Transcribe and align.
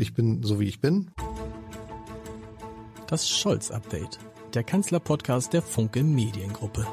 Ich 0.00 0.14
bin 0.14 0.44
so 0.44 0.60
wie 0.60 0.68
ich 0.68 0.80
bin. 0.80 1.10
Das 3.08 3.28
Scholz-Update, 3.28 4.20
der 4.54 4.62
Kanzler-Podcast 4.62 5.52
der 5.52 5.60
Funke 5.60 6.04
Mediengruppe. 6.04 6.86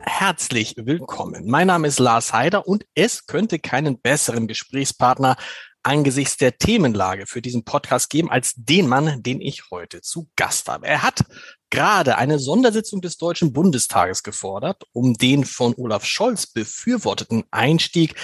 Herzlich 0.00 0.74
willkommen. 0.76 1.48
Mein 1.48 1.68
Name 1.68 1.88
ist 1.88 2.00
Lars 2.00 2.34
Heider 2.34 2.68
und 2.68 2.84
es 2.94 3.26
könnte 3.26 3.58
keinen 3.58 3.98
besseren 3.98 4.46
Gesprächspartner 4.46 5.36
angesichts 5.82 6.36
der 6.36 6.58
Themenlage 6.58 7.26
für 7.26 7.40
diesen 7.40 7.64
Podcast 7.64 8.10
geben 8.10 8.30
als 8.30 8.52
den 8.56 8.88
Mann, 8.88 9.22
den 9.22 9.40
ich 9.40 9.70
heute 9.70 10.02
zu 10.02 10.28
Gast 10.36 10.68
habe. 10.68 10.86
Er 10.86 11.02
hat 11.02 11.24
gerade 11.70 12.18
eine 12.18 12.38
Sondersitzung 12.38 13.00
des 13.00 13.16
Deutschen 13.16 13.54
Bundestages 13.54 14.22
gefordert, 14.22 14.84
um 14.92 15.14
den 15.14 15.46
von 15.46 15.74
Olaf 15.78 16.04
Scholz 16.04 16.46
befürworteten 16.46 17.44
Einstieg 17.50 18.16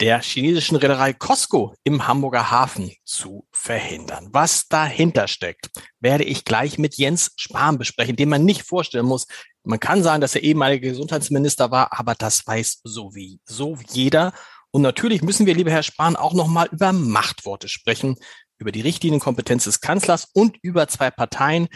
der 0.00 0.20
chinesischen 0.22 0.76
Reederei 0.76 1.12
Costco 1.12 1.74
im 1.84 2.06
Hamburger 2.06 2.50
Hafen 2.50 2.92
zu 3.04 3.46
verhindern. 3.52 4.28
Was 4.32 4.66
dahinter 4.68 5.28
steckt, 5.28 5.70
werde 6.00 6.24
ich 6.24 6.44
gleich 6.44 6.78
mit 6.78 6.96
Jens 6.96 7.32
Spahn 7.36 7.78
besprechen, 7.78 8.16
den 8.16 8.28
man 8.28 8.44
nicht 8.44 8.62
vorstellen 8.62 9.06
muss. 9.06 9.26
Man 9.62 9.80
kann 9.80 10.02
sagen, 10.02 10.20
dass 10.20 10.34
er 10.34 10.42
ehemaliger 10.42 10.88
Gesundheitsminister 10.90 11.70
war, 11.70 11.98
aber 11.98 12.14
das 12.14 12.46
weiß 12.46 12.80
so 12.84 13.14
wie 13.14 13.40
so 13.44 13.78
jeder. 13.90 14.32
Und 14.72 14.82
natürlich 14.82 15.22
müssen 15.22 15.46
wir, 15.46 15.54
lieber 15.54 15.70
Herr 15.70 15.84
Spahn, 15.84 16.16
auch 16.16 16.34
nochmal 16.34 16.68
über 16.72 16.92
Machtworte 16.92 17.68
sprechen, 17.68 18.16
über 18.58 18.72
die 18.72 18.80
Richtlinienkompetenz 18.80 19.64
des 19.64 19.80
Kanzlers 19.80 20.28
und 20.32 20.56
über 20.62 20.88
zwei 20.88 21.10
Parteien, 21.10 21.68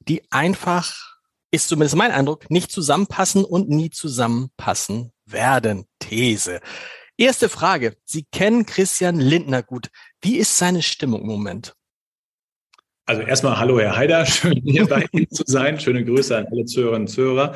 die 0.00 0.22
einfach, 0.30 0.94
ist 1.50 1.68
zumindest 1.68 1.96
mein 1.96 2.12
Eindruck, 2.12 2.50
nicht 2.50 2.70
zusammenpassen 2.70 3.44
und 3.44 3.70
nie 3.70 3.90
zusammenpassen 3.90 5.12
werden. 5.24 5.86
These. 5.98 6.60
Erste 7.16 7.48
Frage. 7.48 7.94
Sie 8.04 8.24
kennen 8.32 8.66
Christian 8.66 9.20
Lindner 9.20 9.62
gut. 9.62 9.88
Wie 10.20 10.38
ist 10.38 10.56
seine 10.56 10.82
Stimmung 10.82 11.22
im 11.22 11.28
Moment? 11.28 11.74
Also 13.04 13.22
erstmal 13.22 13.58
hallo 13.58 13.80
Herr 13.80 13.96
Haider, 13.96 14.24
schön 14.26 14.62
hier 14.64 14.86
bei 14.86 15.04
Ihnen 15.12 15.30
zu 15.30 15.42
sein. 15.46 15.78
Schöne 15.78 16.04
Grüße 16.04 16.36
an 16.36 16.46
alle 16.50 16.64
Zuhörerinnen 16.64 17.02
und 17.02 17.08
Zuhörer. 17.08 17.54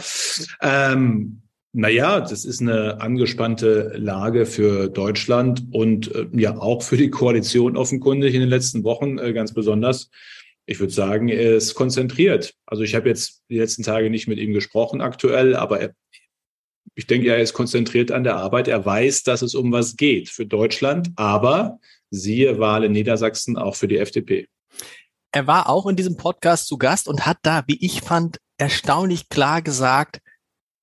Ähm, 0.61 1.43
naja, 1.73 2.21
das 2.21 2.45
ist 2.45 2.61
eine 2.61 3.01
angespannte 3.01 3.93
Lage 3.97 4.47
für 4.47 4.89
Deutschland 4.89 5.63
und 5.73 6.15
äh, 6.15 6.27
ja 6.33 6.57
auch 6.57 6.83
für 6.83 6.97
die 6.97 7.11
Koalition 7.11 7.77
offenkundig 7.77 8.35
in 8.35 8.41
den 8.41 8.49
letzten 8.49 8.83
Wochen 8.83 9.19
äh, 9.19 9.33
ganz 9.33 9.53
besonders. 9.53 10.11
Ich 10.65 10.81
würde 10.81 10.93
sagen, 10.93 11.29
er 11.29 11.57
ist 11.57 11.75
konzentriert. 11.75 12.55
Also 12.67 12.83
ich 12.83 12.95
habe 12.95 13.09
jetzt 13.09 13.43
die 13.49 13.59
letzten 13.59 13.83
Tage 13.83 14.11
nicht 14.11 14.27
mit 14.27 14.39
ihm 14.39 14.53
gesprochen 14.53 15.01
aktuell, 15.01 15.55
aber 15.55 15.81
er, 15.81 15.95
ich 16.95 17.07
denke, 17.07 17.29
er 17.29 17.39
ist 17.39 17.53
konzentriert 17.53 18.11
an 18.11 18.25
der 18.25 18.37
Arbeit. 18.37 18.69
Er 18.69 18.85
weiß, 18.85 19.23
dass 19.23 19.43
es 19.43 19.55
um 19.55 19.73
was 19.73 19.97
geht 19.97 20.29
für 20.29 20.47
Deutschland, 20.47 21.11
aber 21.17 21.79
siehe 22.11 22.59
Wahl 22.59 22.85
in 22.85 22.93
Niedersachsen 22.93 23.57
auch 23.57 23.75
für 23.75 23.89
die 23.89 23.99
FDP. 23.99 24.49
Er 25.33 25.47
war 25.47 25.69
auch 25.69 25.87
in 25.87 25.97
diesem 25.97 26.17
Podcast 26.17 26.67
zu 26.67 26.79
Gast 26.79 27.09
und 27.09 27.27
hat 27.27 27.39
da, 27.43 27.65
wie 27.67 27.85
ich 27.85 28.01
fand, 28.01 28.39
erstaunlich 28.59 29.29
klar 29.29 29.61
gesagt, 29.61 30.21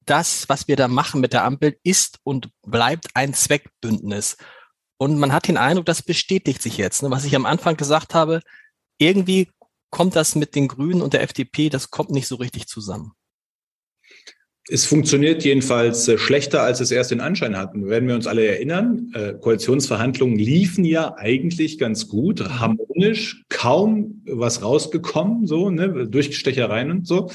das, 0.05 0.49
was 0.49 0.67
wir 0.67 0.75
da 0.75 0.87
machen 0.87 1.21
mit 1.21 1.33
der 1.33 1.45
Ampel, 1.45 1.77
ist 1.83 2.19
und 2.23 2.49
bleibt 2.61 3.07
ein 3.15 3.33
Zweckbündnis. 3.33 4.37
Und 4.97 5.17
man 5.17 5.33
hat 5.33 5.47
den 5.47 5.57
Eindruck, 5.57 5.85
das 5.85 6.03
bestätigt 6.03 6.61
sich 6.61 6.77
jetzt. 6.77 7.03
Ne? 7.03 7.09
Was 7.09 7.25
ich 7.25 7.35
am 7.35 7.45
Anfang 7.45 7.77
gesagt 7.77 8.13
habe, 8.13 8.41
irgendwie 8.99 9.49
kommt 9.89 10.15
das 10.15 10.35
mit 10.35 10.55
den 10.55 10.67
Grünen 10.67 11.01
und 11.01 11.13
der 11.13 11.23
FDP, 11.23 11.69
das 11.69 11.89
kommt 11.89 12.11
nicht 12.11 12.27
so 12.27 12.35
richtig 12.35 12.67
zusammen. 12.67 13.13
Es 14.73 14.87
funktioniert 14.87 15.43
jedenfalls 15.43 16.07
äh, 16.07 16.17
schlechter, 16.17 16.63
als 16.63 16.79
es 16.79 16.89
erst 16.89 17.11
den 17.11 17.21
Anschein 17.21 17.55
hatten. 17.55 17.87
Werden 17.89 18.07
wir 18.07 18.15
uns 18.15 18.25
alle 18.25 18.43
erinnern, 18.43 19.11
äh, 19.13 19.33
Koalitionsverhandlungen 19.33 20.39
liefen 20.39 20.83
ja 20.83 21.13
eigentlich 21.15 21.77
ganz 21.77 22.07
gut, 22.07 22.43
harmonisch, 22.43 23.43
kaum 23.49 24.23
was 24.25 24.63
rausgekommen, 24.63 25.45
so, 25.45 25.69
ne, 25.69 26.07
Durchstechereien 26.07 26.89
und 26.89 27.05
so. 27.05 27.29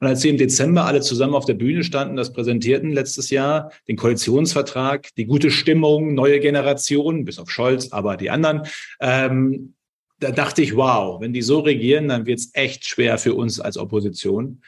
Und 0.00 0.06
als 0.06 0.20
sie 0.20 0.28
im 0.28 0.36
Dezember 0.36 0.84
alle 0.84 1.00
zusammen 1.00 1.32
auf 1.32 1.46
der 1.46 1.54
Bühne 1.54 1.82
standen, 1.82 2.16
das 2.16 2.34
präsentierten 2.34 2.90
letztes 2.90 3.30
Jahr, 3.30 3.72
den 3.88 3.96
Koalitionsvertrag, 3.96 5.08
die 5.16 5.24
gute 5.24 5.50
Stimmung, 5.50 6.12
neue 6.12 6.40
Generation, 6.40 7.24
bis 7.24 7.38
auf 7.38 7.50
Scholz, 7.50 7.90
aber 7.92 8.18
die 8.18 8.28
anderen, 8.28 8.64
ähm, 9.00 9.72
da 10.20 10.30
dachte 10.30 10.60
ich, 10.60 10.76
wow, 10.76 11.22
wenn 11.22 11.32
die 11.32 11.42
so 11.42 11.60
regieren, 11.60 12.08
dann 12.08 12.26
wird 12.26 12.38
es 12.38 12.50
echt 12.52 12.84
schwer 12.84 13.16
für 13.16 13.34
uns 13.34 13.60
als 13.60 13.78
Opposition. 13.78 14.60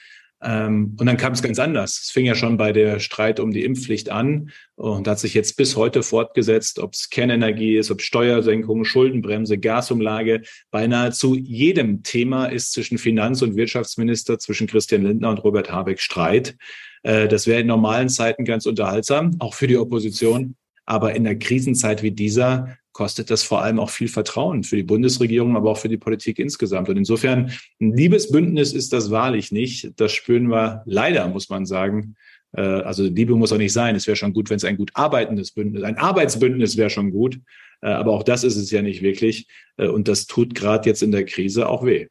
Ähm, 0.45 0.95
und 1.01 1.07
dann 1.07 1.17
kam 1.17 1.33
es 1.33 1.43
ganz 1.43 1.59
anders. 1.59 2.01
Es 2.05 2.11
fing 2.11 2.27
ja 2.27 2.35
schon 2.35 2.59
bei 2.59 2.73
der 2.73 3.01
Streit 3.01 3.41
um 3.41 3.51
die 3.51 3.65
Impfpflicht 3.65 4.11
an 4.11 4.51
und 4.75 5.09
hat 5.09 5.19
sich 5.19 5.33
jetzt 5.33 5.57
bis 5.57 5.75
heute 5.75 6.03
fortgesetzt, 6.03 6.79
ob 6.79 6.93
es 6.93 7.09
Kernenergie 7.09 7.77
ist, 7.77 7.91
ob 7.91 8.03
Steuersenkung, 8.03 8.85
Schuldenbremse, 8.85 9.57
Gasumlage. 9.57 10.43
Bei 10.71 10.87
nahezu 10.87 11.35
jedem 11.35 12.03
Thema 12.03 12.47
ist 12.47 12.73
zwischen 12.73 12.99
Finanz- 12.99 13.41
und 13.41 13.57
Wirtschaftsminister, 13.57 14.39
zwischen 14.39 14.67
Christian 14.67 15.03
Lindner 15.03 15.31
und 15.31 15.43
Robert 15.43 15.73
Habeck 15.73 16.01
Streit. 16.01 16.57
Äh, 17.03 17.27
das 17.27 17.47
wäre 17.47 17.63
in 17.63 17.67
normalen 17.67 18.11
Zeiten 18.11 18.45
ganz 18.45 18.67
unterhaltsam, 18.67 19.37
auch 19.39 19.55
für 19.55 19.67
die 19.67 19.79
Opposition. 19.79 20.57
Aber 20.85 21.15
in 21.15 21.25
der 21.25 21.39
Krisenzeit 21.39 22.03
wie 22.03 22.11
dieser 22.11 22.77
kostet 22.95 23.29
das 23.31 23.43
vor 23.43 23.61
allem 23.61 23.79
auch 23.79 23.91
viel 23.91 24.09
Vertrauen 24.09 24.63
für 24.63 24.77
die 24.77 24.85
Bundesregierung, 24.85 25.57
aber 25.57 25.71
auch 25.71 25.79
für 25.79 25.89
die 25.89 25.99
Politik 25.99 26.39
insgesamt. 26.39 26.89
Und 26.89 26.97
insofern, 26.97 27.53
ein 27.81 27.93
Liebesbündnis 27.93 28.73
ist 28.73 28.93
das 28.93 29.11
wahrlich 29.11 29.53
nicht. 29.53 29.93
Das 29.97 30.13
spüren 30.13 30.49
wir 30.49 30.83
leider, 30.87 31.29
muss 31.29 31.51
man 31.51 31.67
sagen. 31.67 32.15
Äh, 32.57 32.63
also 32.63 33.03
Liebe 33.03 33.35
muss 33.35 33.53
auch 33.53 33.59
nicht 33.59 33.73
sein. 33.73 33.97
Es 33.97 34.07
wäre 34.07 34.17
schon 34.17 34.33
gut, 34.33 34.49
wenn 34.49 34.57
es 34.57 34.65
ein 34.65 34.77
gut 34.77 34.93
arbeitendes 34.95 35.51
Bündnis, 35.51 35.83
ein 35.83 35.99
Arbeitsbündnis 35.99 36.77
wäre 36.77 36.89
schon 36.89 37.11
gut. 37.11 37.41
Äh, 37.83 37.89
aber 37.89 38.13
auch 38.13 38.23
das 38.23 38.45
ist 38.45 38.57
es 38.57 38.71
ja 38.71 38.81
nicht 38.81 39.03
wirklich. 39.03 39.49
Äh, 39.77 39.89
und 39.89 40.07
das 40.07 40.27
tut 40.27 40.55
gerade 40.55 40.89
jetzt 40.89 41.03
in 41.03 41.11
der 41.11 41.25
Krise 41.25 41.69
auch 41.69 41.85
weh. 41.85 42.07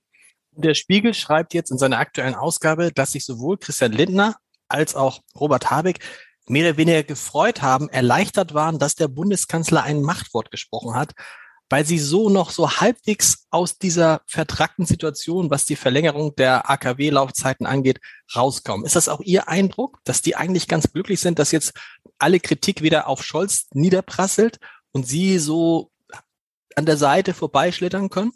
Der 0.51 0.75
Spiegel 0.75 1.13
schreibt 1.13 1.53
jetzt 1.53 1.71
in 1.71 1.77
seiner 1.77 1.97
aktuellen 1.97 2.35
Ausgabe, 2.35 2.91
dass 2.93 3.13
sich 3.13 3.23
sowohl 3.23 3.57
Christian 3.57 3.93
Lindner 3.93 4.35
als 4.67 4.95
auch 4.95 5.21
Robert 5.39 5.71
Habeck 5.71 5.99
mehr 6.47 6.69
oder 6.69 6.77
weniger 6.77 7.03
gefreut 7.03 7.61
haben, 7.61 7.89
erleichtert 7.89 8.53
waren, 8.53 8.79
dass 8.79 8.95
der 8.95 9.07
Bundeskanzler 9.07 9.83
ein 9.83 10.01
Machtwort 10.01 10.51
gesprochen 10.51 10.95
hat, 10.95 11.13
weil 11.69 11.85
sie 11.85 11.97
so 11.97 12.29
noch 12.29 12.51
so 12.51 12.69
halbwegs 12.69 13.47
aus 13.49 13.77
dieser 13.77 14.21
vertragten 14.27 14.85
Situation, 14.85 15.49
was 15.49 15.65
die 15.65 15.75
Verlängerung 15.75 16.35
der 16.35 16.69
AKW-Laufzeiten 16.69 17.65
angeht, 17.65 17.99
rauskommen. 18.35 18.85
Ist 18.85 18.95
das 18.95 19.09
auch 19.09 19.21
Ihr 19.21 19.47
Eindruck, 19.47 19.99
dass 20.03 20.21
die 20.21 20.35
eigentlich 20.35 20.67
ganz 20.67 20.91
glücklich 20.91 21.19
sind, 21.19 21.39
dass 21.39 21.51
jetzt 21.51 21.73
alle 22.19 22.39
Kritik 22.39 22.81
wieder 22.81 23.07
auf 23.07 23.23
Scholz 23.23 23.67
niederprasselt 23.73 24.59
und 24.91 25.07
Sie 25.07 25.39
so 25.39 25.91
an 26.75 26.85
der 26.85 26.97
Seite 26.97 27.33
vorbeischlittern 27.33 28.09
können? 28.09 28.33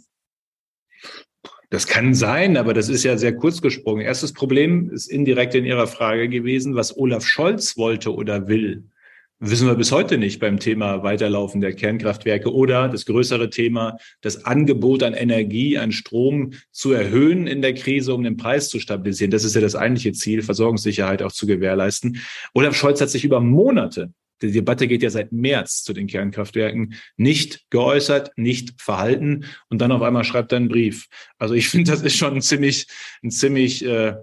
Das 1.69 1.85
kann 1.85 2.13
sein, 2.13 2.55
aber 2.55 2.73
das 2.73 2.87
ist 2.87 3.03
ja 3.03 3.17
sehr 3.17 3.35
kurz 3.35 3.61
gesprungen. 3.61 4.01
Erstes 4.01 4.31
Problem 4.31 4.89
ist 4.89 5.07
indirekt 5.07 5.53
in 5.53 5.65
Ihrer 5.65 5.87
Frage 5.87 6.29
gewesen, 6.29 6.75
was 6.75 6.97
Olaf 6.97 7.25
Scholz 7.25 7.77
wollte 7.77 8.13
oder 8.13 8.47
will. 8.47 8.85
Wissen 9.39 9.67
wir 9.67 9.75
bis 9.75 9.91
heute 9.91 10.17
nicht 10.17 10.39
beim 10.39 10.59
Thema 10.59 11.03
Weiterlaufen 11.03 11.61
der 11.61 11.73
Kernkraftwerke 11.73 12.51
oder 12.51 12.87
das 12.87 13.05
größere 13.05 13.51
Thema, 13.51 13.97
das 14.21 14.45
Angebot 14.45 15.03
an 15.03 15.13
Energie, 15.13 15.77
an 15.77 15.91
Strom 15.91 16.53
zu 16.71 16.91
erhöhen 16.91 17.45
in 17.45 17.61
der 17.61 17.75
Krise, 17.75 18.15
um 18.15 18.23
den 18.23 18.37
Preis 18.37 18.69
zu 18.69 18.79
stabilisieren. 18.79 19.29
Das 19.29 19.43
ist 19.43 19.53
ja 19.53 19.61
das 19.61 19.75
eigentliche 19.75 20.13
Ziel, 20.13 20.41
Versorgungssicherheit 20.41 21.21
auch 21.21 21.31
zu 21.31 21.45
gewährleisten. 21.45 22.19
Olaf 22.55 22.75
Scholz 22.75 22.99
hat 22.99 23.09
sich 23.09 23.25
über 23.25 23.39
Monate 23.39 24.11
die 24.41 24.51
Debatte 24.51 24.87
geht 24.87 25.03
ja 25.03 25.09
seit 25.09 25.31
März 25.31 25.83
zu 25.83 25.93
den 25.93 26.07
Kernkraftwerken, 26.07 26.95
nicht 27.15 27.65
geäußert, 27.69 28.31
nicht 28.35 28.81
verhalten 28.81 29.45
und 29.69 29.79
dann 29.79 29.91
auf 29.91 30.01
einmal 30.01 30.23
schreibt 30.23 30.51
er 30.51 30.57
einen 30.57 30.69
Brief. 30.69 31.07
Also 31.37 31.53
ich 31.53 31.69
finde, 31.69 31.91
das 31.91 32.01
ist 32.01 32.15
schon 32.15 32.35
ein 32.35 32.41
ziemlich, 32.41 32.87
ein 33.23 33.31
ziemlich 33.31 33.83
äh, 33.85 34.15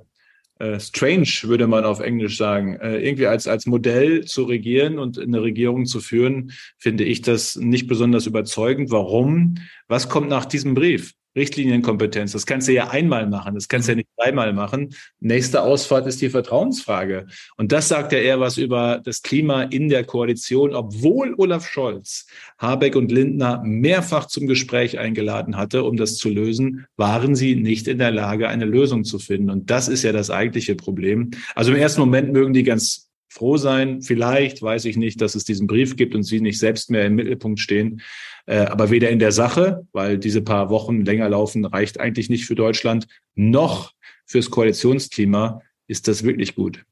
äh, 0.60 0.78
strange, 0.78 1.28
würde 1.42 1.66
man 1.66 1.84
auf 1.84 2.00
Englisch 2.00 2.36
sagen. 2.36 2.76
Äh, 2.76 2.98
irgendwie 2.98 3.26
als, 3.26 3.48
als 3.48 3.66
Modell 3.66 4.24
zu 4.24 4.44
regieren 4.44 4.98
und 4.98 5.18
eine 5.18 5.42
Regierung 5.42 5.84
zu 5.86 6.00
führen, 6.00 6.52
finde 6.78 7.04
ich 7.04 7.22
das 7.22 7.56
nicht 7.56 7.88
besonders 7.88 8.26
überzeugend. 8.26 8.90
Warum? 8.90 9.56
Was 9.88 10.08
kommt 10.08 10.28
nach 10.28 10.44
diesem 10.44 10.74
Brief? 10.74 11.14
Richtlinienkompetenz. 11.36 12.32
Das 12.32 12.46
kannst 12.46 12.68
du 12.68 12.72
ja 12.72 12.90
einmal 12.90 13.26
machen, 13.26 13.54
das 13.54 13.68
kannst 13.68 13.88
du 13.88 13.92
ja 13.92 13.96
nicht 13.96 14.08
dreimal 14.16 14.52
machen. 14.52 14.94
Nächste 15.20 15.62
Ausfahrt 15.62 16.06
ist 16.06 16.20
die 16.20 16.30
Vertrauensfrage. 16.30 17.26
Und 17.56 17.72
das 17.72 17.88
sagt 17.88 18.12
ja 18.12 18.18
eher 18.18 18.40
was 18.40 18.58
über 18.58 19.00
das 19.04 19.22
Klima 19.22 19.62
in 19.62 19.88
der 19.88 20.04
Koalition, 20.04 20.74
obwohl 20.74 21.34
Olaf 21.36 21.66
Scholz 21.66 22.26
Habeck 22.58 22.96
und 22.96 23.10
Lindner 23.10 23.62
mehrfach 23.64 24.26
zum 24.26 24.46
Gespräch 24.46 24.98
eingeladen 24.98 25.56
hatte, 25.56 25.84
um 25.84 25.96
das 25.96 26.16
zu 26.16 26.28
lösen, 26.28 26.86
waren 26.96 27.34
sie 27.34 27.56
nicht 27.56 27.88
in 27.88 27.98
der 27.98 28.10
Lage, 28.10 28.48
eine 28.48 28.64
Lösung 28.64 29.04
zu 29.04 29.18
finden. 29.18 29.50
Und 29.50 29.70
das 29.70 29.88
ist 29.88 30.02
ja 30.02 30.12
das 30.12 30.30
eigentliche 30.30 30.74
Problem. 30.74 31.30
Also 31.54 31.72
im 31.72 31.78
ersten 31.78 32.00
Moment 32.00 32.32
mögen 32.32 32.52
die 32.52 32.62
ganz 32.62 33.10
froh 33.28 33.56
sein. 33.56 34.02
Vielleicht 34.02 34.62
weiß 34.62 34.84
ich 34.84 34.96
nicht, 34.96 35.20
dass 35.20 35.34
es 35.34 35.44
diesen 35.44 35.66
Brief 35.66 35.96
gibt 35.96 36.14
und 36.14 36.22
sie 36.22 36.40
nicht 36.40 36.58
selbst 36.58 36.90
mehr 36.90 37.06
im 37.06 37.14
Mittelpunkt 37.14 37.60
stehen. 37.60 38.02
Äh, 38.46 38.58
aber 38.66 38.90
weder 38.90 39.10
in 39.10 39.18
der 39.18 39.32
Sache, 39.32 39.86
weil 39.92 40.18
diese 40.18 40.42
paar 40.42 40.70
Wochen 40.70 41.04
länger 41.04 41.28
laufen, 41.28 41.64
reicht 41.64 42.00
eigentlich 42.00 42.30
nicht 42.30 42.46
für 42.46 42.54
Deutschland, 42.54 43.06
noch 43.34 43.92
fürs 44.26 44.50
Koalitionsklima 44.50 45.60
ist 45.86 46.08
das 46.08 46.22
wirklich 46.22 46.54
gut. 46.54 46.84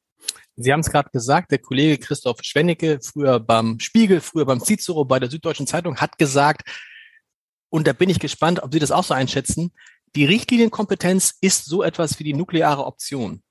Sie 0.56 0.72
haben 0.72 0.80
es 0.80 0.90
gerade 0.90 1.08
gesagt, 1.10 1.50
der 1.50 1.58
Kollege 1.58 1.98
Christoph 1.98 2.38
Schwennecke, 2.42 2.98
früher 3.02 3.40
beim 3.40 3.80
Spiegel, 3.80 4.20
früher 4.20 4.44
beim 4.44 4.60
Cicero, 4.60 5.04
bei 5.04 5.18
der 5.18 5.30
Süddeutschen 5.30 5.66
Zeitung, 5.66 5.96
hat 5.96 6.18
gesagt, 6.18 6.68
und 7.70 7.86
da 7.86 7.94
bin 7.94 8.10
ich 8.10 8.20
gespannt, 8.20 8.62
ob 8.62 8.72
Sie 8.72 8.78
das 8.78 8.90
auch 8.90 9.04
so 9.04 9.14
einschätzen, 9.14 9.72
die 10.14 10.26
Richtlinienkompetenz 10.26 11.38
ist 11.40 11.64
so 11.64 11.82
etwas 11.82 12.18
wie 12.18 12.24
die 12.24 12.34
nukleare 12.34 12.84
Option. 12.84 13.42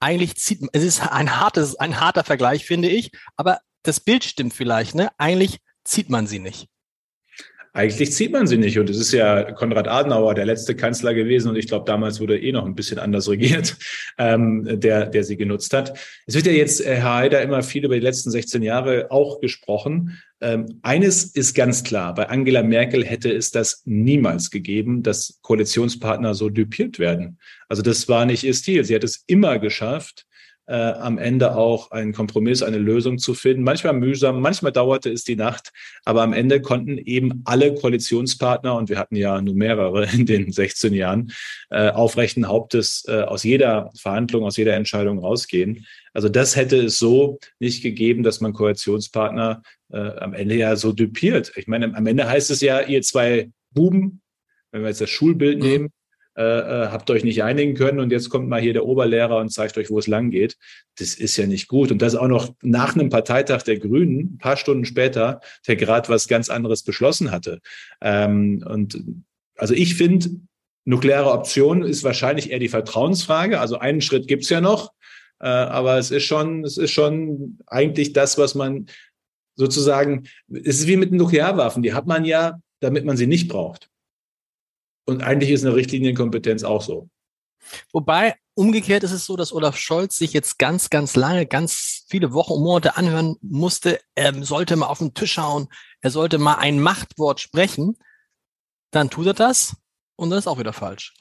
Eigentlich 0.00 0.36
zieht, 0.36 0.60
es 0.72 0.82
ist 0.82 1.00
ein 1.00 1.40
hartes, 1.40 1.76
ein 1.76 2.00
harter 2.00 2.24
Vergleich, 2.24 2.66
finde 2.66 2.88
ich, 2.88 3.10
aber 3.36 3.60
das 3.82 4.00
Bild 4.00 4.24
stimmt 4.24 4.52
vielleicht, 4.52 4.94
ne? 4.94 5.10
Eigentlich 5.16 5.58
zieht 5.84 6.10
man 6.10 6.26
sie 6.26 6.38
nicht. 6.38 6.68
Eigentlich 7.76 8.12
zieht 8.12 8.32
man 8.32 8.46
sie 8.46 8.56
nicht. 8.56 8.78
Und 8.78 8.88
es 8.88 8.96
ist 8.96 9.12
ja 9.12 9.52
Konrad 9.52 9.86
Adenauer, 9.86 10.34
der 10.34 10.46
letzte 10.46 10.74
Kanzler 10.74 11.12
gewesen. 11.12 11.50
Und 11.50 11.56
ich 11.56 11.68
glaube, 11.68 11.84
damals 11.84 12.20
wurde 12.20 12.40
eh 12.40 12.50
noch 12.50 12.64
ein 12.64 12.74
bisschen 12.74 12.98
anders 12.98 13.28
regiert, 13.28 13.76
ähm, 14.18 14.80
der, 14.80 15.04
der 15.04 15.24
sie 15.24 15.36
genutzt 15.36 15.74
hat. 15.74 15.92
Es 16.24 16.34
wird 16.34 16.46
ja 16.46 16.52
jetzt, 16.52 16.80
äh, 16.80 16.96
Herr 16.96 17.16
Haider, 17.16 17.42
immer 17.42 17.62
viel 17.62 17.84
über 17.84 17.94
die 17.94 18.00
letzten 18.00 18.30
16 18.30 18.62
Jahre 18.62 19.10
auch 19.10 19.40
gesprochen. 19.40 20.18
Ähm, 20.40 20.80
eines 20.82 21.24
ist 21.24 21.54
ganz 21.54 21.82
klar. 21.82 22.14
Bei 22.14 22.28
Angela 22.28 22.62
Merkel 22.62 23.04
hätte 23.04 23.32
es 23.32 23.50
das 23.50 23.82
niemals 23.86 24.50
gegeben, 24.50 25.02
dass 25.02 25.38
Koalitionspartner 25.42 26.34
so 26.34 26.50
düpiert 26.50 26.98
werden. 26.98 27.38
Also 27.68 27.82
das 27.82 28.08
war 28.08 28.26
nicht 28.26 28.44
ihr 28.44 28.54
Stil. 28.54 28.84
Sie 28.84 28.94
hat 28.94 29.04
es 29.04 29.24
immer 29.26 29.58
geschafft, 29.58 30.26
äh, 30.66 30.74
am 30.74 31.18
Ende 31.18 31.56
auch 31.56 31.90
einen 31.90 32.12
Kompromiss, 32.12 32.62
eine 32.62 32.78
Lösung 32.78 33.18
zu 33.18 33.34
finden. 33.34 33.62
Manchmal 33.62 33.92
mühsam, 33.94 34.40
manchmal 34.40 34.72
dauerte 34.72 35.10
es 35.10 35.24
die 35.24 35.36
Nacht, 35.36 35.72
aber 36.04 36.22
am 36.22 36.32
Ende 36.32 36.60
konnten 36.60 36.98
eben 36.98 37.42
alle 37.44 37.74
Koalitionspartner, 37.74 38.74
und 38.74 38.88
wir 38.88 38.98
hatten 38.98 39.16
ja 39.16 39.40
nur 39.40 39.54
mehrere 39.54 40.06
in 40.12 40.26
den 40.26 40.52
16 40.52 40.92
Jahren, 40.94 41.32
äh, 41.70 41.90
aufrechten 41.90 42.48
Hauptes 42.48 43.04
äh, 43.08 43.22
aus 43.22 43.44
jeder 43.44 43.90
Verhandlung, 43.96 44.44
aus 44.44 44.56
jeder 44.56 44.74
Entscheidung 44.74 45.18
rausgehen. 45.18 45.86
Also 46.12 46.28
das 46.28 46.56
hätte 46.56 46.76
es 46.76 46.98
so 46.98 47.38
nicht 47.58 47.82
gegeben, 47.82 48.22
dass 48.22 48.40
man 48.40 48.52
Koalitionspartner 48.52 49.62
äh, 49.92 49.98
am 49.98 50.34
Ende 50.34 50.56
ja 50.56 50.76
so 50.76 50.92
düpiert. 50.92 51.52
Ich 51.56 51.66
meine, 51.66 51.94
am 51.94 52.06
Ende 52.06 52.28
heißt 52.28 52.50
es 52.50 52.60
ja, 52.60 52.80
ihr 52.80 53.02
zwei 53.02 53.50
Buben, 53.72 54.20
wenn 54.72 54.82
wir 54.82 54.88
jetzt 54.88 55.00
das 55.00 55.10
Schulbild 55.10 55.58
mhm. 55.58 55.64
nehmen, 55.64 55.90
äh, 56.36 56.42
äh, 56.42 56.88
habt 56.88 57.08
euch 57.10 57.24
nicht 57.24 57.42
einigen 57.42 57.74
können 57.74 57.98
und 57.98 58.12
jetzt 58.12 58.28
kommt 58.28 58.46
mal 58.46 58.60
hier 58.60 58.74
der 58.74 58.84
Oberlehrer 58.84 59.38
und 59.38 59.48
zeigt 59.48 59.78
euch, 59.78 59.88
wo 59.88 59.98
es 59.98 60.06
lang 60.06 60.30
geht. 60.30 60.58
Das 60.98 61.14
ist 61.14 61.38
ja 61.38 61.46
nicht 61.46 61.66
gut. 61.66 61.90
Und 61.90 62.02
das 62.02 62.14
auch 62.14 62.28
noch 62.28 62.54
nach 62.60 62.94
einem 62.94 63.08
Parteitag 63.08 63.62
der 63.62 63.78
Grünen, 63.78 64.34
ein 64.34 64.38
paar 64.38 64.58
Stunden 64.58 64.84
später, 64.84 65.40
der 65.66 65.76
gerade 65.76 66.10
was 66.10 66.28
ganz 66.28 66.50
anderes 66.50 66.82
beschlossen 66.82 67.30
hatte. 67.30 67.60
Ähm, 68.02 68.62
und 68.68 69.02
also 69.56 69.72
ich 69.72 69.94
finde, 69.94 70.28
nukleare 70.84 71.30
Option 71.30 71.82
ist 71.82 72.04
wahrscheinlich 72.04 72.50
eher 72.50 72.58
die 72.58 72.68
Vertrauensfrage. 72.68 73.58
Also 73.58 73.78
einen 73.78 74.02
Schritt 74.02 74.28
gibt's 74.28 74.50
ja 74.50 74.60
noch, 74.60 74.92
äh, 75.40 75.46
aber 75.46 75.96
es 75.96 76.10
ist 76.10 76.24
schon, 76.24 76.64
es 76.64 76.76
ist 76.76 76.90
schon 76.90 77.60
eigentlich 77.66 78.12
das, 78.12 78.36
was 78.36 78.54
man 78.54 78.88
sozusagen, 79.54 80.24
es 80.52 80.80
ist 80.80 80.86
wie 80.86 80.98
mit 80.98 81.12
den 81.12 81.16
Nuklearwaffen, 81.16 81.82
die 81.82 81.94
hat 81.94 82.06
man 82.06 82.26
ja, 82.26 82.60
damit 82.80 83.06
man 83.06 83.16
sie 83.16 83.26
nicht 83.26 83.48
braucht. 83.48 83.88
Und 85.06 85.22
eigentlich 85.22 85.50
ist 85.50 85.64
eine 85.64 85.74
Richtlinienkompetenz 85.74 86.64
auch 86.64 86.82
so. 86.82 87.08
Wobei, 87.92 88.34
umgekehrt 88.54 89.02
ist 89.04 89.12
es 89.12 89.24
so, 89.24 89.36
dass 89.36 89.52
Olaf 89.52 89.76
Scholz 89.76 90.18
sich 90.18 90.32
jetzt 90.32 90.58
ganz, 90.58 90.90
ganz 90.90 91.16
lange, 91.16 91.46
ganz 91.46 92.04
viele 92.08 92.32
Wochen 92.32 92.54
und 92.54 92.62
Monate 92.62 92.96
anhören 92.96 93.36
musste, 93.40 94.00
er 94.14 94.34
sollte 94.44 94.76
mal 94.76 94.86
auf 94.86 94.98
den 94.98 95.14
Tisch 95.14 95.32
schauen, 95.32 95.68
er 96.00 96.10
sollte 96.10 96.38
mal 96.38 96.56
ein 96.56 96.80
Machtwort 96.80 97.40
sprechen. 97.40 97.96
Dann 98.90 99.10
tut 99.10 99.26
er 99.26 99.34
das 99.34 99.76
und 100.16 100.30
dann 100.30 100.38
ist 100.38 100.46
auch 100.46 100.58
wieder 100.58 100.72
falsch. 100.72 101.14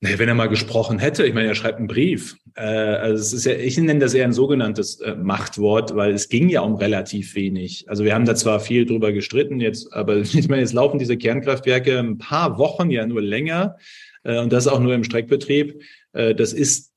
Nee, 0.00 0.18
wenn 0.18 0.28
er 0.28 0.34
mal 0.34 0.48
gesprochen 0.48 0.98
hätte, 0.98 1.26
ich 1.26 1.32
meine, 1.32 1.48
er 1.48 1.54
schreibt 1.54 1.78
einen 1.78 1.88
Brief. 1.88 2.36
Äh, 2.54 2.62
also 2.62 3.22
es 3.22 3.32
ist 3.32 3.46
ja, 3.46 3.54
ich 3.54 3.78
nenne 3.78 4.00
das 4.00 4.12
eher 4.12 4.24
ein 4.24 4.34
sogenanntes 4.34 5.00
äh, 5.00 5.14
Machtwort, 5.14 5.96
weil 5.96 6.12
es 6.12 6.28
ging 6.28 6.50
ja 6.50 6.60
um 6.60 6.74
relativ 6.74 7.34
wenig. 7.34 7.88
Also 7.88 8.04
wir 8.04 8.14
haben 8.14 8.26
da 8.26 8.34
zwar 8.34 8.60
viel 8.60 8.84
drüber 8.84 9.12
gestritten 9.12 9.58
jetzt, 9.58 9.92
aber 9.94 10.16
ich 10.20 10.48
meine, 10.48 10.60
jetzt 10.60 10.74
laufen 10.74 10.98
diese 10.98 11.16
Kernkraftwerke 11.16 11.98
ein 11.98 12.18
paar 12.18 12.58
Wochen, 12.58 12.90
ja 12.90 13.06
nur 13.06 13.22
länger, 13.22 13.76
äh, 14.22 14.38
und 14.38 14.52
das 14.52 14.66
auch 14.66 14.80
nur 14.80 14.94
im 14.94 15.04
Streckbetrieb. 15.04 15.80
Äh, 16.12 16.34
das 16.34 16.52
ist 16.52 16.92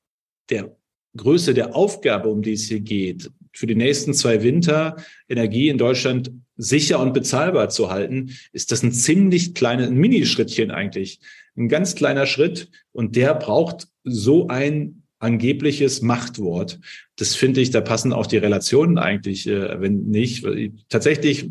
der 0.50 0.75
Größe 1.16 1.54
der 1.54 1.75
Aufgabe, 1.75 2.28
um 2.28 2.42
die 2.42 2.54
es 2.54 2.68
hier 2.68 2.81
geht, 2.81 3.31
für 3.54 3.66
die 3.66 3.75
nächsten 3.75 4.13
zwei 4.13 4.44
Winter 4.44 4.98
Energie 5.30 5.69
in 5.69 5.78
Deutschland 5.78 6.31
sicher 6.57 7.00
und 7.00 7.13
bezahlbar 7.13 7.69
zu 7.69 7.90
halten, 7.90 8.36
ist 8.51 8.72
das 8.72 8.84
ein 8.84 8.92
ziemlich 8.92 9.54
kleines, 9.54 9.88
ein 9.88 9.96
Minischrittchen 9.96 10.72
eigentlich 10.72 11.22
ein 11.57 11.69
ganz 11.69 11.96
kleiner 11.96 12.25
Schritt 12.25 12.69
und 12.92 13.16
der 13.16 13.34
braucht 13.36 13.88
so 14.04 14.48
ein 14.48 15.04
angebliches 15.19 16.01
Machtwort. 16.01 16.80
Das 17.18 17.36
finde 17.36 17.62
ich, 17.62 17.72
da 17.72 17.81
passen 17.81 18.13
auch 18.13 18.28
die 18.28 18.38
Relationen 18.38 18.98
eigentlich, 18.98 19.48
äh, 19.48 19.80
wenn 19.81 20.06
nicht. 20.06 20.46
Tatsächlich, 20.88 21.50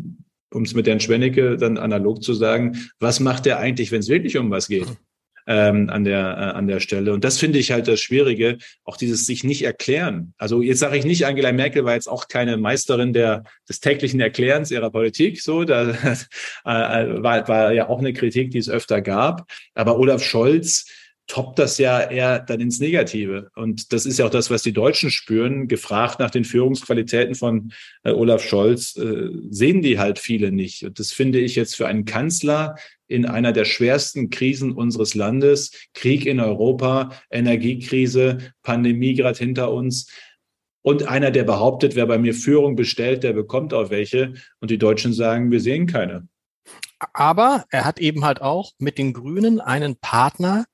um 0.53 0.62
es 0.62 0.75
mit 0.75 0.87
Herrn 0.87 1.00
Schwennecke 1.00 1.56
dann 1.56 1.77
analog 1.77 2.23
zu 2.23 2.33
sagen, 2.33 2.79
was 2.99 3.21
macht 3.21 3.45
der 3.45 3.59
eigentlich, 3.59 3.93
wenn 3.93 4.00
es 4.00 4.09
wirklich 4.09 4.39
um 4.39 4.50
was 4.50 4.69
geht? 4.69 4.87
Ähm, 5.49 5.89
an 5.89 6.05
der 6.05 6.21
äh, 6.21 6.56
an 6.56 6.69
der 6.69 6.79
Stelle. 6.79 7.12
Und 7.12 7.25
das 7.25 7.39
finde 7.39 7.59
ich 7.59 7.73
halt 7.73 7.89
das 7.89 8.00
Schwierige, 8.00 8.59
auch 8.85 8.97
dieses 8.97 9.27
sich 9.27 9.43
nicht 9.43 9.62
erklären. 9.62 10.35
Also 10.37 10.61
jetzt 10.61 10.81
sage 10.81 10.99
ich 10.99 11.05
nicht, 11.05 11.25
Angela 11.27 11.53
Merkel 11.53 11.85
war 11.85 11.95
jetzt 11.95 12.09
auch 12.09 12.29
keine 12.29 12.59
Meisterin 12.59 13.12
der 13.15 13.45
des 13.69 13.81
täglichen 13.81 14.21
Erklärens 14.21 14.71
ihrer 14.71 14.91
Politik. 14.91 15.41
So, 15.41 15.65
da 15.65 15.91
äh, 16.65 17.23
war, 17.23 17.49
war 17.49 17.73
ja 17.73 17.89
auch 17.89 17.99
eine 17.99 18.12
Kritik, 18.12 18.50
die 18.50 18.59
es 18.59 18.69
öfter 18.69 19.00
gab. 19.00 19.50
Aber 19.75 19.99
Olaf 19.99 20.23
Scholz 20.23 20.87
toppt 21.29 21.59
das 21.59 21.79
ja 21.79 22.01
eher 22.01 22.41
dann 22.41 22.61
ins 22.61 22.81
Negative. 22.81 23.51
Und 23.55 23.93
das 23.93 24.07
ist 24.07 24.19
ja 24.19 24.27
auch 24.27 24.31
das, 24.31 24.51
was 24.51 24.63
die 24.63 24.73
Deutschen 24.73 25.11
spüren. 25.11 25.69
Gefragt 25.69 26.19
nach 26.19 26.31
den 26.31 26.45
Führungsqualitäten 26.45 27.35
von 27.35 27.73
äh, 28.03 28.11
Olaf 28.11 28.43
Scholz, 28.43 28.97
äh, 28.97 29.29
sehen 29.51 29.83
die 29.83 29.99
halt 29.99 30.19
viele 30.19 30.51
nicht. 30.51 30.85
Und 30.85 30.99
das 30.99 31.13
finde 31.13 31.39
ich 31.39 31.55
jetzt 31.55 31.77
für 31.77 31.87
einen 31.87 32.07
Kanzler 32.07 32.77
in 33.07 33.27
einer 33.27 33.53
der 33.53 33.67
schwersten 33.67 34.31
Krisen 34.31 34.73
unseres 34.73 35.15
Landes, 35.15 35.71
Krieg 35.95 36.27
in 36.27 36.41
Europa, 36.41 37.11
Energiekrise, 37.31 38.39
Pandemie 38.63 39.15
gerade 39.15 39.39
hinter 39.39 39.71
uns. 39.73 40.11
Und 40.83 41.09
einer, 41.09 41.31
der 41.31 41.45
behauptet, 41.45 41.95
wer 41.95 42.07
bei 42.07 42.19
mir 42.19 42.33
Führung 42.33 42.75
bestellt, 42.75 43.23
der 43.23 43.35
bekommt 43.35 43.75
auch 43.75 43.91
welche. 43.91 44.33
Und 44.61 44.71
die 44.71 44.79
Deutschen 44.79 45.13
sagen, 45.13 45.51
wir 45.51 45.61
sehen 45.61 45.87
keine. 45.87 46.27
Aber 47.13 47.67
er 47.71 47.85
hat 47.85 48.01
eben 48.01 48.25
halt 48.25 48.41
auch 48.41 48.73
mit 48.79 48.97
den 48.97 49.13
Grünen 49.13 49.61
einen 49.61 49.97
Partner, 49.97 50.65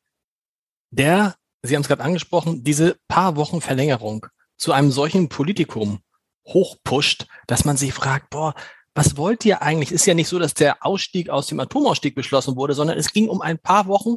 der, 0.95 1.37
Sie 1.63 1.75
haben 1.75 1.83
es 1.83 1.89
gerade 1.89 2.05
angesprochen, 2.05 2.63
diese 2.63 2.97
paar 3.09 3.37
Wochen 3.37 3.61
Verlängerung 3.61 4.27
zu 4.57 4.73
einem 4.73 4.91
solchen 4.91 5.29
Politikum 5.29 6.01
hochpusht, 6.47 7.27
dass 7.47 7.65
man 7.65 7.77
sich 7.77 7.95
fragt, 7.95 8.31
boah, 8.31 8.55
was 8.95 9.17
wollt 9.17 9.45
ihr 9.45 9.63
eigentlich? 9.63 9.91
Ist 9.91 10.07
ja 10.07 10.15
nicht 10.15 10.29
so, 10.29 10.39
dass 10.39 10.55
der 10.55 10.85
Ausstieg 10.85 11.31
aus 11.31 11.47
dem 11.47 11.59
Atomausstieg 11.59 12.15
beschlossen 12.15 12.57
wurde, 12.57 12.75
sondern 12.75 12.99
es 12.99 13.13
ging 13.13 13.29
um 13.29 13.41
ein 13.41 13.59
paar 13.59 13.87
Wochen 13.87 14.17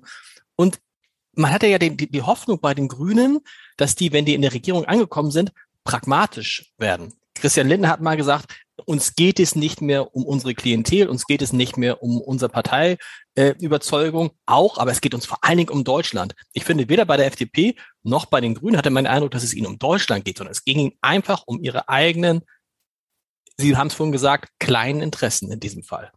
und 0.56 0.80
man 1.34 1.52
hatte 1.52 1.68
ja 1.68 1.78
die, 1.78 1.96
die 1.96 2.22
Hoffnung 2.22 2.60
bei 2.60 2.74
den 2.74 2.88
Grünen, 2.88 3.40
dass 3.78 3.96
die, 3.96 4.12
wenn 4.12 4.26
die 4.26 4.34
in 4.34 4.42
der 4.42 4.54
Regierung 4.54 4.86
angekommen 4.86 5.32
sind, 5.32 5.52
pragmatisch 5.84 6.74
werden. 6.78 7.14
Christian 7.36 7.68
Lindner 7.68 7.90
hat 7.90 8.02
mal 8.02 8.18
gesagt, 8.18 8.56
uns 8.86 9.16
geht 9.16 9.40
es 9.40 9.56
nicht 9.56 9.82
mehr 9.82 10.16
um 10.16 10.26
unsere 10.26 10.54
Klientel, 10.54 11.08
uns 11.08 11.26
geht 11.26 11.42
es 11.42 11.54
nicht 11.54 11.78
mehr 11.78 12.04
um 12.04 12.22
unsere 12.22 12.50
Parteiüberzeugung, 12.50 14.28
äh, 14.28 14.34
auch, 14.46 14.78
aber 14.78 14.92
es 14.92 15.02
geht 15.02 15.14
uns 15.14 15.26
vor 15.26 15.40
allen 15.42 15.58
Dingen 15.58 15.70
um 15.70 15.84
Deutschland. 15.84 16.36
Ich 16.54 16.64
finde, 16.64 16.90
weder 16.90 17.06
bei 17.06 17.18
der 17.18 17.28
FDP 17.28 17.76
noch 18.04 18.26
bei 18.26 18.42
den 18.42 18.56
Grünen 18.56 18.78
hatte 18.78 18.90
man 18.90 19.06
den 19.06 19.12
Eindruck, 19.12 19.32
dass 19.32 19.44
es 19.44 19.54
ihnen 19.54 19.68
um 19.68 19.80
Deutschland 19.80 20.26
geht, 20.26 20.38
sondern 20.38 20.52
es 20.52 20.64
ging 20.64 20.80
ihnen 20.80 20.94
einfach 21.02 21.44
um 21.46 21.62
ihre 21.62 21.90
eigenen, 21.90 22.42
Sie 23.60 23.76
haben 23.76 23.88
es 23.88 23.96
vorhin 23.96 24.12
gesagt, 24.12 24.52
kleinen 24.60 25.02
Interessen 25.02 25.52
in 25.52 25.60
diesem 25.60 25.82
Fall. 25.82 26.12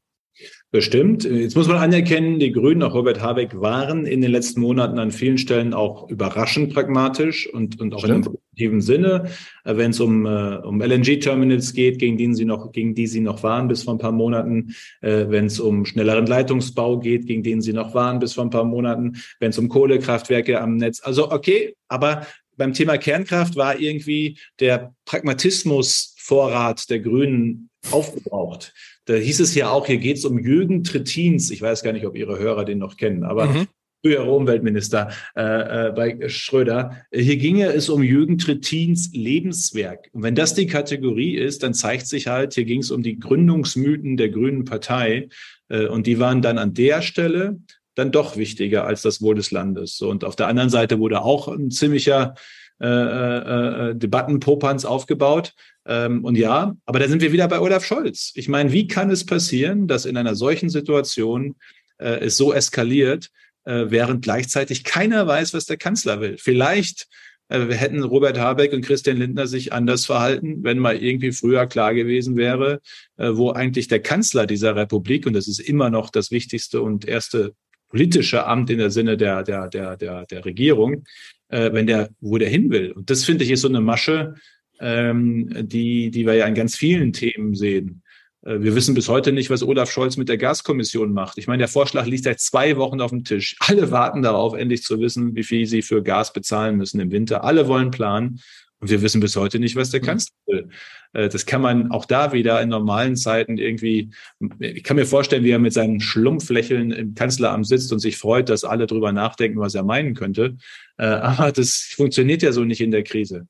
Bestimmt. 0.73 1.25
Jetzt 1.25 1.57
muss 1.57 1.67
man 1.67 1.79
anerkennen, 1.79 2.39
die 2.39 2.53
Grünen, 2.53 2.85
auch 2.85 2.95
Robert 2.95 3.21
Habeck, 3.21 3.61
waren 3.61 4.07
in 4.07 4.21
den 4.21 4.31
letzten 4.31 4.61
Monaten 4.61 5.01
an 5.01 5.11
vielen 5.11 5.37
Stellen 5.37 5.75
auch 5.75 6.09
überraschend 6.09 6.73
pragmatisch 6.73 7.53
und, 7.53 7.81
und 7.81 7.93
auch 7.93 7.99
Stimmt. 7.99 8.27
in 8.27 8.33
einem 8.33 8.37
positiven 8.37 8.81
Sinne. 8.81 9.31
Äh, 9.65 9.77
wenn 9.77 9.91
es 9.91 9.99
um, 9.99 10.27
äh, 10.27 10.59
um 10.59 10.81
LNG-Terminals 10.81 11.73
geht, 11.73 11.99
gegen 11.99 12.17
die 12.17 12.33
sie 12.35 12.45
noch, 12.45 12.71
gegen 12.71 12.95
die 12.95 13.09
sie 13.09 13.21
noch 13.21 13.43
waren 13.43 13.67
bis 13.67 13.83
vor 13.83 13.95
ein 13.95 13.99
paar 13.99 14.13
Monaten, 14.13 14.77
äh, 15.01 15.27
wenn 15.29 15.47
es 15.47 15.59
um 15.59 15.85
schnelleren 15.85 16.27
Leitungsbau 16.27 17.01
geht, 17.01 17.27
gegen 17.27 17.43
den 17.43 17.61
sie 17.61 17.73
noch 17.73 17.93
waren 17.95 18.21
bis 18.21 18.35
vor 18.35 18.45
ein 18.45 18.51
paar 18.51 18.65
Monaten, 18.65 19.17
wenn 19.41 19.51
es 19.51 19.59
um 19.59 19.69
Kohlekraftwerke 19.69 20.61
am 20.61 20.77
Netz. 20.77 21.01
Also 21.03 21.33
okay, 21.33 21.75
aber 21.89 22.27
beim 22.57 22.75
Thema 22.75 22.97
Kernkraft 22.97 23.57
war 23.57 23.81
irgendwie 23.81 24.39
der 24.61 24.95
Pragmatismus 25.05 26.15
Vorrat 26.19 26.89
der 26.91 27.01
Grünen 27.01 27.71
aufgebraucht. 27.91 28.73
Da 29.11 29.17
hieß 29.17 29.41
es 29.41 29.57
ja 29.57 29.71
auch, 29.71 29.89
hier 29.89 29.97
geht 29.97 30.19
es 30.19 30.25
um 30.25 30.39
Jürgen 30.39 30.85
Trettins. 30.85 31.51
Ich 31.51 31.61
weiß 31.61 31.83
gar 31.83 31.93
nicht, 31.93 32.07
ob 32.07 32.15
Ihre 32.17 32.39
Hörer 32.39 32.65
den 32.65 32.79
noch 32.79 32.97
kennen, 32.97 33.25
aber 33.25 33.47
mhm. 33.47 33.67
frühere 34.05 34.31
Umweltminister 34.31 35.11
äh, 35.35 35.89
äh, 35.89 35.91
bei 35.91 36.29
Schröder. 36.29 36.97
Hier 37.13 37.37
ginge 37.37 37.73
es 37.73 37.89
um 37.89 38.05
Jürgen 38.05 38.39
Trettins 38.39 39.11
Lebenswerk. 39.13 40.11
Und 40.13 40.23
wenn 40.23 40.37
das 40.37 40.55
die 40.55 40.69
Kategorie 40.69 41.35
ist, 41.35 41.65
dann 41.65 41.75
zeigt 41.75 42.07
sich 42.07 42.29
halt, 42.29 42.55
hier 42.55 42.65
ging 42.65 42.83
es 42.83 42.93
um 42.93 43.03
die 43.03 43.19
Gründungsmythen 43.19 44.17
der 44.17 44.29
Grünen 44.29 44.65
Partei. 44.65 45.29
Äh, 45.69 45.87
und 45.87 46.07
die 46.07 46.21
waren 46.21 46.41
dann 46.41 46.59
an 46.59 46.73
der 46.73 47.03
Stelle 47.03 47.59
dann 47.97 48.13
doch 48.13 48.37
wichtiger 48.37 48.87
als 48.87 49.03
das 49.03 49.21
Wohl 49.21 49.35
des 49.35 49.51
Landes. 49.51 50.01
Und 50.03 50.23
auf 50.23 50.37
der 50.37 50.47
anderen 50.47 50.71
Seite 50.71 51.01
wurde 51.01 51.23
auch 51.23 51.49
ein 51.49 51.73
ziemlicher 51.73 52.37
äh, 52.81 52.87
äh, 52.87 53.91
äh, 53.91 53.95
Debattenpopanz 53.95 54.87
aufgebaut. 54.87 55.53
Ähm, 55.87 56.25
und 56.25 56.37
ja, 56.37 56.75
aber 56.87 56.99
da 56.99 57.09
sind 57.09 57.21
wir 57.21 57.33
wieder 57.33 57.47
bei 57.47 57.61
Olaf 57.61 57.85
Scholz. 57.85 58.33
Ich 58.37 58.49
meine, 58.49 58.73
wie 58.73 58.87
kann 58.89 59.11
es 59.11 59.27
passieren, 59.27 59.87
dass 59.87 60.07
in 60.07 60.17
einer 60.17 60.35
solchen 60.35 60.71
Situation 60.71 61.57
äh, 61.99 62.21
es 62.21 62.39
so 62.39 62.55
eskaliert, 62.55 63.31
äh, 63.65 63.87
während 63.89 64.23
gleichzeitig 64.23 64.85
keiner 64.85 65.27
weiß, 65.27 65.53
was 65.53 65.67
der 65.67 65.77
Kanzler 65.77 66.23
will? 66.23 66.37
Vielleicht 66.39 67.07
äh, 67.49 67.67
hätten 67.67 68.03
Robert 68.03 68.39
Habeck 68.39 68.73
und 68.73 68.83
Christian 68.83 69.19
Lindner 69.19 69.47
sich 69.47 69.75
anders 69.75 70.07
verhalten, 70.07 70.65
wenn 70.65 70.79
mal 70.79 70.97
irgendwie 70.97 71.33
früher 71.33 71.67
klar 71.67 71.93
gewesen 71.93 72.37
wäre, 72.37 72.81
äh, 73.19 73.31
wo 73.33 73.51
eigentlich 73.51 73.89
der 73.89 74.01
Kanzler 74.01 74.47
dieser 74.47 74.75
Republik, 74.75 75.27
und 75.27 75.35
das 75.35 75.49
ist 75.49 75.59
immer 75.59 75.91
noch 75.91 76.09
das 76.09 76.31
wichtigste 76.31 76.81
und 76.81 77.07
erste 77.07 77.53
politische 77.91 78.47
Amt 78.47 78.71
in 78.71 78.79
der 78.79 78.91
Sinne 78.91 79.17
der, 79.17 79.43
der, 79.43 79.69
der, 79.69 79.97
der, 79.97 80.25
der 80.25 80.45
Regierung, 80.45 81.05
äh, 81.51 81.73
wenn 81.73 81.87
der, 81.87 82.11
wo 82.21 82.39
der 82.39 82.49
hin 82.49 82.71
will. 82.71 82.93
Und 82.93 83.11
das 83.11 83.25
finde 83.25 83.45
ich 83.45 83.51
ist 83.51 83.61
so 83.61 83.69
eine 83.69 83.81
Masche, 83.81 84.35
ähm, 84.81 85.51
die, 85.69 86.11
die 86.11 86.27
wir 86.27 86.35
ja 86.35 86.47
in 86.47 86.55
ganz 86.55 86.77
vielen 86.77 87.13
Themen 87.13 87.55
sehen. 87.55 88.03
Äh, 88.43 88.61
wir 88.61 88.75
wissen 88.75 88.95
bis 88.95 89.09
heute 89.09 89.33
nicht, 89.33 89.51
was 89.51 89.63
Olaf 89.63 89.91
Scholz 89.91 90.17
mit 90.17 90.29
der 90.29 90.39
Gaskommission 90.39 91.13
macht. 91.13 91.39
Ich 91.39 91.47
meine, 91.47 91.59
der 91.59 91.69
Vorschlag 91.69 92.07
liegt 92.07 92.25
seit 92.25 92.41
zwei 92.41 92.77
Wochen 92.77 93.01
auf 93.01 93.11
dem 93.11 93.25
Tisch. 93.25 93.57
Alle 93.61 93.91
warten 93.91 94.23
darauf, 94.23 94.55
endlich 94.55 94.83
zu 94.83 95.01
wissen, 95.01 95.35
wie 95.35 95.45
viel 95.45 95.67
sie 95.67 95.83
für 95.83 96.03
Gas 96.03 96.33
bezahlen 96.33 96.77
müssen 96.77 97.01
im 97.01 97.11
Winter. 97.11 97.45
Alle 97.45 97.69
wollen 97.69 97.91
planen. 97.91 98.41
Und 98.81 98.89
wir 98.91 99.03
wissen 99.03 99.21
bis 99.21 99.37
heute 99.37 99.59
nicht, 99.59 99.77
was 99.77 99.91
der 99.91 100.01
mhm. 100.01 100.07
Kanzler 100.07 100.37
will. 100.47 100.69
Äh, 101.13 101.29
das 101.29 101.47
kann 101.47 101.61
man 101.61 101.91
auch 101.91 102.05
da 102.05 102.33
wieder 102.33 102.61
in 102.61 102.69
normalen 102.69 103.17
Zeiten 103.17 103.59
irgendwie, 103.59 104.11
ich 104.59 104.85
kann 104.85 104.97
mir 104.97 105.07
vorstellen, 105.07 105.45
wie 105.45 105.51
er 105.51 105.59
mit 105.59 105.73
seinen 105.73 106.01
Schlumpflächeln 106.01 106.93
im 106.93 107.15
Kanzleramt 107.15 107.67
sitzt 107.67 107.93
und 107.93 107.99
sich 107.99 108.17
freut, 108.17 108.49
dass 108.49 108.65
alle 108.65 108.87
drüber 108.87 109.13
nachdenken, 109.13 109.59
was 109.61 109.75
er 109.75 109.85
meinen 109.85 110.15
könnte. 110.15 110.57
Äh, 110.97 111.05
aber 111.07 111.53
das 111.53 111.93
funktioniert 111.95 112.43
ja 112.43 112.53
so 112.53 112.65
nicht 112.65 112.81
in 112.81 112.91
der 112.91 113.03
Krise. 113.03 113.47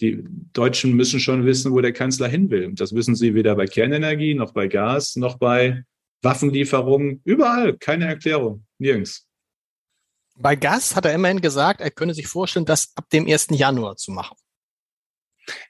Die 0.00 0.24
Deutschen 0.54 0.94
müssen 0.94 1.20
schon 1.20 1.44
wissen, 1.44 1.72
wo 1.72 1.80
der 1.80 1.92
Kanzler 1.92 2.28
hin 2.28 2.48
will. 2.50 2.72
Das 2.72 2.94
wissen 2.94 3.14
sie 3.14 3.34
weder 3.34 3.54
bei 3.54 3.66
Kernenergie, 3.66 4.34
noch 4.34 4.52
bei 4.52 4.66
Gas, 4.66 5.16
noch 5.16 5.36
bei 5.36 5.84
Waffenlieferungen. 6.22 7.20
Überall. 7.24 7.76
Keine 7.76 8.06
Erklärung. 8.06 8.64
Nirgends. 8.78 9.26
Bei 10.36 10.56
Gas 10.56 10.96
hat 10.96 11.04
er 11.04 11.12
immerhin 11.12 11.42
gesagt, 11.42 11.82
er 11.82 11.90
könne 11.90 12.14
sich 12.14 12.26
vorstellen, 12.26 12.64
das 12.64 12.92
ab 12.94 13.10
dem 13.10 13.26
1. 13.26 13.48
Januar 13.50 13.96
zu 13.96 14.10
machen. 14.10 14.38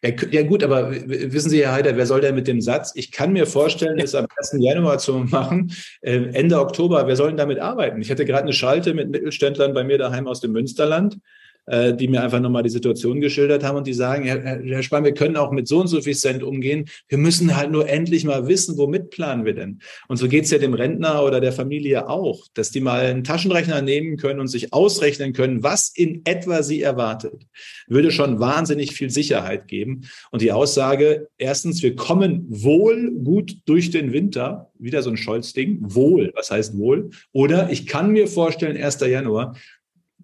Ja, 0.03 0.11
ja, 0.31 0.43
gut, 0.43 0.63
aber 0.63 0.91
wissen 0.91 1.51
Sie, 1.51 1.63
Herr 1.63 1.73
Heider, 1.73 1.97
wer 1.97 2.07
soll 2.07 2.21
denn 2.21 2.35
mit 2.35 2.49
dem 2.49 2.61
Satz, 2.61 2.93
ich 2.95 3.13
kann 3.13 3.33
mir 3.33 3.47
vorstellen, 3.47 3.99
es 4.03 4.15
am 4.15 4.27
1. 4.37 4.57
Januar 4.59 4.99
zu 4.99 5.15
machen, 5.15 5.73
äh, 6.03 6.17
Ende 6.33 6.61
Oktober, 6.61 7.07
wer 7.07 7.17
soll 7.17 7.29
denn 7.29 7.37
damit 7.37 7.59
arbeiten? 7.59 8.01
Ich 8.01 8.11
hatte 8.11 8.25
gerade 8.25 8.43
eine 8.43 8.53
Schalte 8.53 8.95
mit 8.95 9.11
Mittelständlern 9.11 9.75
bei 9.75 9.85
mir 9.85 9.99
daheim 9.99 10.27
aus 10.27 10.41
dem 10.41 10.53
Münsterland 10.53 11.19
äh, 11.67 11.95
die 11.95 12.09
mir 12.09 12.23
einfach 12.23 12.41
nochmal 12.41 12.63
die 12.63 12.71
Situation 12.71 13.21
geschildert 13.21 13.65
haben 13.65 13.77
und 13.77 13.87
die 13.87 13.93
sagen, 13.93 14.25
Herr, 14.25 14.83
Spahn, 14.83 15.05
wir 15.05 15.15
können 15.15 15.37
auch 15.37 15.51
mit 15.53 15.69
so 15.69 15.81
und 15.81 15.89
so 15.89 16.01
viel 16.01 16.15
Cent 16.15 16.43
umgehen. 16.43 16.87
Wir 17.09 17.19
müssen 17.19 17.57
halt 17.57 17.71
nur 17.71 17.89
endlich 17.89 18.25
mal 18.25 18.49
wissen, 18.49 18.77
womit 18.77 19.11
planen 19.11 19.45
wir 19.45 19.55
denn? 19.55 19.81
Und 20.09 20.17
so 20.17 20.29
geht's 20.29 20.51
ja 20.51 20.59
dem 20.59 20.75
Rentner 20.75 21.25
oder 21.25 21.41
der 21.41 21.53
Familie 21.53 22.09
auch, 22.09 22.47
dass 22.55 22.71
die 22.71 22.81
mal 22.81 23.01
einen 23.01 23.25
Taschenrechner 23.25 23.83
nehmen 23.83 24.17
können 24.17 24.41
und 24.41 24.49
sich 24.49 24.73
ausrechnen 24.73 25.33
können, 25.33 25.63
was 25.63 25.93
in 25.95 26.23
etwa 26.25 26.63
sie 26.63 26.83
erwartet. 26.83 27.47
Würde 27.87 28.11
schon 28.11 28.41
wahnsinnig 28.41 28.93
viel 28.93 29.11
Sicherheit 29.11 29.69
geben. 29.69 30.03
Und 30.31 30.43
die 30.43 30.53
Aussage, 30.53 31.29
erstens, 31.39 31.83
wir 31.83 31.97
kommen 31.97 32.47
wohl 32.49 33.13
gut 33.23 33.59
durch 33.67 33.91
den 33.91 34.13
Winter, 34.13 34.71
wieder 34.79 35.03
so 35.03 35.11
ein 35.11 35.17
Scholz-Ding, 35.17 35.79
wohl, 35.83 36.33
was 36.35 36.51
heißt 36.51 36.79
wohl? 36.79 37.11
Oder 37.33 37.71
ich 37.71 37.87
kann 37.87 38.13
mir 38.13 38.27
vorstellen, 38.27 38.77
1. 38.77 39.01
Januar, 39.01 39.55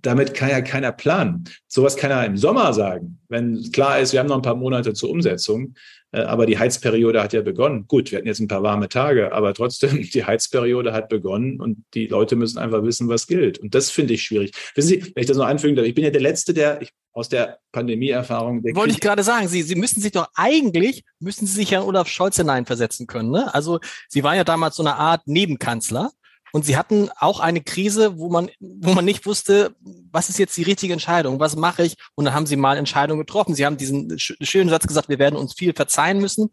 damit 0.06 0.34
kann 0.34 0.50
ja 0.50 0.60
keiner 0.60 0.92
planen. 0.92 1.44
Sowas 1.66 1.96
kann 1.96 2.10
er 2.10 2.24
im 2.24 2.36
Sommer 2.36 2.72
sagen, 2.72 3.18
wenn 3.28 3.70
klar 3.72 3.98
ist, 3.98 4.12
wir 4.12 4.20
haben 4.20 4.28
noch 4.28 4.36
ein 4.36 4.42
paar 4.42 4.54
Monate 4.54 4.94
zur 4.94 5.10
Umsetzung, 5.10 5.74
äh, 6.12 6.20
aber 6.20 6.46
die 6.46 6.58
Heizperiode 6.58 7.20
hat 7.20 7.32
ja 7.32 7.42
begonnen. 7.42 7.86
Gut, 7.88 8.10
wir 8.10 8.18
hatten 8.18 8.28
jetzt 8.28 8.38
ein 8.38 8.46
paar 8.46 8.62
warme 8.62 8.88
Tage, 8.88 9.32
aber 9.32 9.52
trotzdem, 9.52 10.02
die 10.14 10.24
Heizperiode 10.24 10.92
hat 10.92 11.08
begonnen 11.08 11.60
und 11.60 11.84
die 11.94 12.06
Leute 12.06 12.36
müssen 12.36 12.58
einfach 12.58 12.84
wissen, 12.84 13.08
was 13.08 13.26
gilt. 13.26 13.58
Und 13.58 13.74
das 13.74 13.90
finde 13.90 14.14
ich 14.14 14.22
schwierig. 14.22 14.52
Wissen 14.76 14.88
Sie, 14.88 15.02
wenn 15.14 15.22
ich 15.22 15.26
das 15.26 15.36
noch 15.36 15.46
anfügen 15.46 15.74
darf, 15.74 15.86
ich 15.86 15.94
bin 15.94 16.04
ja 16.04 16.10
der 16.10 16.22
Letzte, 16.22 16.54
der 16.54 16.80
ich, 16.80 16.90
aus 17.12 17.28
der 17.28 17.58
Pandemieerfahrung. 17.72 18.62
Wollte 18.62 18.92
ich 18.92 19.00
gerade 19.00 19.24
sagen, 19.24 19.48
Sie, 19.48 19.62
Sie 19.62 19.74
müssen 19.74 20.00
sich 20.00 20.12
doch 20.12 20.28
eigentlich, 20.34 21.02
müssen 21.18 21.46
Sie 21.46 21.54
sich 21.54 21.70
ja 21.70 21.82
Olaf 21.82 22.08
Scholz 22.08 22.36
hineinversetzen 22.36 23.06
können. 23.06 23.30
Ne? 23.30 23.52
Also 23.52 23.80
Sie 24.08 24.22
waren 24.22 24.36
ja 24.36 24.44
damals 24.44 24.76
so 24.76 24.82
eine 24.82 24.94
Art 24.94 25.26
Nebenkanzler. 25.26 26.12
Und 26.52 26.64
sie 26.64 26.76
hatten 26.76 27.10
auch 27.18 27.40
eine 27.40 27.60
Krise, 27.60 28.18
wo 28.18 28.30
man, 28.30 28.50
wo 28.60 28.94
man 28.94 29.04
nicht 29.04 29.26
wusste, 29.26 29.74
was 30.10 30.28
ist 30.28 30.38
jetzt 30.38 30.56
die 30.56 30.62
richtige 30.62 30.92
Entscheidung, 30.92 31.40
was 31.40 31.56
mache 31.56 31.84
ich? 31.84 31.96
Und 32.14 32.24
dann 32.24 32.34
haben 32.34 32.46
sie 32.46 32.56
mal 32.56 32.76
Entscheidungen 32.76 33.20
getroffen. 33.20 33.54
Sie 33.54 33.66
haben 33.66 33.76
diesen 33.76 34.18
schönen 34.18 34.70
Satz 34.70 34.86
gesagt, 34.86 35.08
wir 35.08 35.18
werden 35.18 35.36
uns 35.36 35.54
viel 35.54 35.74
verzeihen 35.74 36.20
müssen. 36.20 36.50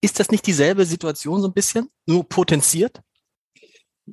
Ist 0.00 0.18
das 0.18 0.30
nicht 0.30 0.46
dieselbe 0.46 0.84
Situation 0.84 1.40
so 1.42 1.48
ein 1.48 1.54
bisschen, 1.54 1.88
nur 2.06 2.28
potenziert? 2.28 3.00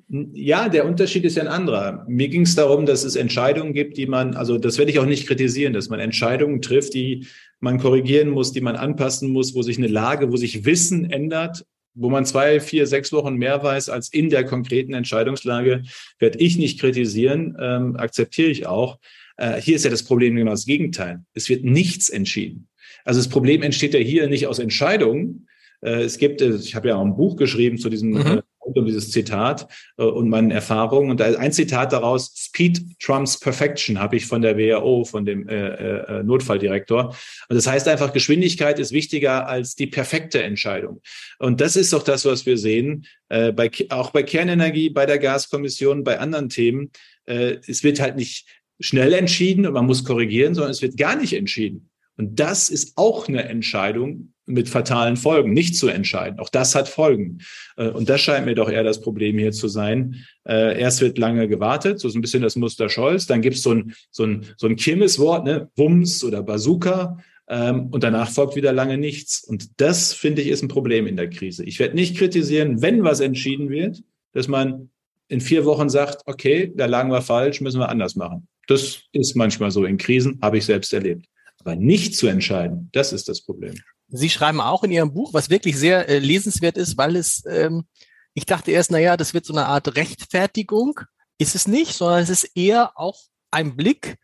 Ja, 0.10 0.68
der 0.68 0.86
Unterschied 0.86 1.24
ist 1.24 1.38
ja 1.38 1.44
ein 1.44 1.48
anderer. 1.48 2.06
Mir 2.08 2.28
ging 2.28 2.42
es 2.42 2.56
darum, 2.56 2.86
dass 2.86 3.04
es 3.04 3.16
Entscheidungen 3.16 3.74
gibt, 3.74 3.98
die 3.98 4.08
man, 4.08 4.36
also 4.36 4.58
das 4.58 4.78
werde 4.78 4.92
ich 4.92 5.00
auch 5.00 5.06
nicht 5.06 5.26
kritisieren, 5.26 5.74
dass 5.74 5.90
man 5.90 6.00
Entscheidungen 6.00 6.62
trifft, 6.62 6.94
die 6.94 7.28
man 7.62 7.80
korrigieren 7.80 8.30
muss, 8.30 8.52
die 8.52 8.62
man 8.62 8.76
anpassen 8.76 9.32
muss, 9.32 9.56
wo 9.56 9.62
sich 9.62 9.78
eine 9.78 9.88
Lage, 9.88 10.32
wo 10.32 10.36
sich 10.36 10.66
Wissen 10.66 11.10
ändert 11.10 11.66
wo 11.96 12.10
man 12.10 12.26
zwei, 12.26 12.60
vier, 12.60 12.86
sechs 12.88 13.12
Wochen 13.12 13.36
mehr 13.36 13.64
weiß 13.64 13.90
als 13.90 14.10
in 14.10 14.30
der 14.30 14.44
konkreten 14.44 14.94
Entscheidungslage, 14.94 15.84
werde 16.20 16.40
ich 16.40 16.58
nicht 16.58 16.80
kritisieren, 16.80 17.58
ähm, 17.60 17.96
akzeptiere 17.96 18.50
ich 18.50 18.68
auch. 18.68 19.00
Äh, 19.38 19.60
hier 19.62 19.76
ist 19.76 19.86
ja 19.86 19.92
das 19.92 20.04
Problem 20.04 20.36
genau 20.36 20.52
das 20.52 20.66
Gegenteil. 20.66 21.22
Es 21.34 21.50
wird 21.50 21.64
nichts 21.64 22.10
entschieden. 22.10 22.68
Also 23.04 23.20
das 23.20 23.30
Problem 23.30 23.64
entsteht 23.64 23.94
ja 23.94 24.00
hier 24.00 24.28
nicht 24.28 24.48
aus 24.48 24.60
Entscheidungen. 24.60 25.48
Äh, 25.82 26.04
es 26.04 26.18
gibt, 26.18 26.42
äh, 26.42 26.56
ich 26.56 26.76
habe 26.76 26.90
ja 26.90 26.96
auch 26.96 27.06
ein 27.06 27.16
Buch 27.16 27.36
geschrieben 27.36 27.78
zu 27.78 27.90
diesem 27.90 28.12
mhm. 28.12 28.42
Rund 28.76 28.78
um 28.78 28.86
dieses 28.86 29.12
Zitat 29.12 29.68
äh, 29.98 30.04
und 30.04 30.30
meinen 30.30 30.52
Erfahrungen. 30.52 31.10
Und 31.10 31.22
ein 31.22 31.52
Zitat 31.52 31.94
daraus, 31.94 32.34
Speed 32.36 33.00
trumps 33.00 33.40
Perfection, 33.40 34.00
habe 34.00 34.18
ich 34.18 34.26
von 34.26 34.42
der 34.42 34.58
WHO, 34.58 35.06
von 35.06 35.26
dem 35.26 35.48
äh, 35.48 35.68
äh, 35.68 36.24
Notfalldirektor. 36.24 37.16
Und 37.50 37.56
das 37.56 37.68
heißt 37.68 37.88
einfach, 37.88 38.14
Geschwindigkeit 38.14 38.80
ist 38.80 38.92
wichtiger 38.92 39.48
als 39.48 39.76
die 39.76 39.88
perfekte 39.88 40.44
Entscheidung. 40.44 41.02
Und 41.40 41.62
das 41.62 41.76
ist 41.76 41.94
doch 41.94 42.04
das, 42.04 42.26
was 42.26 42.46
wir 42.46 42.58
sehen, 42.58 43.06
äh, 43.30 43.52
bei, 43.52 43.72
auch 43.90 44.12
bei 44.12 44.24
Kernenergie, 44.24 44.90
bei 44.90 45.06
der 45.06 45.20
Gaskommission, 45.20 46.04
bei 46.04 46.20
anderen 46.20 46.50
Themen. 46.50 46.92
Äh, 47.26 47.58
es 47.68 47.84
wird 47.84 48.00
halt 48.00 48.16
nicht 48.16 48.48
schnell 48.80 49.14
entschieden 49.14 49.66
und 49.66 49.74
man 49.74 49.86
muss 49.86 50.04
korrigieren, 50.04 50.54
sondern 50.54 50.72
es 50.72 50.82
wird 50.82 50.98
gar 50.98 51.16
nicht 51.16 51.34
entschieden. 51.34 51.90
Und 52.18 52.40
das 52.40 52.70
ist 52.70 52.94
auch 52.96 53.28
eine 53.28 53.44
Entscheidung 53.44 54.34
mit 54.46 54.70
fatalen 54.70 55.18
Folgen, 55.18 55.54
nicht 55.54 55.76
zu 55.76 55.88
entscheiden. 55.88 56.40
Auch 56.40 56.50
das 56.50 56.76
hat 56.76 56.88
Folgen. 56.88 57.40
Äh, 57.78 57.90
und 57.90 58.10
das 58.10 58.22
scheint 58.22 58.46
mir 58.46 58.56
doch 58.56 58.70
eher 58.70 58.84
das 58.84 59.02
Problem 59.02 59.38
hier 59.38 59.52
zu 59.52 59.68
sein. 59.68 60.24
Äh, 60.48 60.80
erst 60.80 61.02
wird 61.02 61.18
lange 61.18 61.48
gewartet, 61.48 62.00
so 62.00 62.10
ein 62.10 62.22
bisschen 62.22 62.44
das 62.44 62.56
Muster 62.56 62.90
Scholz. 62.90 63.26
Dann 63.26 63.42
gibt 63.42 63.56
es 63.56 63.64
so 63.64 63.72
ein, 63.72 63.94
so 64.12 64.24
ein, 64.24 64.46
so 64.58 64.68
ein 64.68 64.76
Kirmeswort, 64.76 65.46
ne? 65.46 65.70
Wumms 65.76 66.24
oder 66.24 66.44
Bazooka. 66.44 67.18
Ähm, 67.48 67.88
und 67.92 68.04
danach 68.04 68.30
folgt 68.30 68.56
wieder 68.56 68.72
lange 68.72 68.98
nichts. 68.98 69.44
Und 69.44 69.82
das, 69.82 70.14
finde 70.14 70.42
ich, 70.42 70.50
ist 70.50 70.64
ein 70.64 70.68
Problem 70.68 71.08
in 71.08 71.16
der 71.16 71.30
Krise. 71.30 71.64
Ich 71.64 71.80
werde 71.80 71.96
nicht 71.96 72.18
kritisieren, 72.18 72.82
wenn 72.82 73.04
was 73.04 73.20
entschieden 73.20 73.70
wird, 73.70 74.04
dass 74.34 74.48
man 74.48 74.90
in 75.28 75.42
vier 75.42 75.66
Wochen 75.66 75.90
sagt, 75.90 76.22
okay, 76.26 76.72
da 76.76 76.86
lagen 76.86 77.12
wir 77.12 77.22
falsch, 77.22 77.62
müssen 77.62 77.80
wir 77.80 77.90
anders 77.90 78.16
machen. 78.16 78.48
Das 78.68 79.02
ist 79.12 79.36
manchmal 79.36 79.72
so 79.72 79.86
in 79.86 79.98
Krisen, 79.98 80.40
habe 80.42 80.58
ich 80.58 80.66
selbst 80.66 80.94
erlebt. 80.94 81.26
Aber 81.66 81.76
nicht 81.76 82.16
zu 82.16 82.28
entscheiden, 82.28 82.90
das 82.94 83.12
ist 83.12 83.28
das 83.28 83.42
Problem. 83.42 83.74
Sie 84.08 84.30
schreiben 84.30 84.62
auch 84.62 84.84
in 84.84 84.92
Ihrem 84.92 85.12
Buch, 85.14 85.34
was 85.34 85.50
wirklich 85.50 85.78
sehr 85.78 86.08
äh, 86.08 86.20
lesenswert 86.20 86.78
ist, 86.78 86.96
weil 86.96 87.16
es, 87.16 87.44
ähm, 87.48 87.88
ich 88.36 88.46
dachte 88.46 88.70
erst, 88.70 88.92
na 88.92 89.00
ja, 89.00 89.18
das 89.18 89.34
wird 89.34 89.46
so 89.46 89.54
eine 89.54 89.66
Art 89.66 89.96
Rechtfertigung. 89.96 91.00
Ist 91.40 91.56
es 91.56 91.68
nicht, 91.68 91.94
sondern 91.96 92.22
es 92.22 92.30
ist 92.30 92.52
eher 92.56 92.98
auch 93.00 93.20
ein 93.50 93.76
Blick 93.76 94.18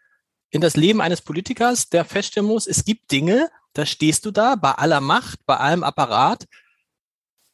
in 0.52 0.62
das 0.62 0.76
Leben 0.76 1.02
eines 1.02 1.22
Politikers, 1.22 1.90
der 1.90 2.06
feststellen 2.06 2.48
muss, 2.48 2.68
es 2.68 2.86
gibt 2.86 3.12
Dinge, 3.12 3.50
da 3.74 3.86
stehst 3.86 4.26
du 4.26 4.32
da 4.32 4.56
bei 4.56 4.74
aller 4.74 5.02
Macht, 5.02 5.40
bei 5.46 5.58
allem 5.58 5.84
Apparat 5.84 6.46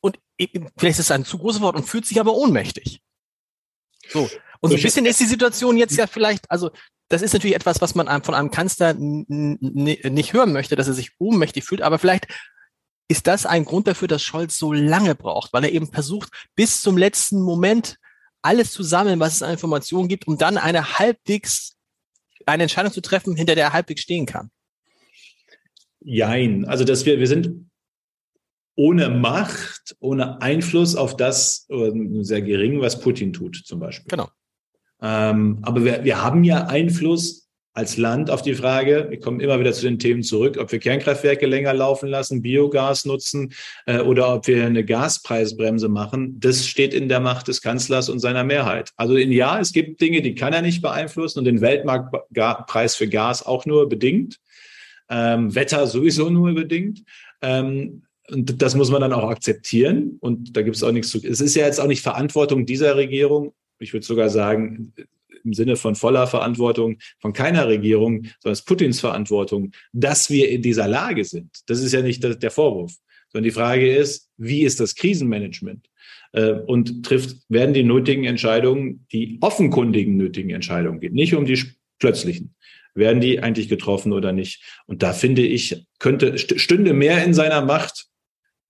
und 0.02 0.20
vielleicht 0.42 1.00
ist 1.00 1.06
es 1.06 1.12
ein 1.12 1.24
zu 1.24 1.38
großes 1.38 1.62
Wort 1.62 1.76
und 1.76 1.88
fühlt 1.88 2.06
sich 2.06 2.20
aber 2.20 2.34
ohnmächtig. 2.34 3.02
So. 4.10 4.30
Und 4.62 4.72
so 4.72 4.76
ein 4.76 4.82
bisschen 4.82 5.06
ist 5.06 5.20
die 5.20 5.26
Situation 5.26 5.78
jetzt 5.78 5.98
ja 5.98 6.08
vielleicht, 6.08 6.50
also 6.50 6.72
das 7.10 7.22
ist 7.22 7.34
natürlich 7.34 7.56
etwas, 7.56 7.82
was 7.82 7.96
man 7.96 8.24
von 8.24 8.34
einem 8.34 8.52
Kanzler 8.52 8.94
nicht 8.98 10.34
hören 10.34 10.54
möchte, 10.54 10.76
dass 10.76 10.88
er 10.88 10.94
sich 10.94 11.12
ohnmächtig 11.20 11.64
fühlt, 11.64 11.82
aber 11.82 12.00
vielleicht 12.00 12.28
ist 13.08 13.28
das 13.28 13.46
ein 13.46 13.66
Grund 13.66 13.88
dafür, 13.88 14.08
dass 14.08 14.24
Scholz 14.24 14.58
so 14.58 14.74
lange 14.74 15.16
braucht, 15.16 15.54
weil 15.54 15.64
er 15.64 15.72
eben 15.72 15.92
versucht, 15.92 16.30
bis 16.56 16.82
zum 16.82 16.98
letzten 16.98 17.42
Moment 17.42 17.98
alles 18.42 18.72
zu 18.72 18.84
sammeln, 18.84 19.20
was 19.20 19.36
es 19.36 19.44
an 19.44 19.52
Informationen 19.52 20.08
gibt, 20.08 20.28
um 20.28 20.38
dann 20.38 20.58
eine 20.58 21.00
halbwegs, 21.00 21.78
eine 22.46 22.64
Entscheidung 22.64 22.92
zu 22.92 23.02
treffen, 23.02 23.36
hinter 23.36 23.56
der 23.56 23.66
er 23.66 23.74
halbwegs 23.74 24.02
stehen 24.02 24.26
kann. 24.26 24.52
Jein. 26.02 26.66
Also, 26.66 26.84
dass 26.84 27.06
wir, 27.06 27.20
wir 27.20 27.28
sind 27.28 27.70
ohne 28.76 29.10
Macht, 29.10 29.96
ohne 30.00 30.42
Einfluss 30.42 30.96
auf 30.96 31.18
das, 31.18 31.66
äh, 31.70 31.92
sehr 32.22 32.42
gering, 32.42 32.80
was 32.80 33.00
Putin 33.00 33.34
tut, 33.34 33.56
zum 33.66 33.80
Beispiel. 33.80 34.08
Genau. 34.10 34.30
Ähm, 35.02 35.60
aber 35.62 35.84
wir, 35.84 36.04
wir 36.04 36.24
haben 36.24 36.44
ja 36.44 36.68
Einfluss 36.68 37.48
als 37.78 37.96
Land 37.96 38.32
auf 38.32 38.42
die 38.42 38.56
Frage, 38.56 39.06
wir 39.12 39.20
kommen 39.20 39.40
immer 39.40 39.60
wieder 39.60 39.72
zu 39.72 39.84
den 39.84 40.00
Themen 40.00 40.24
zurück, 40.24 40.58
ob 40.60 40.72
wir 40.72 40.80
Kernkraftwerke 40.80 41.46
länger 41.46 41.76
laufen 41.76 42.10
lassen, 42.10 42.42
Biogas 42.42 43.06
nutzen 43.06 43.54
äh, 43.86 44.00
oder 44.00 44.34
ob 44.34 44.48
wir 44.48 44.66
eine 44.66 44.84
Gaspreisbremse 44.84 45.88
machen. 45.88 46.40
Das 46.40 46.66
steht 46.66 46.96
in 46.96 47.08
der 47.08 47.20
Macht 47.20 47.48
des 47.48 47.62
Kanzlers 47.62 48.10
und 48.10 48.18
seiner 48.18 48.44
Mehrheit. 48.44 48.90
Also 48.96 49.16
in 49.16 49.32
ja, 49.32 49.60
es 49.60 49.74
gibt 49.74 50.02
Dinge, 50.02 50.24
die 50.24 50.34
kann 50.34 50.54
er 50.54 50.64
nicht 50.64 50.82
beeinflussen 50.82 51.38
und 51.38 51.46
den 51.46 51.62
Weltmarktpreis 51.62 52.96
für 52.96 53.08
Gas 53.08 53.46
auch 53.46 53.68
nur 53.68 53.88
bedingt. 53.88 54.40
Ähm, 55.08 55.54
Wetter 55.54 55.86
sowieso 55.86 56.32
nur 56.32 56.56
bedingt. 56.56 57.04
Ähm, 57.44 58.02
und 58.32 58.60
das 58.60 58.74
muss 58.74 58.90
man 58.90 59.02
dann 59.02 59.14
auch 59.14 59.30
akzeptieren. 59.30 60.18
Und 60.20 60.58
da 60.58 60.64
gibt 60.64 60.76
es 60.76 60.84
auch 60.84 60.92
nichts 60.92 61.10
zu. 61.10 61.20
Es 61.24 61.42
ist 61.42 61.56
ja 61.56 61.66
jetzt 61.66 61.80
auch 61.80 61.88
nicht 61.88 62.02
Verantwortung 62.02 62.66
dieser 62.66 62.96
Regierung. 62.96 63.54
Ich 63.80 63.94
würde 63.94 64.06
sogar 64.06 64.30
sagen, 64.30 64.94
im 65.44 65.54
Sinne 65.54 65.76
von 65.76 65.96
voller 65.96 66.28
Verantwortung 66.28 66.98
von 67.20 67.34
keiner 67.34 67.68
Regierung, 67.68 68.24
sondern 68.40 68.54
es 68.54 68.60
ist 68.60 68.66
Putins 68.66 69.00
Verantwortung, 69.00 69.72
dass 69.94 70.30
wir 70.30 70.50
in 70.50 70.62
dieser 70.62 70.88
Lage 70.88 71.24
sind. 71.24 71.50
Das 71.68 71.82
ist 71.82 71.94
ja 71.94 72.02
nicht 72.02 72.24
der 72.24 72.52
Vorwurf, 72.52 72.94
sondern 73.30 73.46
die 73.46 73.52
Frage 73.52 73.96
ist, 73.96 74.30
wie 74.38 74.64
ist 74.64 74.80
das 74.80 74.96
Krisenmanagement? 74.96 75.88
Äh, 76.34 76.52
und 76.52 77.06
trifft, 77.06 77.38
werden 77.50 77.74
die 77.74 77.84
nötigen 77.84 78.26
Entscheidungen, 78.26 79.06
die 79.12 79.38
offenkundigen 79.42 80.18
nötigen 80.18 80.50
Entscheidungen, 80.50 81.00
geht 81.00 81.14
nicht 81.14 81.34
um 81.34 81.46
die 81.46 81.62
plötzlichen, 82.00 82.56
werden 82.94 83.22
die 83.22 83.42
eigentlich 83.42 83.70
getroffen 83.70 84.12
oder 84.12 84.34
nicht? 84.34 84.64
Und 84.86 85.04
da 85.04 85.14
finde 85.14 85.44
ich, 85.44 85.86
könnte, 86.00 86.38
stünde 86.38 86.94
mehr 86.94 87.24
in 87.24 87.34
seiner 87.34 87.62
Macht, 87.62 88.08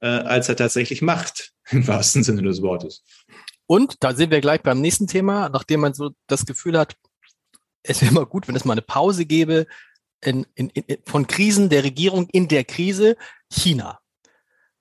äh, 0.01 0.07
als 0.07 0.49
er 0.49 0.55
tatsächlich 0.55 1.01
macht, 1.01 1.53
im 1.71 1.87
wahrsten 1.87 2.23
Sinne 2.23 2.43
des 2.43 2.61
Wortes. 2.61 3.03
Und 3.67 4.03
da 4.03 4.15
sind 4.15 4.31
wir 4.31 4.41
gleich 4.41 4.63
beim 4.63 4.81
nächsten 4.81 5.07
Thema, 5.07 5.49
nachdem 5.49 5.81
man 5.81 5.93
so 5.93 6.11
das 6.27 6.45
Gefühl 6.45 6.79
hat, 6.79 6.95
es 7.83 8.01
wäre 8.01 8.13
mal 8.13 8.25
gut, 8.25 8.47
wenn 8.47 8.55
es 8.55 8.65
mal 8.65 8.73
eine 8.73 8.81
Pause 8.81 9.25
gäbe 9.25 9.67
in, 10.21 10.45
in, 10.55 10.69
in, 10.69 10.97
von 11.05 11.27
Krisen 11.27 11.69
der 11.69 11.83
Regierung 11.83 12.27
in 12.31 12.47
der 12.47 12.63
Krise, 12.63 13.17
China. 13.51 13.99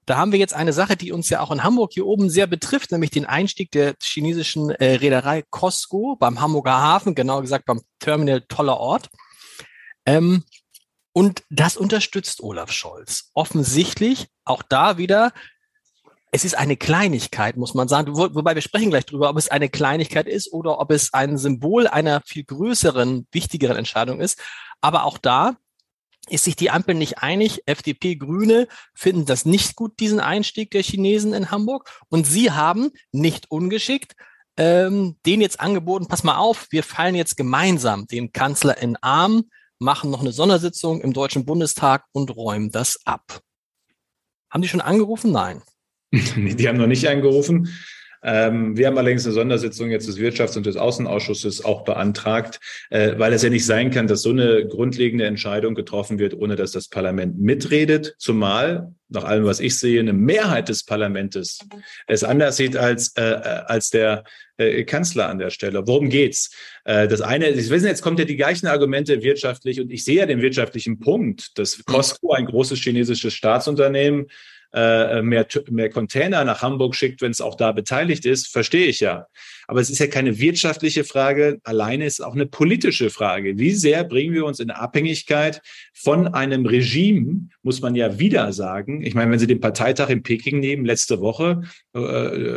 Da 0.07 0.17
haben 0.17 0.31
wir 0.31 0.39
jetzt 0.39 0.55
eine 0.55 0.73
Sache, 0.73 0.97
die 0.97 1.11
uns 1.11 1.29
ja 1.31 1.41
auch 1.41 1.51
in 1.51 1.65
Hamburg 1.65 1.93
hier 1.93 2.07
oben 2.07 2.31
sehr 2.31 2.47
betrifft, 2.47 2.93
nämlich 2.93 3.11
den 3.11 3.27
Einstieg 3.27 3.73
der 3.73 3.97
chinesischen 4.01 4.71
äh, 4.71 4.95
Reederei 4.95 5.43
Costco 5.51 6.15
beim 6.15 6.41
Hamburger 6.41 6.81
Hafen, 6.81 7.17
genau 7.17 7.41
gesagt 7.41 7.65
beim 7.67 7.83
Terminal 7.99 8.43
Toller 8.43 8.79
Ort. 8.79 9.11
Ähm, 10.07 10.45
und 11.13 11.43
das 11.51 11.77
unterstützt 11.77 12.41
Olaf 12.41 12.71
Scholz. 12.71 13.31
Offensichtlich 13.35 14.29
auch 14.45 14.63
da 14.63 14.97
wieder 14.97 15.33
es 16.31 16.45
ist 16.45 16.57
eine 16.57 16.77
Kleinigkeit, 16.77 17.57
muss 17.57 17.75
man 17.75 17.89
sagen. 17.89 18.17
Wo, 18.17 18.35
wobei 18.35 18.55
wir 18.55 18.63
sprechen 18.63 18.91
gleich 18.91 19.07
drüber, 19.07 19.31
ob 19.31 19.37
es 19.37 19.49
eine 19.49 19.69
Kleinigkeit 19.69 20.27
ist 20.27 20.53
oder 20.53 20.79
ob 20.79 20.91
es 20.91 21.13
ein 21.13 21.39
Symbol 21.39 21.87
einer 21.87 22.21
viel 22.27 22.45
größeren, 22.45 23.27
wichtigeren 23.33 23.77
Entscheidung 23.77 24.21
ist. 24.21 24.41
Aber 24.81 25.05
auch 25.05 25.19
da 25.19 25.57
ist 26.29 26.45
sich 26.45 26.57
die 26.57 26.71
Ampel 26.71 26.95
nicht 26.95 27.19
einig. 27.19 27.63
FDP, 27.67 28.17
Grüne 28.17 28.67
finden 28.95 29.25
das 29.27 29.47
nicht 29.47 29.77
gut, 29.77 30.01
diesen 30.01 30.21
Einstieg 30.21 30.71
der 30.73 30.83
Chinesen 30.83 31.33
in 31.33 31.51
Hamburg. 31.51 31.89
Und 32.09 32.27
sie 32.27 32.51
haben 32.51 32.91
nicht 33.13 33.51
ungeschickt 33.51 34.15
ähm, 34.57 35.17
den 35.27 35.41
jetzt 35.41 35.61
angeboten, 35.61 36.09
pass 36.09 36.25
mal 36.25 36.37
auf, 36.37 36.67
wir 36.71 36.83
fallen 36.83 37.15
jetzt 37.15 37.37
gemeinsam 37.37 38.07
dem 38.07 38.33
Kanzler 38.33 38.79
in 38.79 38.97
Arm, 38.97 39.45
machen 39.79 40.11
noch 40.11 40.21
eine 40.21 40.33
Sondersitzung 40.33 41.01
im 41.03 41.13
Deutschen 41.13 41.45
Bundestag 41.45 42.05
und 42.13 42.35
räumen 42.35 42.71
das 42.71 42.99
ab. 43.05 43.41
Haben 44.51 44.63
die 44.63 44.69
schon 44.69 44.81
angerufen? 44.81 45.33
Nein. 45.33 45.63
die 46.37 46.69
haben 46.69 46.79
noch 46.79 46.87
nicht 46.87 47.09
angerufen. 47.09 47.69
Ähm, 48.23 48.77
wir 48.77 48.89
haben 48.89 48.99
allerdings 48.99 49.25
eine 49.25 49.35
Sondersitzung 49.35 49.91
jetzt 49.91 50.09
des 50.09 50.19
Wirtschafts- 50.19 50.57
und 50.57 50.67
des 50.67 50.77
Außenausschusses 50.77 51.65
auch 51.65 51.85
beantragt, 51.85 52.59
äh, 52.91 53.13
weil 53.19 53.33
es 53.33 53.43
ja 53.43 53.51
nicht 53.51 53.67
sein 53.67 53.91
kann, 53.93 54.09
dass 54.09 54.23
so 54.23 54.31
eine 54.31 54.67
grundlegende 54.67 55.27
Entscheidung 55.27 55.77
getroffen 55.77 56.19
wird, 56.19 56.35
ohne 56.35 56.57
dass 56.57 56.73
das 56.73 56.89
Parlament 56.89 57.39
mitredet. 57.39 58.17
Zumal, 58.19 58.93
nach 59.09 59.23
allem, 59.23 59.45
was 59.45 59.61
ich 59.61 59.79
sehe, 59.79 60.01
eine 60.01 60.13
Mehrheit 60.13 60.69
des 60.69 60.85
Parlamentes 60.85 61.61
es 62.09 62.25
anders 62.25 62.57
sieht 62.57 62.77
als, 62.77 63.13
äh, 63.17 63.21
als 63.21 63.91
der 63.91 64.25
äh, 64.57 64.83
Kanzler 64.83 65.29
an 65.29 65.39
der 65.39 65.51
Stelle. 65.51 65.87
Worum 65.87 66.09
geht's? 66.09 66.51
Äh, 66.85 67.07
das 67.07 67.21
eine, 67.21 67.55
Sie 67.55 67.71
wissen, 67.71 67.87
jetzt 67.87 68.03
kommt 68.03 68.19
ja 68.19 68.25
die 68.25 68.37
gleichen 68.37 68.67
Argumente 68.67 69.23
wirtschaftlich 69.23 69.81
und 69.81 69.93
ich 69.93 70.05
sehe 70.05 70.17
ja 70.17 70.27
den 70.27 70.43
wirtschaftlichen 70.43 70.99
Punkt, 70.99 71.57
dass 71.59 71.85
Costco, 71.85 72.33
ein 72.33 72.47
großes 72.47 72.81
chinesisches 72.81 73.35
Staatsunternehmen, 73.35 74.27
äh, 74.77 75.23
mehr, 75.23 75.47
mehr 75.71 75.89
Container 75.89 76.45
nach 76.45 76.61
Hamburg 76.61 76.95
schickt, 76.95 77.23
wenn 77.23 77.31
es 77.31 77.41
auch 77.41 77.55
da 77.55 77.73
beteiligt 77.73 78.27
ist, 78.27 78.49
verstehe 78.49 78.87
ich 78.87 79.01
ja. 79.01 79.27
Aber 79.69 79.81
es 79.81 79.91
ist 79.91 79.99
ja 79.99 80.07
keine 80.07 80.39
wirtschaftliche 80.39 81.03
Frage, 81.03 81.59
alleine 81.65 82.07
ist 82.07 82.23
auch 82.23 82.35
eine 82.35 82.47
politische 82.47 83.11
Frage. 83.11 83.59
Wie 83.59 83.73
sehr 83.73 84.05
bringen 84.05 84.35
wir 84.35 84.45
uns 84.45 84.61
in 84.61 84.71
Abhängigkeit 84.71 85.61
von 85.93 86.29
einem 86.29 86.67
Regime, 86.67 87.49
muss 87.63 87.81
man 87.81 87.95
ja 87.95 88.19
wieder 88.19 88.53
sagen. 88.53 89.03
Ich 89.03 89.15
meine, 89.15 89.33
wenn 89.33 89.39
Sie 89.39 89.47
den 89.47 89.61
Parteitag 89.61 90.11
in 90.11 90.23
Peking 90.23 90.61
nehmen, 90.61 90.85
letzte 90.85 91.21
Woche, 91.21 91.63
äh, 91.95 91.99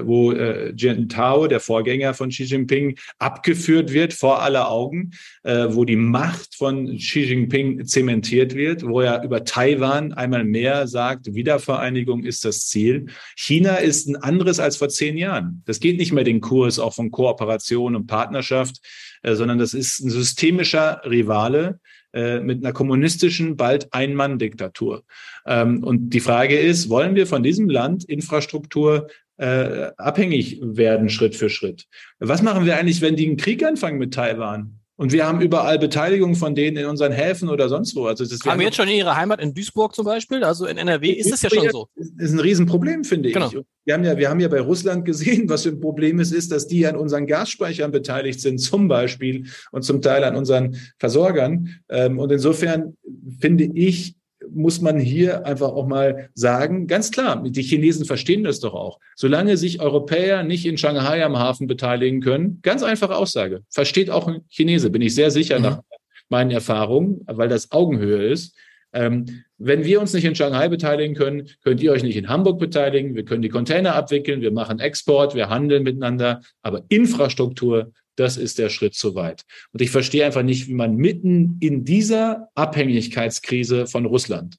wo 0.05 0.33
äh, 0.33 0.73
Jiantao, 0.75 1.47
der 1.47 1.61
Vorgänger 1.61 2.13
von 2.13 2.29
Xi 2.29 2.43
Jinping, 2.43 2.97
abgeführt 3.17 3.91
wird 3.91 4.13
vor 4.13 4.43
aller 4.43 4.69
Augen, 4.69 5.11
äh, 5.43 5.67
wo 5.69 5.85
die 5.85 5.95
Macht 5.95 6.55
von 6.55 6.97
Xi 6.97 7.21
Jinping 7.21 7.85
zementiert 7.85 8.53
wird, 8.53 8.85
wo 8.85 9.01
er 9.01 9.23
über 9.23 9.45
Taiwan 9.45 10.13
einmal 10.13 10.43
mehr 10.43 10.85
sagt, 10.85 11.33
Wiedervereinigung 11.33 12.08
ist 12.17 12.45
das 12.45 12.67
Ziel. 12.67 13.07
China 13.35 13.75
ist 13.75 14.07
ein 14.07 14.15
anderes 14.15 14.59
als 14.59 14.77
vor 14.77 14.89
zehn 14.89 15.17
Jahren. 15.17 15.63
Das 15.65 15.79
geht 15.79 15.97
nicht 15.97 16.11
mehr 16.11 16.23
den 16.23 16.41
Kurs 16.41 16.79
auch 16.79 16.93
von 16.93 17.11
Kooperation 17.11 17.95
und 17.95 18.07
Partnerschaft, 18.07 18.79
äh, 19.23 19.35
sondern 19.35 19.59
das 19.59 19.73
ist 19.73 19.99
ein 19.99 20.09
systemischer 20.09 21.01
Rivale 21.05 21.79
äh, 22.13 22.39
mit 22.39 22.63
einer 22.63 22.73
kommunistischen, 22.73 23.55
bald 23.55 23.93
Ein-Mann-Diktatur. 23.93 25.03
Ähm, 25.45 25.83
und 25.83 26.09
die 26.09 26.19
Frage 26.19 26.57
ist, 26.57 26.89
wollen 26.89 27.15
wir 27.15 27.27
von 27.27 27.43
diesem 27.43 27.69
Land 27.69 28.03
Infrastruktur 28.03 29.07
äh, 29.37 29.91
abhängig 29.97 30.59
werden, 30.61 31.09
Schritt 31.09 31.35
für 31.35 31.49
Schritt? 31.49 31.85
Was 32.17 32.41
machen 32.41 32.65
wir 32.65 32.77
eigentlich, 32.77 33.01
wenn 33.01 33.15
die 33.15 33.27
einen 33.27 33.37
Krieg 33.37 33.63
anfangen 33.63 33.99
mit 33.99 34.13
Taiwan? 34.13 34.78
Und 34.99 35.13
wir 35.13 35.25
haben 35.25 35.39
überall 35.39 35.79
Beteiligung 35.79 36.35
von 36.35 36.55
denen 36.55 36.75
in 36.75 36.85
unseren 36.85 37.13
Häfen 37.13 37.47
oder 37.47 37.69
sonst 37.69 37.95
wo. 37.95 38.07
Also 38.07 38.25
das 38.25 38.41
haben 38.45 38.59
wir 38.59 38.65
jetzt 38.65 38.75
schon 38.75 38.89
in 38.89 38.97
ihrer 38.97 39.15
Heimat 39.15 39.39
in 39.39 39.53
Duisburg 39.53 39.95
zum 39.95 40.03
Beispiel, 40.03 40.43
also 40.43 40.65
in 40.65 40.77
NRW 40.77 41.11
ist 41.11 41.31
es 41.31 41.41
ja 41.41 41.49
schon 41.49 41.69
so. 41.69 41.87
Das 41.95 42.27
ist 42.27 42.33
ein 42.33 42.39
Riesenproblem, 42.41 43.05
finde 43.05 43.31
genau. 43.31 43.47
ich. 43.47 43.59
Wir 43.85 43.93
haben 43.93 44.03
ja, 44.03 44.17
wir 44.17 44.29
haben 44.29 44.41
ja 44.41 44.49
bei 44.49 44.59
Russland 44.59 45.05
gesehen, 45.05 45.47
was 45.47 45.63
für 45.63 45.69
ein 45.69 45.79
Problem 45.79 46.19
es 46.19 46.33
ist, 46.33 46.51
dass 46.51 46.67
die 46.67 46.85
an 46.85 46.97
unseren 46.97 47.27
Gasspeichern 47.27 47.91
beteiligt 47.91 48.41
sind, 48.41 48.57
zum 48.57 48.89
Beispiel 48.89 49.45
und 49.71 49.83
zum 49.83 50.01
Teil 50.01 50.21
an 50.25 50.35
unseren 50.35 50.75
Versorgern. 50.97 51.79
Ähm, 51.87 52.19
und 52.19 52.29
insofern 52.33 52.97
finde 53.39 53.69
ich, 53.73 54.15
muss 54.53 54.81
man 54.81 54.99
hier 54.99 55.45
einfach 55.45 55.69
auch 55.69 55.87
mal 55.87 56.29
sagen, 56.33 56.87
ganz 56.87 57.11
klar, 57.11 57.43
die 57.43 57.61
Chinesen 57.61 58.05
verstehen 58.05 58.43
das 58.43 58.59
doch 58.59 58.73
auch. 58.73 58.99
Solange 59.15 59.57
sich 59.57 59.81
Europäer 59.81 60.43
nicht 60.43 60.65
in 60.65 60.77
Shanghai 60.77 61.23
am 61.23 61.37
Hafen 61.37 61.67
beteiligen 61.67 62.21
können, 62.21 62.59
ganz 62.61 62.83
einfache 62.83 63.15
Aussage, 63.15 63.61
versteht 63.69 64.09
auch 64.09 64.27
ein 64.27 64.41
Chinese, 64.49 64.89
bin 64.89 65.01
ich 65.01 65.15
sehr 65.15 65.31
sicher 65.31 65.57
mhm. 65.57 65.63
nach 65.63 65.81
meinen 66.29 66.51
Erfahrungen, 66.51 67.21
weil 67.25 67.49
das 67.49 67.71
Augenhöhe 67.71 68.27
ist. 68.27 68.55
Ähm, 68.91 69.43
wenn 69.57 69.83
wir 69.83 70.01
uns 70.01 70.13
nicht 70.13 70.25
in 70.25 70.35
Shanghai 70.35 70.67
beteiligen 70.67 71.15
können, 71.15 71.47
könnt 71.63 71.81
ihr 71.81 71.91
euch 71.91 72.01
nicht 72.01 72.15
in 72.15 72.29
Hamburg 72.29 72.59
beteiligen. 72.59 73.13
Wir 73.13 73.25
können 73.25 73.41
die 73.41 73.49
Container 73.49 73.93
abwickeln, 73.95 74.41
wir 74.41 74.51
machen 74.51 74.79
Export, 74.79 75.35
wir 75.35 75.49
handeln 75.49 75.83
miteinander, 75.83 76.41
aber 76.61 76.83
Infrastruktur 76.89 77.91
das 78.19 78.37
ist 78.37 78.59
der 78.59 78.69
Schritt 78.69 78.95
zu 78.95 79.15
weit. 79.15 79.45
Und 79.71 79.81
ich 79.81 79.91
verstehe 79.91 80.25
einfach 80.25 80.43
nicht, 80.43 80.67
wie 80.67 80.73
man 80.73 80.95
mitten 80.95 81.57
in 81.59 81.85
dieser 81.85 82.49
Abhängigkeitskrise 82.55 83.87
von 83.87 84.05
Russland 84.05 84.57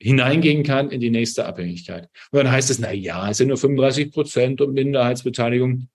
hineingehen 0.00 0.62
kann 0.62 0.90
in 0.90 1.00
die 1.00 1.10
nächste 1.10 1.46
Abhängigkeit. 1.46 2.08
Und 2.30 2.38
dann 2.38 2.50
heißt 2.50 2.70
es, 2.70 2.78
na 2.78 2.92
ja, 2.92 3.30
es 3.30 3.38
sind 3.38 3.48
nur 3.48 3.56
35 3.56 4.12
Prozent 4.12 4.60
und 4.60 4.74
Minderheitsbeteiligung. 4.74 5.88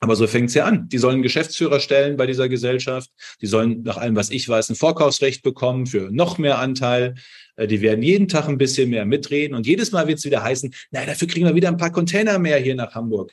Aber 0.00 0.16
so 0.16 0.26
fängt 0.26 0.48
es 0.48 0.54
ja 0.54 0.64
an. 0.64 0.88
Die 0.88 0.98
sollen 0.98 1.22
Geschäftsführer 1.22 1.78
stellen 1.78 2.16
bei 2.16 2.26
dieser 2.26 2.48
Gesellschaft. 2.48 3.10
Die 3.40 3.46
sollen 3.46 3.82
nach 3.82 3.98
allem, 3.98 4.16
was 4.16 4.30
ich 4.30 4.48
weiß, 4.48 4.70
ein 4.70 4.74
Vorkaufsrecht 4.74 5.42
bekommen 5.42 5.86
für 5.86 6.10
noch 6.10 6.38
mehr 6.38 6.58
Anteil. 6.58 7.14
Äh, 7.56 7.68
die 7.68 7.82
werden 7.82 8.02
jeden 8.02 8.26
Tag 8.26 8.48
ein 8.48 8.58
bisschen 8.58 8.90
mehr 8.90 9.04
mitreden. 9.04 9.54
Und 9.54 9.66
jedes 9.66 9.92
Mal 9.92 10.08
wird 10.08 10.18
es 10.18 10.24
wieder 10.24 10.42
heißen, 10.42 10.74
na, 10.90 11.04
dafür 11.04 11.28
kriegen 11.28 11.46
wir 11.46 11.54
wieder 11.54 11.68
ein 11.68 11.76
paar 11.76 11.92
Container 11.92 12.40
mehr 12.40 12.58
hier 12.58 12.74
nach 12.74 12.94
Hamburg. 12.94 13.32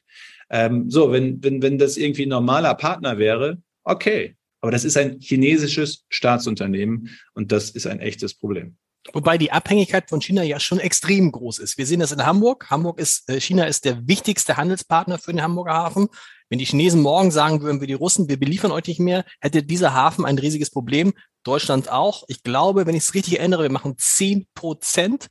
Ähm, 0.49 0.89
so, 0.89 1.11
wenn, 1.11 1.43
wenn, 1.43 1.61
wenn 1.61 1.77
das 1.77 1.97
irgendwie 1.97 2.25
ein 2.25 2.29
normaler 2.29 2.73
Partner 2.75 3.17
wäre, 3.17 3.61
okay. 3.83 4.35
Aber 4.61 4.71
das 4.71 4.83
ist 4.83 4.97
ein 4.97 5.19
chinesisches 5.19 6.05
Staatsunternehmen 6.09 7.09
und 7.33 7.51
das 7.51 7.69
ist 7.69 7.87
ein 7.87 7.99
echtes 7.99 8.33
Problem. 8.33 8.75
Wobei 9.13 9.37
die 9.37 9.51
Abhängigkeit 9.51 10.09
von 10.09 10.21
China 10.21 10.43
ja 10.43 10.59
schon 10.59 10.79
extrem 10.79 11.31
groß 11.31 11.59
ist. 11.59 11.77
Wir 11.77 11.85
sehen 11.85 12.01
das 12.01 12.11
in 12.11 12.25
Hamburg. 12.25 12.69
Hamburg 12.69 12.99
ist, 12.99 13.29
äh, 13.29 13.39
China 13.39 13.65
ist 13.65 13.85
der 13.85 14.07
wichtigste 14.07 14.57
Handelspartner 14.57 15.17
für 15.17 15.31
den 15.31 15.41
Hamburger 15.41 15.73
Hafen. 15.73 16.09
Wenn 16.49 16.59
die 16.59 16.65
Chinesen 16.65 17.01
morgen 17.01 17.31
sagen 17.31 17.61
würden, 17.61 17.79
wir 17.79 17.87
die 17.87 17.93
Russen, 17.93 18.27
wir 18.27 18.39
beliefern 18.39 18.71
euch 18.71 18.87
nicht 18.87 18.99
mehr, 18.99 19.23
hätte 19.39 19.63
dieser 19.63 19.93
Hafen 19.93 20.25
ein 20.25 20.37
riesiges 20.37 20.69
Problem. 20.69 21.13
Deutschland 21.43 21.89
auch. 21.89 22.23
Ich 22.27 22.43
glaube, 22.43 22.85
wenn 22.85 22.95
ich 22.95 23.03
es 23.03 23.13
richtig 23.13 23.39
erinnere, 23.39 23.63
wir 23.63 23.71
machen 23.71 23.95
zehn 23.97 24.47
Prozent 24.53 25.27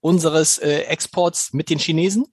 unseres 0.00 0.58
äh, 0.58 0.82
Exports 0.82 1.52
mit 1.52 1.70
den 1.70 1.78
Chinesen. 1.78 2.26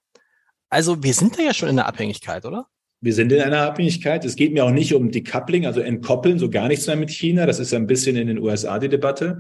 Also 0.70 1.04
wir 1.04 1.14
sind 1.14 1.38
da 1.38 1.44
ja 1.44 1.54
schon 1.54 1.70
in 1.70 1.76
der 1.76 1.88
Abhängigkeit, 1.88 2.46
oder? 2.46 2.68
wir 3.06 3.14
sind 3.14 3.32
in 3.32 3.40
einer 3.40 3.62
Abhängigkeit. 3.62 4.26
Es 4.26 4.36
geht 4.36 4.52
mir 4.52 4.66
auch 4.66 4.72
nicht 4.72 4.94
um 4.96 5.12
Decoupling, 5.12 5.68
also 5.68 5.80
entkoppeln, 5.80 6.40
so 6.40 6.50
gar 6.50 6.68
nichts 6.68 6.88
mehr 6.88 6.96
mit 6.96 7.12
China. 7.12 7.46
Das 7.46 7.60
ist 7.60 7.72
ein 7.74 7.86
bisschen 7.86 8.16
in 8.16 8.28
den 8.28 8.40
USA 8.40 8.80
die 8.80 8.90
Debatte. 8.90 9.38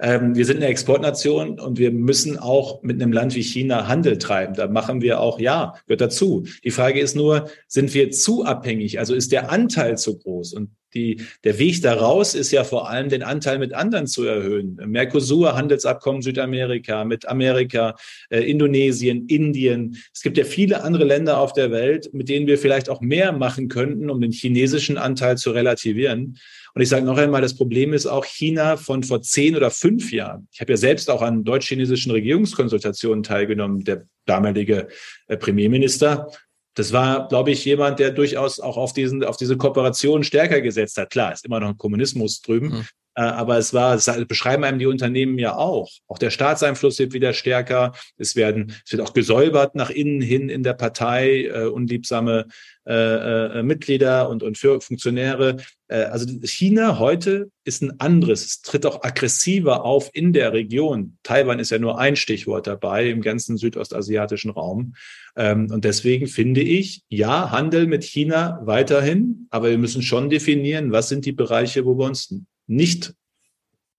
Ähm, 0.00 0.34
wir 0.34 0.46
sind 0.46 0.56
eine 0.56 0.66
Exportnation 0.66 1.60
und 1.60 1.78
wir 1.78 1.92
müssen 1.92 2.38
auch 2.38 2.82
mit 2.82 3.00
einem 3.00 3.12
Land 3.12 3.34
wie 3.34 3.42
China 3.42 3.86
Handel 3.86 4.18
treiben. 4.18 4.54
Da 4.54 4.66
machen 4.66 5.02
wir 5.02 5.20
auch, 5.20 5.38
ja, 5.38 5.74
gehört 5.86 6.00
dazu. 6.00 6.44
Die 6.64 6.70
Frage 6.70 7.00
ist 7.00 7.14
nur, 7.14 7.50
sind 7.68 7.92
wir 7.92 8.10
zu 8.10 8.44
abhängig? 8.44 8.98
Also 8.98 9.14
ist 9.14 9.30
der 9.30 9.50
Anteil 9.50 9.98
zu 9.98 10.18
groß? 10.18 10.54
Und 10.54 10.70
die, 10.94 11.22
der 11.44 11.58
Weg 11.58 11.82
daraus 11.82 12.34
ist 12.34 12.50
ja 12.50 12.64
vor 12.64 12.90
allem, 12.90 13.08
den 13.08 13.22
Anteil 13.22 13.58
mit 13.58 13.74
anderen 13.74 14.06
zu 14.06 14.24
erhöhen. 14.24 14.80
Mercosur, 14.86 15.54
Handelsabkommen 15.54 16.22
Südamerika, 16.22 17.04
mit 17.04 17.28
Amerika, 17.28 17.94
äh, 18.30 18.40
Indonesien, 18.40 19.26
Indien. 19.26 19.96
Es 20.12 20.22
gibt 20.22 20.36
ja 20.36 20.44
viele 20.44 20.82
andere 20.82 21.04
Länder 21.04 21.38
auf 21.38 21.52
der 21.52 21.70
Welt, 21.70 22.10
mit 22.12 22.28
denen 22.28 22.46
wir 22.46 22.58
vielleicht 22.58 22.88
auch 22.88 23.00
mehr 23.00 23.32
machen 23.32 23.68
könnten, 23.68 24.10
um 24.10 24.20
den 24.20 24.32
chinesischen 24.32 24.98
Anteil 24.98 25.36
zu 25.36 25.52
relativieren. 25.52 26.38
Und 26.74 26.82
ich 26.82 26.88
sage 26.88 27.04
noch 27.04 27.18
einmal, 27.18 27.42
das 27.42 27.56
Problem 27.56 27.92
ist 27.92 28.06
auch 28.06 28.24
China 28.24 28.76
von 28.76 29.02
vor 29.02 29.22
zehn 29.22 29.56
oder 29.56 29.70
fünf 29.70 30.12
Jahren. 30.12 30.48
Ich 30.52 30.60
habe 30.60 30.72
ja 30.72 30.76
selbst 30.76 31.10
auch 31.10 31.22
an 31.22 31.44
deutsch-chinesischen 31.44 32.12
Regierungskonsultationen 32.12 33.22
teilgenommen. 33.22 33.84
Der 33.84 34.04
damalige 34.26 34.88
äh, 35.28 35.36
Premierminister 35.36 36.28
das 36.74 36.92
war, 36.92 37.28
glaube 37.28 37.50
ich, 37.50 37.64
jemand, 37.64 37.98
der 37.98 38.10
durchaus 38.10 38.60
auch 38.60 38.76
auf 38.76 38.92
diesen, 38.92 39.24
auf 39.24 39.36
diese 39.36 39.56
Kooperation 39.56 40.22
stärker 40.22 40.60
gesetzt 40.60 40.96
hat. 40.96 41.10
Klar, 41.10 41.32
ist 41.32 41.44
immer 41.44 41.60
noch 41.60 41.68
ein 41.68 41.76
Kommunismus 41.76 42.40
drüben, 42.40 42.68
mhm. 42.68 42.86
Äh, 43.16 43.22
aber 43.22 43.58
es 43.58 43.74
war, 43.74 43.96
es 43.96 44.08
beschreiben 44.28 44.64
einem 44.64 44.78
die 44.78 44.86
Unternehmen 44.86 45.38
ja 45.38 45.56
auch. 45.56 45.90
Auch 46.06 46.18
der 46.18 46.30
Staatseinfluss 46.30 46.98
wird 46.98 47.12
wieder 47.12 47.32
stärker. 47.32 47.92
Es 48.16 48.36
werden, 48.36 48.72
es 48.84 48.92
wird 48.92 49.02
auch 49.02 49.12
gesäubert 49.12 49.74
nach 49.74 49.90
innen 49.90 50.20
hin 50.20 50.48
in 50.48 50.62
der 50.62 50.74
Partei, 50.74 51.46
äh, 51.46 51.64
unliebsame 51.64 52.46
äh, 52.90 53.60
äh, 53.60 53.62
Mitglieder 53.62 54.28
und, 54.28 54.42
und 54.42 54.58
für 54.58 54.80
Funktionäre. 54.80 55.58
Äh, 55.86 56.02
also 56.06 56.26
China 56.42 56.98
heute 56.98 57.48
ist 57.62 57.82
ein 57.82 58.00
anderes. 58.00 58.44
Es 58.44 58.62
tritt 58.62 58.84
auch 58.84 59.04
aggressiver 59.04 59.84
auf 59.84 60.10
in 60.12 60.32
der 60.32 60.52
Region. 60.52 61.16
Taiwan 61.22 61.60
ist 61.60 61.70
ja 61.70 61.78
nur 61.78 62.00
ein 62.00 62.16
Stichwort 62.16 62.66
dabei 62.66 63.08
im 63.08 63.20
ganzen 63.20 63.56
südostasiatischen 63.56 64.50
Raum. 64.50 64.94
Ähm, 65.36 65.70
und 65.70 65.84
deswegen 65.84 66.26
finde 66.26 66.62
ich, 66.62 67.04
ja, 67.08 67.52
Handel 67.52 67.86
mit 67.86 68.02
China 68.02 68.60
weiterhin, 68.64 69.46
aber 69.50 69.70
wir 69.70 69.78
müssen 69.78 70.02
schon 70.02 70.28
definieren, 70.28 70.90
was 70.90 71.08
sind 71.08 71.24
die 71.24 71.32
Bereiche, 71.32 71.84
wo 71.84 71.96
wir 71.96 72.06
uns 72.06 72.34
nicht 72.66 73.14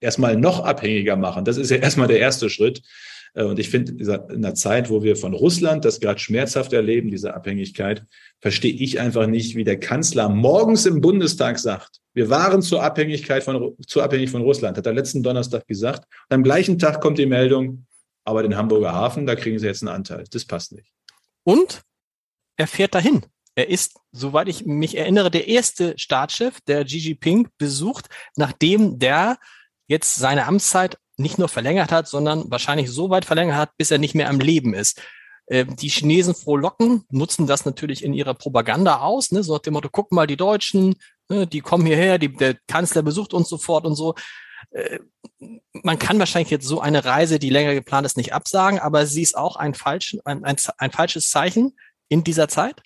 erstmal 0.02 0.36
noch 0.36 0.66
abhängiger 0.66 1.16
machen. 1.16 1.46
Das 1.46 1.56
ist 1.56 1.72
ja 1.72 1.78
erstmal 1.78 2.10
der 2.10 2.20
erste 2.20 2.50
Schritt. 2.50 2.82
Äh, 3.34 3.44
und 3.44 3.60
ich 3.60 3.70
finde, 3.70 3.94
in 3.94 4.10
einer 4.10 4.56
Zeit, 4.56 4.90
wo 4.90 5.04
wir 5.04 5.16
von 5.16 5.34
Russland 5.34 5.86
das 5.86 6.00
gerade 6.00 6.20
schmerzhaft 6.20 6.74
erleben, 6.74 7.12
diese 7.12 7.34
Abhängigkeit, 7.34 8.06
verstehe 8.40 8.74
ich 8.74 9.00
einfach 9.00 9.28
nicht, 9.28 9.56
wie 9.56 9.64
der 9.64 9.80
Kanzler 9.80 10.30
morgens 10.30 10.86
im 10.86 11.02
Bundestag 11.02 11.60
sagt, 11.60 12.00
wir 12.14 12.30
waren 12.30 12.62
zur 12.62 12.84
Abhängigkeit 12.84 13.44
von, 13.44 13.76
zu 13.88 14.02
abhängig 14.02 14.32
von 14.32 14.42
Russland, 14.42 14.78
hat 14.78 14.86
er 14.86 14.94
letzten 14.94 15.24
Donnerstag 15.24 15.66
gesagt. 15.68 16.06
Und 16.30 16.36
am 16.36 16.44
gleichen 16.44 16.78
Tag 16.78 17.02
kommt 17.02 17.18
die 17.18 17.26
Meldung, 17.26 17.86
aber 18.26 18.44
den 18.44 18.56
Hamburger 18.56 18.94
Hafen, 18.94 19.26
da 19.26 19.36
kriegen 19.36 19.60
sie 19.60 19.68
jetzt 19.68 19.82
einen 19.82 19.96
Anteil. 19.96 20.26
Das 20.30 20.46
passt 20.46 20.74
nicht. 20.74 20.92
Und 21.44 21.82
er 22.58 22.68
fährt 22.68 22.94
dahin. 22.94 23.26
Er 23.56 23.70
ist, 23.70 24.00
soweit 24.12 24.48
ich 24.48 24.66
mich 24.66 24.98
erinnere, 24.98 25.32
der 25.32 25.48
erste 25.48 25.98
Staatschef, 25.98 26.62
der 26.68 26.86
Xi 26.86 26.98
Jinping 26.98 27.50
besucht, 27.58 28.08
nachdem 28.36 29.00
der 29.00 29.38
jetzt 29.88 30.16
seine 30.16 30.46
Amtszeit 30.46 30.98
nicht 31.18 31.38
nur 31.38 31.50
verlängert 31.50 31.92
hat, 31.92 32.08
sondern 32.08 32.50
wahrscheinlich 32.50 32.90
so 32.90 33.10
weit 33.10 33.26
verlängert 33.26 33.56
hat, 33.56 33.78
bis 33.78 33.92
er 33.92 33.98
nicht 33.98 34.16
mehr 34.16 34.30
am 34.30 34.40
Leben 34.40 34.74
ist. 34.74 35.02
Ähm, 35.48 35.76
die 35.76 35.90
Chinesen 35.90 36.36
frohlocken, 36.36 37.04
nutzen 37.12 37.48
das 37.48 37.66
natürlich 37.66 38.04
in 38.04 38.14
ihrer 38.14 38.34
Propaganda 38.34 39.02
aus, 39.02 39.32
ne? 39.32 39.44
so 39.44 39.54
nach 39.54 39.62
dem 39.62 39.74
Motto, 39.74 39.90
guck 39.92 40.12
mal, 40.12 40.28
die 40.28 40.38
Deutschen, 40.38 40.96
ne, 41.30 41.48
die 41.48 41.62
kommen 41.62 41.86
hierher, 41.86 42.18
die, 42.18 42.32
der 42.32 42.56
Kanzler 42.68 43.02
besucht 43.02 43.34
uns 43.34 43.50
sofort 43.50 43.86
und 43.86 43.96
so. 43.96 44.16
Äh, 44.72 45.00
man 45.84 46.00
kann 46.00 46.20
wahrscheinlich 46.20 46.52
jetzt 46.52 46.68
so 46.68 46.80
eine 46.80 47.04
Reise, 47.04 47.40
die 47.40 47.50
länger 47.50 47.74
geplant 47.74 48.06
ist, 48.06 48.18
nicht 48.18 48.34
absagen, 48.34 48.80
aber 48.80 49.06
sie 49.06 49.24
ist 49.24 49.38
auch 49.38 49.56
ein, 49.56 49.74
falsch, 49.74 50.18
ein, 50.26 50.44
ein, 50.44 50.56
ein 50.78 50.92
falsches 50.92 51.30
Zeichen 51.30 51.74
in 52.08 52.24
dieser 52.24 52.48
Zeit? 52.48 52.82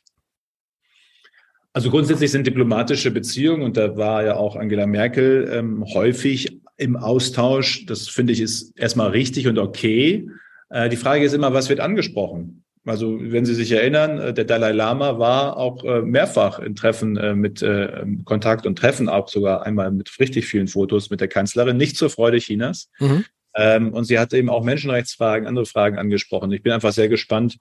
Also 1.74 1.90
grundsätzlich 1.90 2.32
sind 2.32 2.48
diplomatische 2.48 3.12
Beziehungen, 3.12 3.62
und 3.62 3.76
da 3.76 3.98
war 3.98 4.24
ja 4.24 4.38
auch 4.38 4.56
Angela 4.56 4.88
Merkel 4.88 5.52
ähm, 5.52 5.84
häufig 5.94 6.62
im 6.78 6.96
Austausch. 6.96 7.86
Das 7.86 8.08
finde 8.08 8.34
ich 8.34 8.42
ist 8.42 8.78
erstmal 8.78 9.12
richtig 9.12 9.48
und 9.48 9.58
okay. 9.58 10.30
Äh, 10.70 10.90
die 10.90 10.98
Frage 10.98 11.24
ist 11.24 11.34
immer, 11.34 11.54
was 11.54 11.70
wird 11.70 11.80
angesprochen? 11.80 12.64
Also 12.86 13.18
wenn 13.20 13.46
Sie 13.46 13.56
sich 13.56 13.72
erinnern, 13.72 14.20
äh, 14.20 14.34
der 14.34 14.46
Dalai 14.46 14.72
Lama 14.72 15.18
war 15.18 15.58
auch 15.58 15.84
äh, 15.84 16.02
mehrfach 16.02 16.60
in 16.60 16.76
Treffen 16.76 17.18
äh, 17.18 17.34
mit 17.34 17.62
äh, 17.62 18.06
Kontakt 18.26 18.66
und 18.66 18.78
Treffen, 18.78 19.10
auch 19.10 19.28
sogar 19.28 19.66
einmal 19.66 19.92
mit 19.92 20.12
richtig 20.20 20.46
vielen 20.46 20.68
Fotos 20.68 21.10
mit 21.10 21.22
der 21.22 21.28
Kanzlerin, 21.28 21.78
nicht 21.78 21.98
zur 21.98 22.10
Freude 22.10 22.38
Chinas. 22.38 22.90
Mhm. 23.00 23.26
Ähm, 23.56 23.94
und 23.94 24.04
sie 24.04 24.20
hat 24.20 24.34
eben 24.34 24.50
auch 24.50 24.64
Menschenrechtsfragen, 24.64 25.48
andere 25.48 25.66
Fragen 25.66 25.98
angesprochen. 25.98 26.52
Ich 26.52 26.62
bin 26.62 26.74
einfach 26.74 26.92
sehr 26.92 27.08
gespannt, 27.08 27.58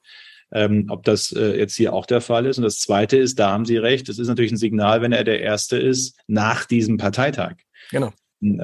ähm, 0.53 0.87
ob 0.90 1.05
das 1.05 1.33
äh, 1.33 1.57
jetzt 1.57 1.77
hier 1.77 1.92
auch 1.92 2.05
der 2.05 2.20
Fall 2.20 2.46
ist. 2.46 2.59
Und 2.59 2.64
das 2.64 2.81
Zweite 2.81 3.16
ist, 3.16 3.38
da 3.38 3.50
haben 3.50 3.64
Sie 3.64 3.77
recht, 3.77 4.09
es 4.09 4.18
ist 4.18 4.29
natürlich 4.29 4.53
ein 4.53 4.59
Signal, 4.59 5.00
wenn 5.03 5.12
er 5.12 5.24
der 5.24 5.40
Erste 5.40 5.79
ist, 5.79 6.18
nach 6.27 6.66
diesem 6.66 6.98
Parteitag. 6.98 7.55
Genau 7.90 8.12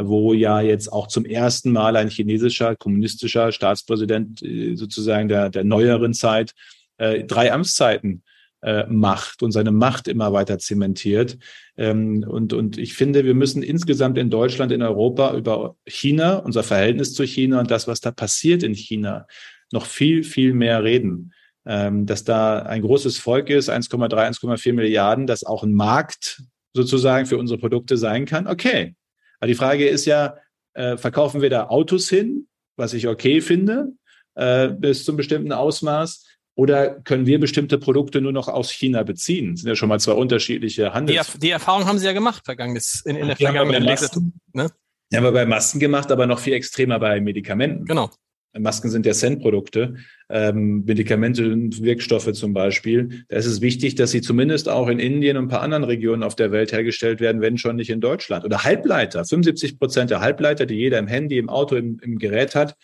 wo 0.03 0.33
ja 0.33 0.61
jetzt 0.61 0.93
auch 0.93 1.07
zum 1.07 1.25
ersten 1.25 1.73
Mal 1.73 1.97
ein 1.97 2.09
chinesischer 2.09 2.77
kommunistischer 2.77 3.53
Staatspräsident 3.53 4.43
äh, 4.43 4.75
sozusagen 4.77 5.29
der, 5.29 5.51
der 5.51 5.65
neueren 5.65 6.15
Zeit 6.15 6.53
äh, 6.99 7.25
drei 7.25 7.53
Amtszeiten 7.53 8.23
äh, 8.63 8.85
macht 8.89 9.43
und 9.43 9.53
seine 9.53 9.73
Macht 9.73 10.09
immer 10.09 10.33
weiter 10.33 10.59
zementiert. 10.59 11.39
Ähm, 11.77 12.25
und, 12.29 12.53
und 12.53 12.79
ich 12.79 12.95
finde, 12.95 13.25
wir 13.25 13.35
müssen 13.35 13.63
insgesamt 13.63 14.19
in 14.19 14.31
Deutschland, 14.31 14.73
in 14.73 14.83
Europa 14.83 15.35
über 15.37 15.77
China, 15.87 16.37
unser 16.37 16.63
Verhältnis 16.63 17.15
zu 17.15 17.25
China 17.25 17.61
und 17.61 17.71
das, 17.71 17.89
was 17.89 18.01
da 18.01 18.11
passiert 18.11 18.63
in 18.63 18.75
China, 18.75 19.27
noch 19.73 19.87
viel, 19.87 20.25
viel 20.25 20.53
mehr 20.53 20.85
reden 20.85 21.33
ähm, 21.67 22.07
dass 22.07 22.25
da 22.25 22.61
ein 22.61 22.83
großes 22.83 23.19
Volk 23.19 23.51
ist, 23.51 23.71
1,3, 23.71 24.11
1,4 24.13 24.73
Milliarden, 24.73 25.27
das 25.27 25.45
auch 25.45 25.63
ein 25.63 25.75
Markt 25.75 26.43
sozusagen 26.75 27.27
für 27.27 27.39
unsere 27.39 27.59
Produkte 27.59 27.97
sein 27.97 28.25
kann. 28.25 28.47
Okay. 28.47 28.95
Aber 29.41 29.49
die 29.49 29.55
Frage 29.55 29.89
ist 29.89 30.05
ja, 30.05 30.37
äh, 30.75 30.97
verkaufen 30.97 31.43
wir 31.43 31.51
da 31.51 31.67
Autos 31.67 32.09
hin, 32.09 32.47
was 32.77 32.93
ich 32.93 33.09
okay 33.09 33.41
finde, 33.41 33.93
äh, 34.35 34.69
bis 34.69 35.05
zum 35.05 35.17
bestimmten 35.17 35.53
Ausmaß? 35.53 36.27
Oder 36.55 37.01
können 37.01 37.27
wir 37.27 37.41
bestimmte 37.41 37.79
Produkte 37.79 38.21
nur 38.21 38.33
noch 38.33 38.49
aus 38.49 38.71
China 38.71 39.03
beziehen? 39.03 39.53
Das 39.53 39.61
sind 39.61 39.69
ja 39.69 39.77
schon 39.77 39.89
mal 39.89 39.99
zwei 39.99 40.13
unterschiedliche 40.13 40.93
Handels. 40.93 41.33
Die, 41.33 41.39
die 41.39 41.51
Erfahrung 41.51 41.87
haben 41.87 41.99
Sie 41.99 42.05
ja 42.05 42.13
gemacht, 42.13 42.45
vergangenes, 42.45 43.01
in, 43.07 43.17
in 43.17 43.29
der 43.29 43.37
vergangenen 43.37 43.83
Legislatur. 43.83 44.25
Ne? 44.53 44.71
Ja, 45.11 45.21
aber 45.21 45.33
bei 45.33 45.47
Masken 45.47 45.81
gemacht, 45.81 46.13
aber 46.13 46.27
noch 46.27 46.39
viel 46.39 46.53
extremer 46.53 46.99
bei 46.99 47.21
Medikamenten. 47.21 47.87
Genau. 47.87 48.11
Masken 48.59 48.91
sind 48.91 49.07
ja 49.07 49.13
Cent-Produkte, 49.13 49.95
ähm, 50.29 50.85
Medikamente 50.85 51.53
und 51.53 51.83
Wirkstoffe 51.83 52.33
zum 52.33 52.53
Beispiel. 52.53 53.25
Da 53.29 53.37
ist 53.37 53.47
es 53.47 53.61
wichtig, 53.61 53.95
dass 53.95 54.11
sie 54.11 54.21
zumindest 54.21 54.69
auch 54.69 54.89
in 54.89 54.99
Indien 54.99 55.37
und 55.37 55.45
ein 55.45 55.49
paar 55.49 55.63
anderen 55.63 55.85
Regionen 55.85 56.23
auf 56.23 56.35
der 56.35 56.51
Welt 56.51 56.73
hergestellt 56.73 57.21
werden, 57.21 57.41
wenn 57.41 57.59
schon 57.59 57.77
nicht 57.77 57.91
in 57.91 58.01
Deutschland. 58.01 58.45
Oder 58.45 58.65
Halbleiter. 58.65 59.25
75 59.25 59.79
Prozent 59.79 60.11
der 60.11 60.21
Halbleiter, 60.21 60.67
die 60.67 60.75
jeder 60.75 60.99
im 60.99 61.07
Handy, 61.07 61.39
im 61.39 61.49
Auto, 61.49 61.77
im, 61.77 61.99
im 62.03 62.19
Gerät 62.19 62.55
hat, 62.55 62.77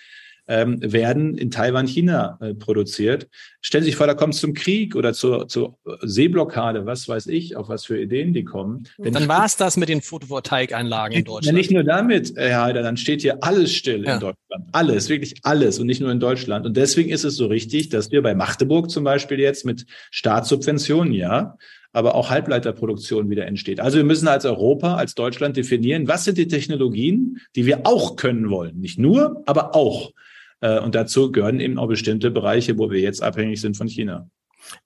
ähm, 0.49 0.79
werden 0.81 1.37
in 1.37 1.51
Taiwan, 1.51 1.87
China 1.87 2.39
äh, 2.41 2.55
produziert. 2.55 3.29
Stellen 3.61 3.85
Sie 3.85 3.91
sich 3.91 3.97
vor, 3.97 4.07
da 4.07 4.15
kommt 4.15 4.35
es 4.35 4.41
zum 4.41 4.55
Krieg 4.55 4.95
oder 4.95 5.13
zur, 5.13 5.49
zur 5.49 5.79
Seeblockade, 6.03 6.87
was 6.87 7.09
weiß 7.09 7.27
ich, 7.27 7.57
auf 7.57 7.69
was 7.69 7.85
für 7.85 8.01
Ideen 8.01 8.33
die 8.33 8.45
kommen. 8.45 8.85
Denn 8.99 9.13
dann 9.13 9.29
war 9.29 9.45
es 9.45 9.57
das 9.57 9.77
mit 9.77 9.89
den 9.89 10.03
Photovoltaikanlagen 10.03 11.19
in 11.19 11.25
Deutschland. 11.25 11.47
Ja, 11.47 11.53
nicht 11.53 11.71
nur 11.71 11.83
damit, 11.83 12.35
Herr 12.37 12.63
Heider, 12.63 12.83
dann 12.83 12.97
steht 12.97 13.23
hier 13.23 13.43
alles 13.43 13.73
still 13.75 14.05
ja. 14.05 14.15
in 14.15 14.21
Deutschland. 14.21 14.65
Alles, 14.73 15.09
wirklich 15.09 15.35
alles 15.43 15.79
und 15.79 15.87
nicht 15.87 16.01
nur 16.01 16.11
in 16.11 16.21
Deutschland. 16.21 16.65
Und 16.65 16.77
deswegen 16.77 17.11
ist 17.11 17.25
es 17.25 17.37
so 17.37 17.47
richtig, 17.47 17.89
dass 17.89 18.11
wir 18.11 18.23
bei 18.23 18.35
Magdeburg 18.35 18.91
zum 18.91 19.05
Beispiel 19.05 19.41
jetzt 19.41 19.65
mit 19.65 19.87
Staatssubventionen, 20.11 21.13
ja, 21.13 21.57
aber 21.93 22.15
auch 22.15 22.29
Halbleiterproduktion 22.29 23.31
wieder 23.31 23.47
entsteht. 23.47 23.81
Also 23.81 23.97
wir 23.97 24.05
müssen 24.05 24.29
als 24.29 24.45
Europa, 24.45 24.97
als 24.97 25.15
Deutschland 25.15 25.57
definieren, 25.57 26.07
was 26.09 26.25
sind 26.25 26.37
die 26.37 26.47
Technologien, 26.47 27.41
die 27.57 27.65
wir 27.65 27.87
auch 27.87 28.17
können 28.17 28.51
wollen. 28.51 28.79
Nicht 28.79 28.99
nur, 28.99 29.43
aber 29.47 29.75
auch. 29.75 30.13
Äh, 30.61 30.81
und 30.81 30.95
dazu 30.95 31.33
gehören 31.33 31.61
eben 31.61 31.79
auch 31.79 31.89
bestimmte 31.89 32.31
Bereiche, 32.31 32.79
wo 32.79 32.91
wir 32.91 33.01
jetzt 33.01 33.23
abhängig 33.23 33.61
sind 33.61 33.77
von 33.77 33.89
China. 33.89 34.29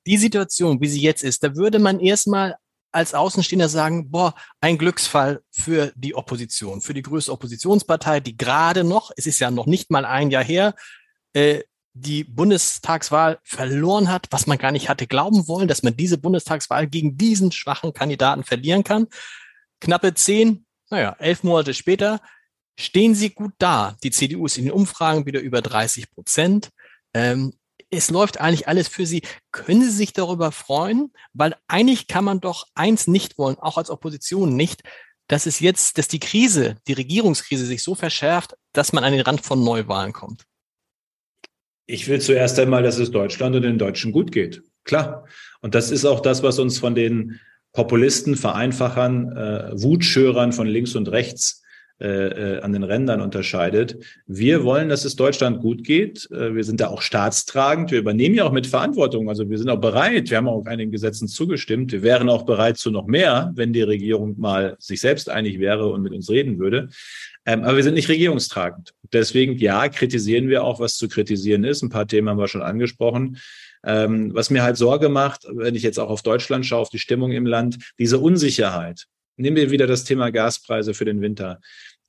Die 0.07 0.17
Situation, 0.17 0.81
wie 0.81 0.89
sie 0.89 1.01
jetzt 1.01 1.23
ist, 1.23 1.43
da 1.43 1.57
würde 1.57 1.79
man 1.79 2.01
erstmal 2.01 2.57
als 2.93 3.15
Außenstehender 3.15 3.69
sagen, 3.69 4.11
boah, 4.11 4.35
ein 4.61 4.79
Glücksfall 4.79 5.43
für 5.51 5.93
die 5.95 6.15
Opposition, 6.15 6.81
für 6.81 6.95
die 6.95 7.03
größte 7.03 7.33
Oppositionspartei, 7.33 8.21
die 8.21 8.37
gerade 8.37 8.85
noch, 8.85 9.13
es 9.17 9.27
ist 9.27 9.39
ja 9.39 9.51
noch 9.51 9.67
nicht 9.67 9.91
mal 9.91 10.05
ein 10.05 10.31
Jahr 10.31 10.45
her, 10.45 10.75
äh, 11.33 11.61
die 11.93 12.25
Bundestagswahl 12.25 13.39
verloren 13.43 14.09
hat, 14.09 14.27
was 14.31 14.47
man 14.47 14.59
gar 14.59 14.73
nicht 14.73 14.89
hatte 14.89 15.07
glauben 15.07 15.49
wollen, 15.49 15.69
dass 15.69 15.83
man 15.83 15.97
diese 15.97 16.19
Bundestagswahl 16.19 16.87
gegen 16.87 17.17
diesen 17.17 17.53
schwachen 17.53 17.93
Kandidaten 17.93 18.45
verlieren 18.45 18.85
kann. 18.85 19.07
Knappe 19.81 20.15
zehn, 20.15 20.67
naja, 20.91 21.17
elf 21.19 21.43
Monate 21.43 21.75
später 21.75 22.21
stehen 22.79 23.15
sie 23.15 23.31
gut 23.31 23.53
da. 23.59 23.97
Die 24.03 24.11
CDU 24.11 24.47
ist 24.47 24.59
in 24.59 24.65
den 24.65 24.73
Umfragen 24.73 25.27
wieder 25.27 25.41
über 25.41 25.63
30 25.63 26.11
Prozent. 26.11 26.71
Ähm, 27.15 27.53
es 27.91 28.11
läuft 28.11 28.41
eigentlich 28.41 28.69
alles 28.69 28.89
für 28.89 29.05
Sie. 29.05 29.23
Können 29.51 29.83
Sie 29.83 29.91
sich 29.91 30.13
darüber 30.13 30.53
freuen? 30.53 31.13
Weil 31.33 31.57
eigentlich 31.67 32.07
kann 32.07 32.25
man 32.25 32.41
doch 32.41 32.67
eins 32.75 33.07
nicht 33.07 33.37
wollen, 33.37 33.59
auch 33.59 33.79
als 33.79 33.91
Opposition 33.91 34.55
nicht, 34.55 34.83
dass 35.27 35.47
es 35.47 35.61
jetzt, 35.61 35.99
dass 35.99 36.09
die 36.09 36.21
Krise, 36.21 36.77
die 36.87 36.93
Regierungskrise 36.93 37.67
sich 37.67 37.83
so 37.83 37.95
verschärft, 37.95 38.55
dass 38.73 38.93
man 38.93 39.05
an 39.05 39.13
den 39.13 39.23
Rand 39.23 39.43
von 39.43 39.63
Neuwahlen 39.63 40.13
kommt. 40.13 40.45
Ich 41.87 42.07
will 42.07 42.21
zuerst 42.21 42.59
einmal, 42.59 42.85
dass 42.85 42.99
es 42.99 43.11
Deutschland 43.11 43.57
und 43.57 43.63
den 43.63 43.79
Deutschen 43.79 44.13
gut 44.13 44.31
geht. 44.31 44.63
Klar. 44.85 45.27
Und 45.61 45.75
das 45.75 45.91
ist 45.91 46.05
auch 46.05 46.21
das, 46.21 46.43
was 46.43 46.59
uns 46.59 46.79
von 46.79 46.95
den 46.95 47.41
Populisten, 47.73 48.37
Vereinfachern, 48.37 49.37
äh, 49.37 49.83
Wutschörern 49.83 50.53
von 50.53 50.67
links 50.67 50.95
und 50.95 51.09
rechts 51.09 51.60
äh, 52.01 52.57
äh, 52.57 52.61
an 52.63 52.73
den 52.73 52.83
Rändern 52.83 53.21
unterscheidet. 53.21 53.99
Wir 54.27 54.65
wollen, 54.65 54.89
dass 54.89 55.05
es 55.05 55.17
Deutschland 55.17 55.61
gut 55.61 55.85
geht. 55.85 56.31
Äh, 56.31 56.55
wir 56.55 56.65
sind 56.65 56.81
da 56.81 56.89
auch 56.89 57.03
staatstragend. 57.03 57.91
Wir 57.91 57.99
übernehmen 57.99 58.35
ja 58.35 58.45
auch 58.45 58.53
mit 58.53 58.67
Verantwortung. 58.67 59.29
Also 59.29 59.51
wir 59.51 59.59
sind 59.59 59.69
auch 59.69 59.83
bereit. 59.83 60.31
Wir 60.31 60.39
haben 60.39 60.49
auch 60.49 60.65
einigen 60.65 60.93
Gesetzen 60.93 61.29
zugestimmt. 61.29 61.93
Wir 61.93 62.03
wären 62.03 62.31
auch 62.31 62.47
bereit 62.47 62.79
zu 62.79 62.91
noch 62.91 63.07
mehr, 63.07 63.53
wenn 63.55 63.75
die 63.75 63.83
Regierung 63.83 64.41
mal 64.41 64.77
sich 64.79 64.99
selbst 64.99 65.29
einig 65.29 65.59
wäre 65.59 65.89
und 65.89 66.01
mit 66.01 66.15
uns 66.15 66.31
reden 66.31 66.59
würde. 66.59 66.89
Ähm, 67.45 67.65
aber 67.65 67.77
wir 67.77 67.83
sind 67.83 67.95
nicht 67.95 68.09
regierungstragend. 68.09 68.95
Deswegen, 69.13 69.59
ja, 69.59 69.87
kritisieren 69.91 70.49
wir 70.49 70.65
auch, 70.65 70.81
was 70.81 70.97
zu 70.97 71.07
kritisieren 71.07 71.65
ist. 71.65 71.83
Ein 71.83 71.91
paar 71.91 72.07
Themen 72.07 72.31
haben 72.31 72.39
wir 72.39 72.49
schon 72.49 72.63
angesprochen. 72.63 73.37
Ähm, 73.85 74.35
was 74.35 74.49
mir 74.49 74.63
halt 74.63 74.79
Sorge 74.79 75.11
macht, 75.11 75.45
wenn 75.51 75.75
ich 75.75 75.83
jetzt 75.83 75.99
auch 75.99 76.09
auf 76.09 76.23
Deutschland 76.23 76.65
schaue, 76.65 76.81
auf 76.81 76.89
die 76.89 76.99
Stimmung 76.99 77.33
im 77.33 77.45
Land, 77.45 77.93
diese 77.99 78.19
Unsicherheit. 78.19 79.05
Nehmen 79.37 79.57
wir 79.57 79.71
wieder 79.71 79.87
das 79.87 80.05
Thema 80.05 80.31
Gaspreise 80.31 80.93
für 80.93 81.07
den 81.07 81.23
Winter 81.23 81.61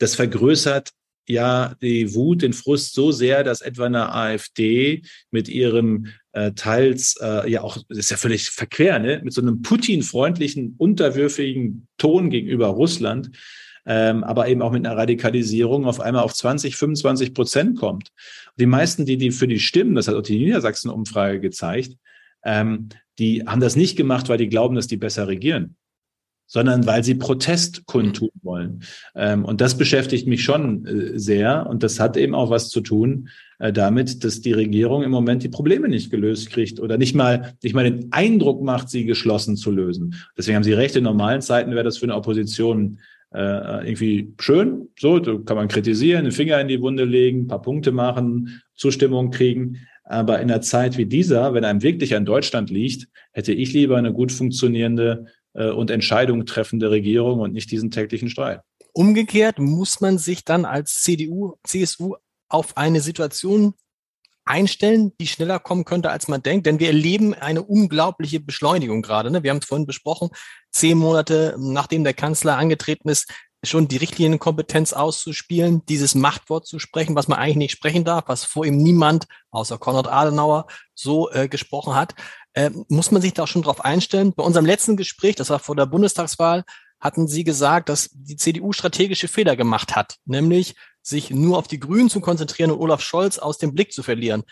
das 0.02 0.16
vergrößert 0.16 0.92
ja 1.28 1.76
die 1.82 2.14
Wut, 2.14 2.42
den 2.42 2.54
Frust 2.54 2.94
so 2.94 3.12
sehr, 3.12 3.44
dass 3.44 3.62
etwa 3.62 3.86
eine 3.86 4.14
AfD 4.14 5.04
mit 5.30 5.48
ihrem 5.48 6.08
äh, 6.34 6.52
teils 6.54 7.18
äh, 7.22 7.50
ja 7.50 7.62
auch, 7.62 7.78
das 7.88 7.98
ist 8.00 8.12
ja 8.12 8.18
völlig 8.18 8.50
verquer, 8.50 9.00
ne? 9.00 9.22
mit 9.24 9.34
so 9.34 9.42
einem 9.42 9.62
Putin-freundlichen, 9.62 10.76
unterwürfigen 10.78 11.88
Ton 11.98 12.30
gegenüber 12.30 12.68
Russland, 12.68 13.32
ähm, 13.86 14.24
aber 14.24 14.48
eben 14.48 14.62
auch 14.62 14.72
mit 14.72 14.86
einer 14.86 14.98
Radikalisierung 14.98 15.86
auf 15.86 16.00
einmal 16.00 16.24
auf 16.24 16.34
20, 16.34 16.76
25 16.76 17.34
Prozent 17.34 17.78
kommt. 17.78 18.10
Die 18.58 18.66
meisten, 18.66 19.06
die, 19.06 19.18
die 19.18 19.32
für 19.32 19.48
die 19.48 19.60
stimmen, 19.60 19.96
das 19.96 20.08
hat 20.08 20.16
auch 20.16 20.22
die 20.22 20.40
Niedersachsen-Umfrage 20.40 21.40
gezeigt, 21.40 21.96
ähm, 22.44 22.90
die 23.20 23.44
haben 23.46 23.62
das 23.62 23.76
nicht 23.76 23.96
gemacht, 23.96 24.30
weil 24.30 24.38
die 24.38 24.50
glauben, 24.50 24.76
dass 24.76 24.88
die 24.88 24.98
besser 24.98 25.28
regieren 25.28 25.76
sondern 26.52 26.86
weil 26.86 27.02
sie 27.02 27.16
Protest 27.16 27.86
kundtun 27.86 28.30
mhm. 28.34 28.46
wollen. 28.46 28.84
Ähm, 29.16 29.46
und 29.46 29.62
das 29.62 29.78
beschäftigt 29.78 30.28
mich 30.28 30.44
schon 30.44 30.86
äh, 30.86 31.18
sehr. 31.18 31.66
Und 31.70 31.82
das 31.82 31.98
hat 31.98 32.18
eben 32.18 32.36
auch 32.36 32.50
was 32.50 32.68
zu 32.68 32.82
tun 32.82 33.30
äh, 33.60 33.72
damit, 33.72 34.26
dass 34.26 34.42
die 34.42 34.52
Regierung 34.52 35.02
im 35.04 35.12
Moment 35.12 35.44
die 35.44 35.50
Probleme 35.50 35.88
nicht 35.88 36.12
gelöst 36.12 36.50
kriegt 36.50 36.82
oder 36.82 36.98
nicht 36.98 37.16
mal, 37.16 37.54
nicht 37.64 37.74
mal 37.74 37.90
den 37.90 38.12
Eindruck 38.12 38.62
macht, 38.62 38.90
sie 38.90 39.06
geschlossen 39.06 39.56
zu 39.56 39.72
lösen. 39.72 40.16
Deswegen 40.38 40.58
haben 40.58 40.64
Sie 40.64 40.74
recht, 40.74 40.98
in 40.98 41.06
normalen 41.06 41.42
Zeiten 41.42 41.72
wäre 41.72 41.86
das 41.86 42.00
für 42.00 42.06
eine 42.06 42.16
Opposition 42.16 43.00
äh, 43.34 43.88
irgendwie 43.88 44.34
schön. 44.38 44.90
So, 45.00 45.20
da 45.20 45.38
kann 45.46 45.56
man 45.56 45.70
kritisieren, 45.70 46.26
den 46.26 46.34
Finger 46.34 46.60
in 46.60 46.68
die 46.68 46.82
Wunde 46.82 47.06
legen, 47.06 47.44
ein 47.44 47.48
paar 47.48 47.62
Punkte 47.62 47.94
machen, 47.94 48.62
Zustimmung 48.76 49.32
kriegen. 49.32 49.78
Aber 50.04 50.42
in 50.42 50.52
einer 50.52 50.60
Zeit 50.60 50.98
wie 50.98 51.06
dieser, 51.06 51.54
wenn 51.54 51.64
einem 51.64 51.82
wirklich 51.82 52.14
an 52.14 52.26
Deutschland 52.26 52.70
liegt, 52.70 53.08
hätte 53.32 53.54
ich 53.54 53.72
lieber 53.72 53.96
eine 53.96 54.12
gut 54.12 54.34
funktionierende 54.34 55.28
und 55.54 55.92
Entscheidungen 55.92 56.46
treffende 56.46 56.92
Regierung 56.92 57.40
und 57.40 57.54
nicht 57.54 57.72
diesen 57.72 57.92
täglichen 57.92 58.30
Streit. 58.30 58.62
Umgekehrt 58.94 59.60
muss 59.60 60.02
man 60.02 60.18
sich 60.18 60.44
dann 60.44 60.66
als 60.66 61.02
CDU, 61.02 61.56
CSU 61.64 62.16
auf 62.50 62.78
eine 62.78 63.02
Situation 63.02 63.74
einstellen, 64.44 65.14
die 65.20 65.28
schneller 65.28 65.60
kommen 65.60 65.86
könnte, 65.86 66.10
als 66.10 66.28
man 66.28 66.44
denkt. 66.44 66.66
Denn 66.66 66.80
wir 66.80 66.88
erleben 66.88 67.34
eine 67.34 67.64
unglaubliche 67.64 68.40
Beschleunigung 68.40 69.02
gerade. 69.02 69.32
Ne? 69.32 69.44
Wir 69.44 69.52
haben 69.52 69.60
es 69.60 69.66
vorhin 69.66 69.88
besprochen, 69.88 70.30
zehn 70.72 70.98
Monate 70.98 71.56
nachdem 71.58 72.04
der 72.04 72.14
Kanzler 72.14 72.58
angetreten 72.58 73.10
ist, 73.10 73.32
schon 73.64 73.88
die 73.88 73.98
Richtlinienkompetenz 73.98 74.92
auszuspielen, 74.92 75.86
dieses 75.86 76.16
Machtwort 76.16 76.66
zu 76.66 76.80
sprechen, 76.80 77.16
was 77.16 77.28
man 77.28 77.38
eigentlich 77.38 77.58
nicht 77.58 77.72
sprechen 77.72 78.04
darf, 78.04 78.24
was 78.28 78.44
vor 78.44 78.66
ihm 78.66 78.78
niemand, 78.78 79.28
außer 79.52 79.78
Konrad 79.78 80.08
Adenauer, 80.08 80.66
so 80.96 81.30
äh, 81.30 81.48
gesprochen 81.48 81.94
hat. 81.94 82.16
Äh, 82.54 82.70
muss 82.90 83.12
man 83.12 83.22
sich 83.22 83.34
da 83.34 83.48
schon 83.48 83.62
drauf 83.62 83.84
einstellen? 83.84 84.34
Bei 84.36 84.44
unserem 84.44 84.66
letzten 84.66 84.98
Gespräch, 84.98 85.36
das 85.36 85.50
war 85.50 85.60
vor 85.60 85.76
der 85.76 85.86
Bundestagswahl, 85.86 86.64
hatten 87.00 87.28
Sie 87.28 87.44
gesagt, 87.44 87.90
dass 87.90 88.10
die 88.14 88.36
CDU 88.36 88.74
strategische 88.74 89.28
Fehler 89.28 89.56
gemacht 89.56 89.96
hat, 89.96 90.18
nämlich 90.26 90.76
sich 91.02 91.32
nur 91.32 91.58
auf 91.58 91.68
die 91.68 91.80
Grünen 91.80 92.10
zu 92.10 92.22
konzentrieren 92.22 92.72
und 92.72 92.80
Olaf 92.80 93.02
Scholz 93.02 93.40
aus 93.40 93.58
dem 93.58 93.74
Blick 93.74 93.92
zu 93.92 94.04
verlieren. 94.04 94.44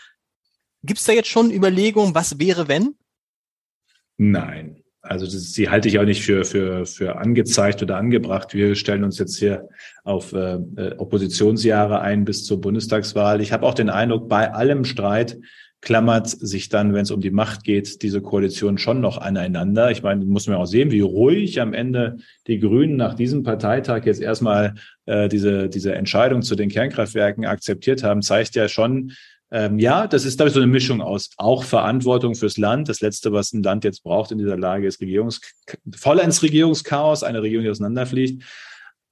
Gibt 0.82 0.98
es 0.98 1.06
da 1.06 1.12
jetzt 1.12 1.28
schon 1.28 1.52
Überlegungen, 1.52 2.14
was 2.14 2.38
wäre, 2.38 2.66
wenn? 2.68 2.96
Nein. 4.16 4.82
Also 5.02 5.24
das, 5.24 5.52
die 5.52 5.70
halte 5.70 5.88
ich 5.88 5.98
auch 5.98 6.04
nicht 6.04 6.22
für, 6.22 6.44
für, 6.44 6.84
für 6.84 7.16
angezeigt 7.16 7.82
oder 7.82 7.96
angebracht. 7.96 8.52
Wir 8.52 8.74
stellen 8.74 9.04
uns 9.04 9.18
jetzt 9.18 9.38
hier 9.38 9.68
auf 10.04 10.32
äh, 10.32 10.56
äh 10.76 10.96
Oppositionsjahre 10.98 12.00
ein 12.00 12.26
bis 12.26 12.44
zur 12.44 12.60
Bundestagswahl. 12.60 13.40
Ich 13.40 13.52
habe 13.52 13.66
auch 13.66 13.72
den 13.72 13.88
Eindruck, 13.88 14.28
bei 14.28 14.52
allem 14.52 14.84
Streit 14.84 15.38
klammert 15.80 16.28
sich 16.28 16.68
dann, 16.68 16.92
wenn 16.92 17.02
es 17.02 17.10
um 17.10 17.20
die 17.20 17.30
Macht 17.30 17.64
geht, 17.64 18.02
diese 18.02 18.20
Koalition 18.20 18.76
schon 18.76 19.00
noch 19.00 19.18
aneinander. 19.18 19.90
Ich 19.90 20.02
meine, 20.02 20.24
muss 20.24 20.46
man 20.46 20.56
auch 20.56 20.66
sehen, 20.66 20.90
wie 20.90 21.00
ruhig 21.00 21.60
am 21.60 21.72
Ende 21.72 22.18
die 22.46 22.58
Grünen 22.58 22.96
nach 22.96 23.14
diesem 23.14 23.42
Parteitag 23.42 24.04
jetzt 24.04 24.20
erstmal 24.20 24.74
äh, 25.06 25.28
diese, 25.28 25.68
diese 25.68 25.94
Entscheidung 25.94 26.42
zu 26.42 26.54
den 26.54 26.68
Kernkraftwerken 26.68 27.46
akzeptiert 27.46 28.02
haben, 28.02 28.20
zeigt 28.20 28.54
ja 28.56 28.68
schon, 28.68 29.12
ähm, 29.52 29.78
ja, 29.78 30.06
das 30.06 30.24
ist, 30.24 30.36
glaube 30.36 30.48
ich, 30.48 30.54
so 30.54 30.60
eine 30.60 30.70
Mischung 30.70 31.00
aus 31.00 31.30
auch 31.36 31.64
Verantwortung 31.64 32.34
fürs 32.34 32.56
Land. 32.56 32.88
Das 32.88 33.00
Letzte, 33.00 33.32
was 33.32 33.52
ein 33.52 33.62
Land 33.62 33.84
jetzt 33.84 34.04
braucht 34.04 34.30
in 34.30 34.38
dieser 34.38 34.56
Lage, 34.56 34.86
ist 34.86 35.00
Regierungs 35.00 35.40
vollends 35.96 36.42
Regierungschaos, 36.42 37.24
eine 37.24 37.42
Regierung, 37.42 37.64
die 37.64 37.70
auseinanderfliegt. 37.70 38.44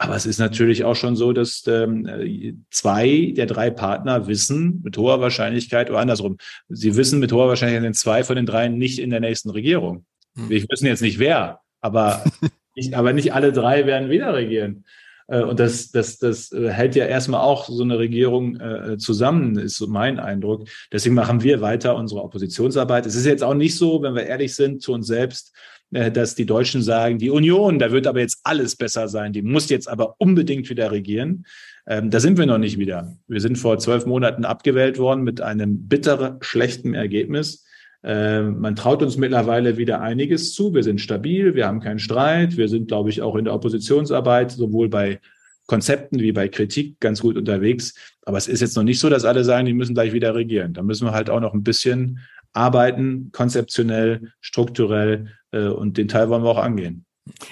Aber 0.00 0.14
es 0.14 0.26
ist 0.26 0.38
natürlich 0.38 0.84
auch 0.84 0.94
schon 0.94 1.16
so, 1.16 1.32
dass 1.32 1.66
ähm, 1.66 2.64
zwei 2.70 3.32
der 3.37 3.46
drei 3.46 3.70
Partner 3.70 4.28
wissen 4.28 4.80
mit 4.84 4.96
hoher 4.96 5.20
Wahrscheinlichkeit 5.20 5.90
oder 5.90 5.98
andersrum, 5.98 6.38
sie 6.68 6.96
wissen 6.96 7.18
mit 7.18 7.32
hoher 7.32 7.48
Wahrscheinlichkeit, 7.48 7.82
sind 7.82 7.96
zwei 7.96 8.22
von 8.22 8.37
den 8.37 8.46
dreien 8.46 8.78
nicht 8.78 9.00
in 9.00 9.11
der 9.11 9.18
nächsten 9.18 9.50
Regierung. 9.50 10.06
Hm. 10.37 10.48
Wir 10.48 10.64
wissen 10.68 10.87
jetzt 10.87 11.02
nicht 11.02 11.18
wer, 11.18 11.61
aber, 11.80 12.22
nicht, 12.76 12.94
aber 12.94 13.12
nicht 13.12 13.32
alle 13.32 13.52
drei 13.52 13.87
werden 13.87 14.08
wieder 14.08 14.32
regieren. 14.34 14.84
Äh, 15.29 15.43
und 15.43 15.61
das, 15.61 15.91
das, 15.91 16.19
das 16.19 16.51
äh, 16.53 16.71
hält 16.71 16.97
ja 16.97 17.07
erstmal 17.07 17.41
auch 17.41 17.69
so 17.69 17.83
eine 17.83 17.99
Regierung 17.99 18.57
äh, 18.57 18.97
zusammen, 18.99 19.57
ist 19.59 19.77
so 19.77 19.87
mein 19.87 20.19
Eindruck. 20.19 20.69
Deswegen 20.93 21.14
machen 21.14 21.43
wir 21.43 21.61
weiter 21.61 21.95
unsere 21.95 22.23
Oppositionsarbeit. 22.23 23.07
Es 23.07 23.14
ist 23.14 23.27
jetzt 23.27 23.45
auch 23.45 23.55
nicht 23.55 23.77
so, 23.77 24.03
wenn 24.03 24.14
wir 24.14 24.27
ehrlich 24.27 24.55
sind 24.55 24.83
zu 24.83 24.93
uns 24.93 25.07
selbst, 25.07 25.55
dass 25.91 26.35
die 26.35 26.45
Deutschen 26.45 26.83
sagen, 26.83 27.17
die 27.17 27.31
Union, 27.31 27.79
da 27.79 27.91
wird 27.93 28.07
aber 28.07 28.21
jetzt 28.21 28.41
alles 28.43 28.77
besser 28.77 29.09
sein, 29.09 29.33
die 29.33 29.41
muss 29.41 29.71
jetzt 29.71 29.88
aber 29.88 30.17
unbedingt 30.19 30.69
wieder 30.69 30.93
regieren. 30.93 31.47
Ähm, 31.87 32.11
da 32.11 32.21
sind 32.21 32.37
wir 32.37 32.45
noch 32.45 32.59
nicht 32.59 32.79
wieder. 32.79 33.17
Wir 33.27 33.41
sind 33.41 33.57
vor 33.57 33.79
zwölf 33.79 34.05
Monaten 34.05 34.45
abgewählt 34.45 34.99
worden 34.99 35.25
mit 35.25 35.41
einem 35.41 35.88
bitteren, 35.88 36.37
schlechten 36.43 36.93
Ergebnis. 36.93 37.64
Ähm, 38.04 38.61
man 38.61 38.76
traut 38.76 39.02
uns 39.02 39.16
mittlerweile 39.16 39.76
wieder 39.76 40.00
einiges 40.00 40.54
zu. 40.54 40.74
Wir 40.74 40.84
sind 40.84 41.00
stabil, 41.00 41.54
wir 41.54 41.66
haben 41.66 41.80
keinen 41.80 41.98
Streit. 41.98 42.56
Wir 42.56 42.68
sind, 42.68 42.88
glaube 42.88 43.11
ich, 43.11 43.22
auch 43.22 43.34
in 43.37 43.44
der 43.44 43.54
Oppositionsarbeit, 43.54 44.52
sowohl 44.52 44.88
bei 44.88 45.20
Konzepten 45.66 46.20
wie 46.20 46.32
bei 46.32 46.48
Kritik 46.48 46.98
ganz 47.00 47.20
gut 47.20 47.37
unterwegs. 47.37 47.94
Aber 48.24 48.38
es 48.38 48.48
ist 48.48 48.61
jetzt 48.61 48.76
noch 48.76 48.84
nicht 48.84 49.00
so, 49.00 49.11
dass 49.11 49.24
alle 49.24 49.44
sagen, 49.44 49.66
die 49.66 49.74
müssen 49.74 49.94
gleich 49.94 50.12
wieder 50.12 50.34
regieren. 50.34 50.72
Da 50.72 50.82
müssen 50.82 51.06
wir 51.06 51.12
halt 51.12 51.28
auch 51.28 51.40
noch 51.40 51.54
ein 51.54 51.62
bisschen 51.62 52.20
arbeiten, 52.52 53.30
konzeptionell, 53.32 54.32
strukturell 54.40 55.28
äh, 55.50 55.66
und 55.66 55.98
den 55.98 56.08
Teil 56.08 56.30
wollen 56.30 56.42
wir 56.42 56.50
auch 56.50 56.58
angehen. 56.58 57.04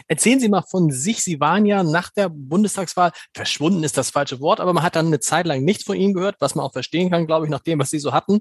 Erzählen 0.09 0.40
Sie 0.40 0.48
mal 0.48 0.62
von 0.62 0.90
sich. 0.90 1.22
Sie 1.22 1.38
waren 1.40 1.66
ja 1.66 1.82
nach 1.82 2.11
der 2.11 2.30
Bundestagswahl, 2.30 3.12
verschwunden 3.35 3.85
ist 3.85 3.98
das 3.98 4.11
falsche 4.11 4.40
Wort, 4.40 4.61
aber 4.61 4.72
man 4.72 4.82
hat 4.82 4.96
dann 4.96 5.06
eine 5.06 5.20
Zeit 5.20 5.46
lang 5.46 5.64
nichts 5.64 5.85
von 5.85 5.96
Ihnen 5.96 6.14
gehört, 6.14 6.37
was 6.38 6.54
man 6.54 6.64
auch 6.64 6.72
verstehen 6.72 7.11
kann, 7.11 7.26
glaube 7.26 7.46
ich, 7.46 7.50
nach 7.50 7.61
dem, 7.61 7.78
was 7.78 7.90
Sie 7.90 7.98
so 7.98 8.12
hatten. 8.12 8.40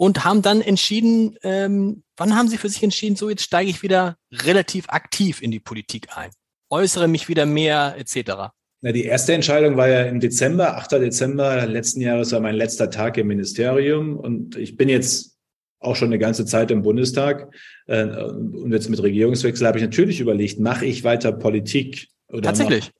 Und 0.00 0.24
haben 0.24 0.40
dann 0.40 0.62
entschieden, 0.62 1.36
ähm, 1.42 2.04
wann 2.16 2.34
haben 2.34 2.48
Sie 2.48 2.56
für 2.56 2.70
sich 2.70 2.82
entschieden, 2.82 3.16
so 3.16 3.28
jetzt 3.28 3.42
steige 3.42 3.68
ich 3.68 3.82
wieder 3.82 4.16
relativ 4.32 4.88
aktiv 4.88 5.42
in 5.42 5.50
die 5.50 5.60
Politik 5.60 6.08
ein, 6.16 6.30
äußere 6.70 7.06
mich 7.06 7.28
wieder 7.28 7.44
mehr 7.44 7.96
etc. 7.98 8.48
Na, 8.80 8.92
die 8.92 9.04
erste 9.04 9.34
Entscheidung 9.34 9.76
war 9.76 9.88
ja 9.88 10.04
im 10.04 10.18
Dezember, 10.18 10.78
8. 10.78 10.92
Dezember 10.92 11.66
letzten 11.66 12.00
Jahres 12.00 12.32
war 12.32 12.40
mein 12.40 12.54
letzter 12.54 12.88
Tag 12.88 13.18
im 13.18 13.26
Ministerium 13.26 14.16
und 14.16 14.56
ich 14.56 14.78
bin 14.78 14.88
jetzt 14.88 15.36
auch 15.80 15.96
schon 15.96 16.08
eine 16.08 16.18
ganze 16.18 16.46
Zeit 16.46 16.70
im 16.70 16.80
Bundestag. 16.80 17.54
Äh, 17.86 18.06
und 18.06 18.72
jetzt 18.72 18.88
mit 18.88 19.02
Regierungswechsel 19.02 19.66
habe 19.66 19.76
ich 19.76 19.84
natürlich 19.84 20.20
überlegt, 20.20 20.60
mache 20.60 20.86
ich 20.86 21.04
weiter 21.04 21.30
Politik? 21.30 22.08
Oder 22.28 22.40
Tatsächlich, 22.40 22.90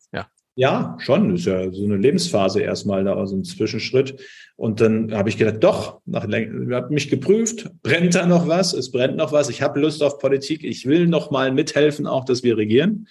ja. 0.55 0.97
Schon. 1.01 1.31
Das 1.31 1.41
ist 1.41 1.47
ja 1.47 1.71
so 1.71 1.85
eine 1.85 1.97
Lebensphase 1.97 2.61
erstmal, 2.61 3.05
da 3.05 3.27
so 3.27 3.37
ein 3.37 3.45
Zwischenschritt. 3.45 4.21
Und 4.57 4.81
dann 4.81 5.15
habe 5.15 5.29
ich 5.29 5.39
gedacht, 5.39 5.63
doch, 5.65 6.01
nach 6.05 6.25
habe 6.25 6.87
mich 6.91 7.09
geprüft, 7.09 7.71
brennt 7.83 8.15
da 8.15 8.27
noch 8.27 8.47
was? 8.47 8.75
Es 8.75 8.91
brennt 8.91 9.17
noch 9.17 9.33
was. 9.33 9.49
Ich 9.49 9.63
habe 9.63 9.81
Lust 9.81 10.03
auf 10.03 10.19
Politik. 10.19 10.65
Ich 10.65 10.87
will 10.87 11.07
noch 11.07 11.31
mal 11.31 11.51
mithelfen, 11.53 12.07
auch 12.07 12.25
dass 12.25 12.43
wir 12.43 12.57
regieren. 12.59 13.07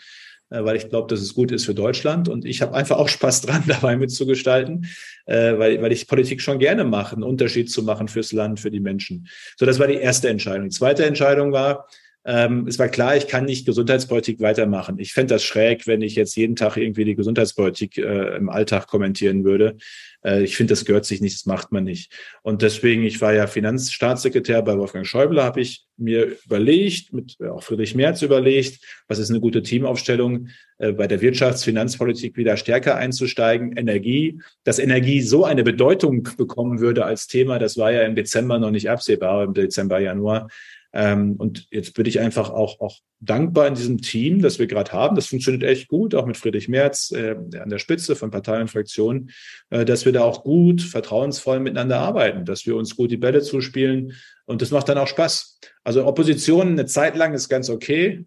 äh, 0.50 0.64
weil 0.64 0.76
ich 0.76 0.90
glaube, 0.90 1.08
dass 1.08 1.22
es 1.22 1.34
gut 1.34 1.52
ist 1.52 1.66
für 1.66 1.74
Deutschland. 1.74 2.28
Und 2.28 2.46
ich 2.46 2.62
habe 2.62 2.74
einfach 2.76 2.98
auch 2.98 3.10
Spaß 3.10 3.42
dran, 3.46 3.64
dabei 3.68 3.98
mitzugestalten, 3.98 4.88
äh, 5.26 5.58
weil, 5.58 5.82
weil 5.82 5.92
ich 5.92 6.08
Politik 6.08 6.42
schon 6.42 6.60
gerne 6.60 6.84
mache, 6.84 7.16
einen 7.16 7.24
Unterschied 7.24 7.72
zu 7.72 7.84
machen 7.84 8.08
fürs 8.08 8.32
Land, 8.32 8.60
für 8.60 8.72
die 8.72 8.80
Menschen. 8.80 9.28
So, 9.58 9.66
das 9.66 9.80
war 9.80 9.88
die 9.88 9.96
erste 9.96 10.30
Entscheidung. 10.30 10.70
Die 10.70 10.76
zweite 10.76 11.06
Entscheidung 11.06 11.52
war, 11.52 11.88
ähm, 12.26 12.68
es 12.68 12.78
war 12.78 12.90
klar, 12.90 13.16
ich 13.16 13.28
kann 13.28 13.46
nicht 13.46 13.66
Gesundheitspolitik 13.66 14.42
weitermachen. 14.42 15.00
Ich 15.00 15.14
fände 15.14 15.34
das 15.36 15.44
schräg, 15.44 15.88
wenn 15.88 16.02
ich 16.02 16.16
jetzt 16.16 16.36
jeden 16.36 16.56
Tag 16.56 16.76
irgendwie 16.76 17.06
die 17.06 17.16
Gesundheitspolitik 17.16 17.98
äh, 17.98 18.36
im 18.36 18.50
Alltag 18.50 18.88
kommentieren 18.88 19.46
würde. 19.46 19.78
Äh, 20.24 20.44
ich 20.44 20.58
finde, 20.58 20.74
das 20.74 20.84
gehört 20.84 21.06
sich 21.06 21.22
nicht, 21.22 21.36
das 21.36 21.46
macht 21.46 21.72
man 21.72 21.86
nicht. 21.86 22.12
Und 22.42 22.62
deswegen, 22.62 23.04
ich 23.04 23.22
war 23.22 23.34
ja 23.34 23.48
Finanzstaatssekretär 23.48 24.62
bei 24.62 24.78
Wolfgang 24.78 25.08
Schäuble, 25.08 25.42
habe 25.42 25.62
ich 25.62 25.86
mir 25.96 26.36
überlegt, 26.46 27.14
mit 27.14 27.38
äh, 27.40 27.48
auch 27.48 27.64
Friedrich 27.64 27.96
Merz 27.96 28.22
überlegt, 28.22 28.84
was 29.08 29.20
ist 29.20 29.30
eine 29.30 29.40
gute 29.40 29.64
Teamaufstellung, 29.64 30.50
äh, 30.78 30.92
bei 30.92 31.08
der 31.08 31.22
Wirtschaftsfinanzpolitik 31.22 32.36
wieder 32.36 32.58
stärker 32.58 32.98
einzusteigen. 32.98 33.78
Energie, 33.78 34.42
dass 34.66 34.80
Energie 34.80 35.22
so 35.22 35.46
eine 35.46 35.64
Bedeutung 35.64 36.28
bekommen 36.38 36.82
würde 36.82 37.06
als 37.06 37.28
Thema, 37.28 37.60
das 37.60 37.78
war 37.78 37.94
ja 37.94 38.04
im 38.04 38.16
Dezember 38.16 38.60
noch 38.60 38.72
nicht 38.72 38.90
absehbar, 38.90 39.46
im 39.46 39.54
Dezember, 39.54 40.00
Januar. 40.00 40.50
Ähm, 40.92 41.36
und 41.38 41.68
jetzt 41.70 41.94
bin 41.94 42.06
ich 42.06 42.20
einfach 42.20 42.50
auch, 42.50 42.80
auch 42.80 42.98
dankbar 43.20 43.68
in 43.68 43.76
diesem 43.76 44.02
Team, 44.02 44.42
das 44.42 44.58
wir 44.58 44.68
gerade 44.68 44.92
haben. 44.92 45.16
Das 45.16 45.28
funktioniert 45.28 45.64
echt 45.64 45.88
gut, 45.88 46.16
auch 46.16 46.26
mit 46.26 46.38
Friedrich 46.38 46.68
Merz 46.68 47.12
äh, 47.12 47.36
an 47.60 47.70
der 47.70 47.78
Spitze 47.78 48.16
von 48.16 48.32
Parteien 48.32 48.64
und 48.64 48.72
Fraktionen, 48.72 49.32
äh, 49.70 49.86
dass 49.86 50.06
wir 50.06 50.14
da 50.14 50.24
auch 50.24 50.44
gut, 50.44 50.82
vertrauensvoll 50.82 51.60
miteinander 51.60 52.00
arbeiten, 52.00 52.46
dass 52.46 52.66
wir 52.66 52.76
uns 52.76 52.96
gut 52.96 53.12
die 53.12 53.18
Bälle 53.18 53.42
zuspielen. 53.42 54.14
Und 54.46 54.62
das 54.62 54.72
macht 54.72 54.90
dann 54.90 54.98
auch 54.98 55.08
Spaß. 55.08 55.60
Also 55.84 56.06
Opposition 56.06 56.70
eine 56.70 56.86
Zeit 56.86 57.16
lang 57.16 57.34
ist 57.34 57.50
ganz 57.50 57.70
okay. 57.70 58.26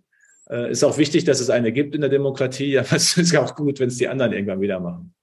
Äh, 0.49 0.71
ist 0.71 0.85
auch 0.85 0.99
wichtig, 0.99 1.25
dass 1.25 1.41
es 1.41 1.51
eine 1.51 1.73
gibt 1.73 1.95
in 1.97 2.01
der 2.01 2.11
Demokratie, 2.11 2.79
aber 2.79 2.95
es 2.95 3.17
ist 3.17 3.37
auch 3.37 3.57
gut, 3.57 3.81
wenn 3.81 3.89
es 3.89 3.97
die 3.97 4.09
anderen 4.09 4.33
irgendwann 4.33 4.61
wieder 4.61 4.79
machen. 4.79 5.15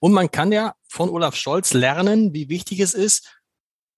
Und 0.00 0.12
man 0.12 0.30
kann 0.32 0.50
ja 0.50 0.74
von 0.88 1.08
Olaf 1.10 1.36
Scholz 1.36 1.72
lernen, 1.72 2.34
wie 2.34 2.48
wichtig 2.48 2.80
es 2.80 2.94
ist, 2.94 3.40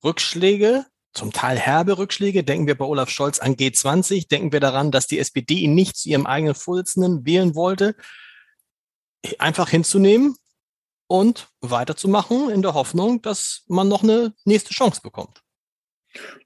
Rückschläge 0.04 0.84
zum 1.12 1.32
Teil 1.32 1.58
herbe 1.58 1.98
Rückschläge. 1.98 2.44
Denken 2.44 2.66
wir 2.66 2.76
bei 2.76 2.84
Olaf 2.84 3.10
Scholz 3.10 3.38
an 3.38 3.56
G20. 3.56 4.28
Denken 4.28 4.52
wir 4.52 4.60
daran, 4.60 4.90
dass 4.90 5.06
die 5.06 5.18
SPD 5.18 5.54
ihn 5.54 5.74
nicht 5.74 5.96
zu 5.96 6.08
ihrem 6.08 6.26
eigenen 6.26 6.54
Vorsitzenden 6.54 7.24
wählen 7.24 7.54
wollte. 7.54 7.96
Einfach 9.38 9.68
hinzunehmen 9.68 10.36
und 11.06 11.48
weiterzumachen 11.60 12.50
in 12.50 12.62
der 12.62 12.74
Hoffnung, 12.74 13.20
dass 13.22 13.64
man 13.66 13.88
noch 13.88 14.02
eine 14.02 14.32
nächste 14.44 14.72
Chance 14.72 15.00
bekommt. 15.02 15.42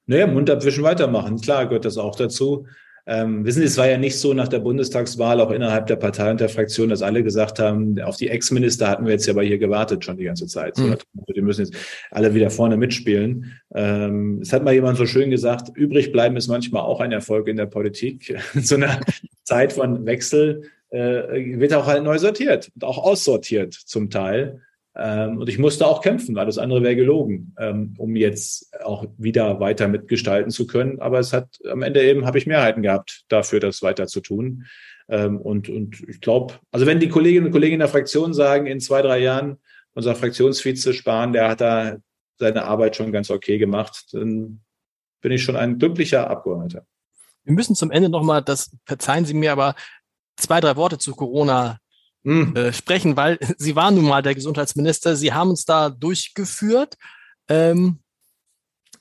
Naja, 0.07 0.27
Mund 0.27 0.51
abwischen 0.51 0.85
weitermachen. 0.85 1.41
Klar 1.41 1.67
gehört 1.67 1.85
das 1.85 1.99
auch 1.99 2.17
dazu. 2.17 2.67
Ähm, 3.07 3.45
wissen 3.45 3.61
Sie, 3.61 3.67
es 3.67 3.77
war 3.77 3.89
ja 3.89 3.99
nicht 3.99 4.19
so 4.19 4.33
nach 4.33 4.49
der 4.49 4.61
Bundestagswahl, 4.61 5.41
auch 5.41 5.51
innerhalb 5.51 5.87
der 5.89 5.97
Partei 5.97 6.31
und 6.31 6.41
der 6.41 6.49
Fraktion, 6.49 6.89
dass 6.89 7.03
alle 7.03 7.23
gesagt 7.23 7.59
haben, 7.59 8.01
auf 8.01 8.17
die 8.17 8.29
Ex-Minister 8.29 8.89
hatten 8.89 9.05
wir 9.05 9.13
jetzt 9.13 9.27
ja 9.27 9.35
aber 9.35 9.43
hier 9.43 9.59
gewartet 9.59 10.05
schon 10.05 10.17
die 10.17 10.25
ganze 10.25 10.47
Zeit. 10.47 10.79
Mhm. 10.79 10.97
die 11.35 11.43
müssen 11.43 11.67
jetzt 11.67 11.77
alle 12.11 12.35
wieder 12.35 12.49
vorne 12.51 12.79
mitspielen. 12.79 13.53
Ähm, 13.75 14.41
es 14.41 14.55
hat 14.55 14.65
mal 14.65 14.73
jemand 14.73 14.97
so 14.97 15.05
schön 15.05 15.31
gesagt, 15.31 15.77
übrig 15.77 16.13
bleiben 16.13 16.37
ist 16.37 16.49
manchmal 16.49 16.83
auch 16.83 17.01
ein 17.01 17.13
Erfolg 17.13 17.49
in 17.49 17.57
der 17.57 17.67
Politik. 17.67 18.35
In 18.55 18.63
so 18.63 18.77
einer 18.77 18.99
Zeit 19.43 19.75
von 19.75 20.07
Wechsel 20.07 20.71
äh, 20.89 21.59
wird 21.59 21.75
auch 21.75 21.87
halt 21.87 22.05
neu 22.05 22.19
sortiert 22.19 22.71
und 22.75 22.85
auch 22.85 22.97
aussortiert 22.97 23.75
zum 23.75 24.09
Teil. 24.09 24.63
Ähm, 24.97 25.39
und 25.39 25.49
ich 25.49 25.59
musste 25.59 25.87
auch 25.87 26.01
kämpfen, 26.01 26.39
alles 26.39 26.59
andere 26.59 26.83
wäre 26.83 26.97
gelogen, 26.97 27.55
ähm, 27.59 27.95
um 27.99 28.15
jetzt 28.15 28.73
auch 28.83 29.07
wieder 29.19 29.59
weiter 29.59 29.89
mitgestalten 29.89 30.51
zu 30.51 30.67
können. 30.67 31.01
Aber 31.01 31.19
es 31.19 31.33
hat 31.33 31.59
am 31.69 31.83
Ende 31.83 32.03
eben 32.03 32.27
habe 32.27 32.39
ich 32.39 32.47
Mehrheiten 32.47 32.83
gehabt 32.83 33.25
dafür, 33.29 33.59
das 33.59 33.83
weiter 33.83 34.07
zu 34.07 34.21
tun. 34.21 34.67
Ähm, 35.09 35.41
und, 35.41 35.69
und 35.69 36.01
ich 36.09 36.21
glaube, 36.21 36.55
also 36.71 36.87
wenn 36.87 37.01
die 37.01 37.09
Kolleginnen 37.09 37.47
und 37.47 37.53
Kollegen 37.53 37.75
in 37.75 37.81
der 37.81 37.89
Fraktion 37.89 38.35
sagen, 38.35 38.67
in 38.67 38.81
zwei, 38.81 39.03
drei 39.03 39.19
Jahren 39.19 39.59
unser 39.95 40.15
Fraktionsvize 40.15 40.95
Spahn, 40.95 41.33
der 41.33 41.49
hat 41.49 41.61
da 41.61 41.97
seine 42.39 42.65
Arbeit 42.65 42.97
schon 42.97 43.13
ganz 43.13 43.31
okay 43.31 43.59
gemacht, 43.59 44.07
dann 44.13 44.61
bin 45.21 45.33
ich 45.33 45.43
schon 45.43 45.57
ein 45.57 45.79
glücklicher 45.79 46.29
Abgeordneter. 46.29 46.85
Wir 47.45 47.55
müssen 47.55 47.75
zum 47.75 47.91
Ende 47.91 48.09
nochmal, 48.09 48.43
das 48.43 48.71
verzeihen 48.87 49.25
Sie 49.25 49.35
mir, 49.35 49.53
aber 49.53 49.75
zwei, 50.37 50.61
drei 50.61 50.77
Worte 50.77 50.99
zu 50.99 51.15
Corona 51.15 51.79
hm. 52.25 52.57
äh, 52.57 52.73
sprechen, 52.73 53.17
weil 53.17 53.39
Sie 53.59 53.77
waren 53.77 53.95
nun 53.95 54.07
mal 54.07 54.23
der 54.23 54.35
Gesundheitsminister. 54.35 55.17
Sie 55.17 55.33
haben 55.33 55.51
uns 55.51 55.65
da 55.65 55.91
durchgeführt. 55.91 56.97
Ähm, 57.49 58.01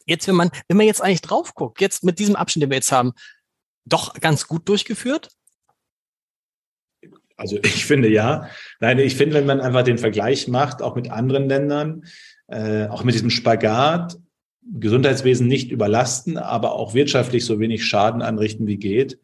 jetzt, 0.05 0.27
wenn 0.27 0.35
man, 0.35 0.51
wenn 0.67 0.77
man 0.77 0.85
jetzt 0.85 1.01
eigentlich 1.01 1.21
drauf 1.21 1.55
guckt, 1.55 1.81
jetzt 1.81 2.03
mit 2.03 2.19
diesem 2.19 2.35
Abschnitt, 2.35 2.63
den 2.63 2.69
wir 2.69 2.77
jetzt 2.77 2.91
haben, 2.91 3.13
doch 3.85 4.13
ganz 4.15 4.47
gut 4.47 4.67
durchgeführt? 4.67 5.29
Also 7.35 7.57
ich 7.63 7.85
finde 7.85 8.09
ja. 8.09 8.49
Nein, 8.79 8.99
ich 8.99 9.15
finde, 9.15 9.35
wenn 9.35 9.45
man 9.45 9.59
einfach 9.59 9.83
den 9.83 9.97
Vergleich 9.97 10.47
macht, 10.47 10.81
auch 10.81 10.95
mit 10.95 11.11
anderen 11.11 11.47
Ländern, 11.47 12.05
äh, 12.47 12.87
auch 12.87 13.03
mit 13.03 13.15
diesem 13.15 13.29
Spagat, 13.29 14.17
Gesundheitswesen 14.71 15.47
nicht 15.47 15.71
überlasten, 15.71 16.37
aber 16.37 16.73
auch 16.73 16.93
wirtschaftlich 16.93 17.45
so 17.45 17.59
wenig 17.59 17.85
Schaden 17.85 18.21
anrichten 18.21 18.67
wie 18.67 18.77
geht, 18.77 19.19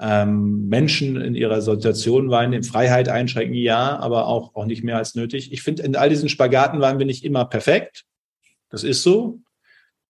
ähm, 0.00 0.68
Menschen 0.68 1.20
in 1.20 1.34
ihrer 1.34 1.60
Situation 1.60 2.30
waren, 2.30 2.52
in 2.52 2.62
Freiheit 2.62 3.08
einschränken, 3.08 3.54
ja, 3.54 3.98
aber 3.98 4.26
auch, 4.26 4.54
auch 4.54 4.66
nicht 4.66 4.82
mehr 4.82 4.96
als 4.96 5.14
nötig. 5.14 5.52
Ich 5.52 5.62
finde, 5.62 5.82
in 5.82 5.96
all 5.96 6.08
diesen 6.08 6.28
Spagaten 6.28 6.80
waren 6.80 6.98
wir 6.98 7.06
nicht 7.06 7.24
immer 7.24 7.44
perfekt. 7.44 8.04
Das 8.70 8.84
ist 8.84 9.02
so. 9.02 9.40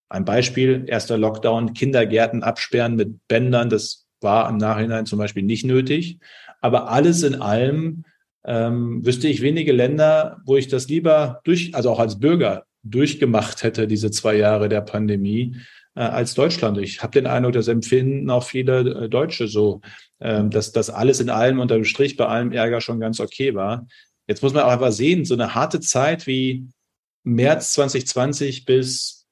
Ein 0.09 0.25
Beispiel, 0.25 0.85
erster 0.87 1.19
Lockdown, 1.19 1.75
Kindergärten 1.75 2.43
absperren 2.43 2.95
mit 2.97 3.27
Bändern, 3.29 3.69
das 3.69 4.07
war 4.21 4.49
im 4.49 4.57
Nachhinein 4.57 5.07
zum 5.07 5.19
Beispiel 5.19 5.43
nicht 5.43 5.65
nötig. 5.65 6.19
Aber 6.61 6.91
alles 6.91 7.23
in 7.23 7.41
allem 7.43 8.05
ähm, 8.47 9.05
wüsste 9.05 9.29
ich 9.29 9.43
wenige 9.43 9.73
Länder, 9.73 10.41
wo 10.45 10.57
ich 10.57 10.69
das 10.69 10.89
lieber 10.89 11.41
durch, 11.45 11.75
also 11.75 11.91
auch 11.91 11.99
als 11.99 12.19
Bürger 12.19 12.65
durchgemacht 12.83 13.63
hätte, 13.63 13.87
diese 13.87 14.11
zwei 14.11 14.37
Jahre 14.37 14.69
der 14.69 14.83
Pandemie, 14.83 15.57
äh, 15.95 16.01
als 16.01 16.35
Deutschland. 16.35 16.79
Ich 16.79 17.03
habe 17.03 17.13
den 17.13 17.27
Eindruck, 17.27 17.53
das 17.53 17.69
empfinden 17.69 18.31
auch 18.31 18.45
viele 18.45 19.05
äh, 19.05 19.09
Deutsche 19.09 19.49
so, 19.49 19.81
äh, 20.19 20.45
dass 20.45 20.73
das 20.73 20.91
alles 20.91 21.21
in 21.21 21.31
allem 21.31 21.61
unter 21.61 21.77
dem 21.77 21.85
Strich 21.85 22.17
bei 22.17 22.27
allem 22.27 22.53
Ärger 22.53 22.81
schon 22.81 23.01
ganz 23.01 23.21
okay 23.21 23.55
war. 23.55 23.87
Jetzt 24.27 24.43
muss 24.43 24.55
man 24.55 24.65
auch 24.65 24.71
einfach 24.71 24.93
sehen, 24.93 25.25
so 25.25 25.35
eine 25.35 25.55
harte 25.55 25.81
Zeit 25.81 26.27
wie 26.27 26.67
März 27.25 27.73
2020 27.75 28.65
bis, 28.65 29.27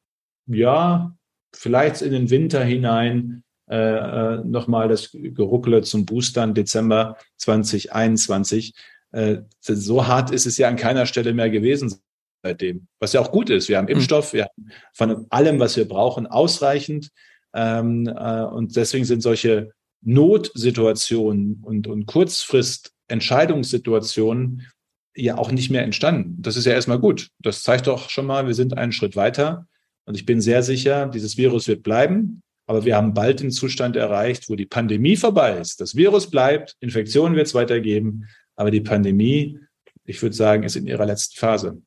ja, 0.46 1.16
vielleicht 1.55 2.03
in 2.03 2.12
den 2.12 2.31
Winter 2.31 2.64
hinein 2.64 3.42
äh, 3.68 3.77
äh 3.77 4.44
nochmal 4.44 4.88
das 4.88 5.11
Geruckle 5.12 5.83
zum 5.83 6.07
Boostern 6.07 6.55
Dezember 6.55 7.16
2021. 7.38 8.75
Äh, 9.12 9.38
so 9.61 10.07
hart 10.07 10.31
ist 10.31 10.46
es 10.46 10.57
ja 10.59 10.68
an 10.68 10.77
keiner 10.77 11.07
Stelle 11.07 11.35
mehr 11.35 11.51
gewesen 11.51 12.03
seitdem. 12.43 12.87
Was 13.01 13.13
ja 13.13 13.21
auch 13.21 13.31
gut 13.31 13.51
ist. 13.51 13.69
Wir 13.69 13.79
haben 13.79 13.85
mhm. 13.85 13.93
Impfstoff, 13.93 14.33
wir 14.33 14.45
haben 14.45 14.71
von 14.95 15.27
allem, 15.31 15.61
was 15.61 15.77
wir 15.77 15.87
brauchen, 15.87 16.27
ausreichend. 16.27 17.11
Ähm, 17.55 18.07
äh, 18.07 18.43
und 18.43 18.77
deswegen 18.77 19.05
sind 19.05 19.23
solche 19.23 19.73
Notsituationen 20.03 21.63
und, 21.63 21.87
und 21.87 22.07
Kurzfrist 22.07 22.93
Entscheidungssituationen 23.09 24.67
ja 25.15 25.37
auch 25.37 25.53
nicht 25.53 25.71
mehr 25.71 25.83
entstanden. 25.83 26.41
Das 26.41 26.57
ist 26.57 26.65
ja 26.65 26.73
erstmal 26.73 26.99
gut. 26.99 27.29
Das 27.39 27.63
zeigt 27.63 27.87
doch 27.87 28.09
schon 28.09 28.27
mal, 28.27 28.47
wir 28.47 28.55
sind 28.55 28.77
einen 28.77 28.93
Schritt 28.93 29.17
weiter. 29.17 29.67
Und 30.07 30.17
ich 30.17 30.25
bin 30.25 30.41
sehr 30.41 30.63
sicher, 30.63 31.07
dieses 31.09 31.37
Virus 31.37 31.69
wird 31.69 31.83
bleiben. 31.83 32.43
Aber 32.67 32.85
wir 32.85 32.97
haben 32.97 33.13
bald 33.13 33.41
den 33.41 33.51
Zustand 33.51 33.97
erreicht, 33.97 34.49
wo 34.49 34.57
die 34.57 34.67
Pandemie 34.67 35.17
vorbei 35.17 35.59
ist. 35.59 35.81
Das 35.81 35.95
Virus 35.95 36.31
bleibt, 36.31 36.77
Infektionen 36.81 37.37
wird 37.37 37.49
es 37.49 37.55
weitergeben. 37.55 38.25
Aber 38.57 38.71
die 38.71 38.81
Pandemie, 38.81 39.59
ich 40.05 40.23
würde 40.23 40.35
sagen, 40.35 40.63
ist 40.63 40.77
in 40.77 40.87
ihrer 40.87 41.05
letzten 41.05 41.39
Phase. 41.39 41.83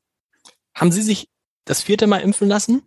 Haben 0.76 0.92
Sie 0.92 1.02
sich 1.02 1.28
das 1.64 1.82
vierte 1.82 2.06
Mal 2.06 2.18
impfen 2.18 2.48
lassen? 2.48 2.82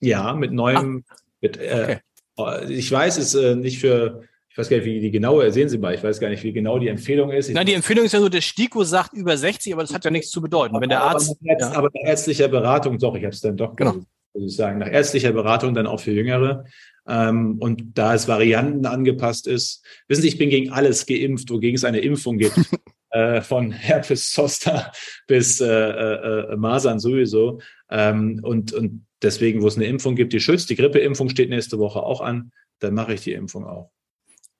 Ja, 0.00 0.34
mit 0.34 0.52
neuem, 0.52 1.04
ah. 1.08 1.14
mit, 1.40 1.56
äh, 1.56 1.98
okay. 2.36 2.72
ich 2.72 2.92
weiß 2.92 3.16
es 3.16 3.34
äh, 3.34 3.56
nicht 3.56 3.80
für, 3.80 4.22
ich 4.50 4.58
weiß 4.58 4.68
gar 4.68 4.76
nicht, 4.76 4.86
wie 4.86 5.00
die 5.00 5.10
genaue, 5.10 5.50
sehen 5.50 5.70
Sie 5.70 5.78
mal, 5.78 5.94
ich 5.94 6.04
weiß 6.04 6.20
gar 6.20 6.28
nicht, 6.28 6.44
wie 6.44 6.52
genau 6.52 6.78
die 6.78 6.88
Empfehlung 6.88 7.32
ist. 7.32 7.48
Ich 7.48 7.54
Nein, 7.54 7.66
die 7.66 7.72
Empfehlung 7.72 8.04
ist 8.04 8.12
ja 8.12 8.20
so, 8.20 8.28
der 8.28 8.42
STIKO 8.42 8.84
sagt 8.84 9.14
über 9.14 9.36
60, 9.36 9.72
aber 9.72 9.82
das 9.82 9.94
hat 9.94 10.04
ja 10.04 10.10
nichts 10.10 10.30
zu 10.30 10.42
bedeuten. 10.42 10.74
Aber, 10.74 10.82
Wenn 10.82 10.90
der 10.90 11.02
Arzt. 11.02 11.30
Aber, 11.30 11.58
ja. 11.58 11.72
aber 11.72 11.88
nach 11.94 12.08
ärztlicher 12.08 12.48
Beratung, 12.48 12.98
doch, 12.98 13.16
ich 13.16 13.24
habe 13.24 13.34
es 13.34 13.40
dann 13.40 13.56
doch, 13.56 13.74
genau. 13.74 13.94
muss 14.34 14.50
ich 14.50 14.56
sagen, 14.56 14.78
nach 14.78 14.90
ärztlicher 14.90 15.32
Beratung 15.32 15.74
dann 15.74 15.86
auch 15.86 16.00
für 16.00 16.12
Jüngere. 16.12 16.66
Ähm, 17.08 17.56
und 17.58 17.96
da 17.96 18.14
es 18.14 18.28
Varianten 18.28 18.84
angepasst 18.84 19.46
ist, 19.46 19.82
wissen 20.08 20.22
Sie, 20.22 20.28
ich 20.28 20.38
bin 20.38 20.50
gegen 20.50 20.70
alles 20.70 21.06
geimpft, 21.06 21.50
wogegen 21.50 21.74
es 21.74 21.84
eine 21.84 22.00
Impfung 22.00 22.36
gibt. 22.36 22.58
äh, 23.10 23.40
von 23.40 23.72
Herpes 23.72 24.30
Zoster 24.32 24.92
bis 25.26 25.60
äh, 25.60 25.66
äh, 25.66 26.52
äh, 26.52 26.56
Masern 26.56 27.00
sowieso. 27.00 27.60
Ähm, 27.90 28.40
und, 28.42 28.72
und 28.72 29.06
deswegen, 29.22 29.62
wo 29.62 29.68
es 29.68 29.76
eine 29.76 29.86
Impfung 29.86 30.14
gibt, 30.14 30.32
die 30.32 30.40
schützt, 30.40 30.70
die 30.70 30.76
Grippeimpfung 30.76 31.28
steht 31.28 31.50
nächste 31.50 31.78
Woche 31.78 32.02
auch 32.02 32.20
an, 32.20 32.52
dann 32.80 32.94
mache 32.94 33.14
ich 33.14 33.22
die 33.22 33.32
Impfung 33.32 33.66
auch. 33.66 33.90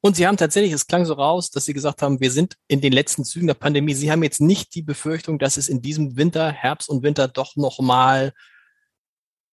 Und 0.01 0.17
Sie 0.17 0.27
haben 0.27 0.37
tatsächlich, 0.37 0.73
es 0.73 0.87
klang 0.87 1.05
so 1.05 1.15
raus, 1.15 1.51
dass 1.51 1.65
Sie 1.65 1.75
gesagt 1.75 2.03
haben, 2.03 2.21
wir 2.21 2.31
sind 2.31 2.57
in 2.69 2.81
den 2.81 2.93
letzten 2.93 3.25
Zügen 3.25 3.49
der 3.49 3.55
Pandemie. 3.55 3.95
Sie 3.95 4.13
haben 4.13 4.23
jetzt 4.23 4.41
nicht 4.41 4.75
die 4.75 4.83
Befürchtung, 4.83 5.39
dass 5.39 5.57
es 5.57 5.69
in 5.69 5.83
diesem 5.83 6.17
Winter, 6.17 6.53
Herbst 6.53 6.89
und 6.89 7.03
Winter 7.03 7.27
doch 7.27 7.57
nochmal 7.57 8.33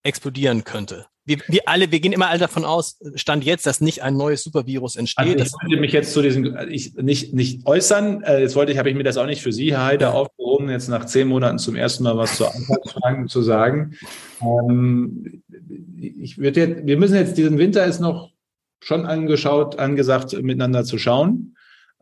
explodieren 0.06 0.64
könnte? 0.64 1.08
Wir, 1.28 1.38
wir 1.48 1.62
alle, 1.66 1.92
wir 1.92 2.00
gehen 2.00 2.14
immer 2.14 2.30
alle 2.30 2.40
davon 2.40 2.66
aus, 2.66 3.00
stand 3.16 3.44
jetzt, 3.44 3.66
dass 3.66 3.82
nicht 3.82 4.04
ein 4.04 4.16
neues 4.16 4.44
Supervirus 4.44 4.96
entsteht. 4.96 5.40
Also 5.40 5.44
ich 5.44 5.54
wollte 5.54 5.82
mich 5.82 5.92
jetzt 5.92 6.14
zu 6.14 6.22
diesem 6.22 6.56
ich, 6.70 6.94
nicht, 6.96 7.34
nicht 7.34 7.66
äußern. 7.66 8.22
Äh, 8.22 8.42
jetzt 8.42 8.56
wollte 8.56 8.72
ich, 8.72 8.78
habe 8.78 8.92
ich 8.92 8.96
mir 8.96 9.04
das 9.04 9.18
auch 9.18 9.26
nicht 9.26 9.42
für 9.42 9.52
Sie, 9.52 9.72
Herr 9.72 9.86
Heider, 9.86 10.14
aufgehoben, 10.14 10.70
jetzt 10.70 10.88
nach 10.88 11.06
zehn 11.06 11.28
Monaten 11.28 11.58
zum 11.58 11.76
ersten 11.76 12.04
Mal 12.04 12.16
was 12.16 12.38
zu 12.38 12.46
Anfangsfragen 12.46 13.28
zu 13.28 13.42
sagen. 13.42 13.96
Ähm, 14.42 15.42
ich 15.98 16.38
würde 16.38 16.60
jetzt, 16.60 16.86
wir 16.86 16.98
müssen 16.98 17.16
jetzt, 17.16 17.38
diesen 17.38 17.58
Winter 17.58 17.86
ist 17.86 18.00
noch 18.00 18.32
schon 18.84 19.08
angeschaut, 19.08 19.80
angesagt, 19.80 20.34
miteinander 20.44 20.84
zu 20.84 21.00
schauen. 21.00 21.55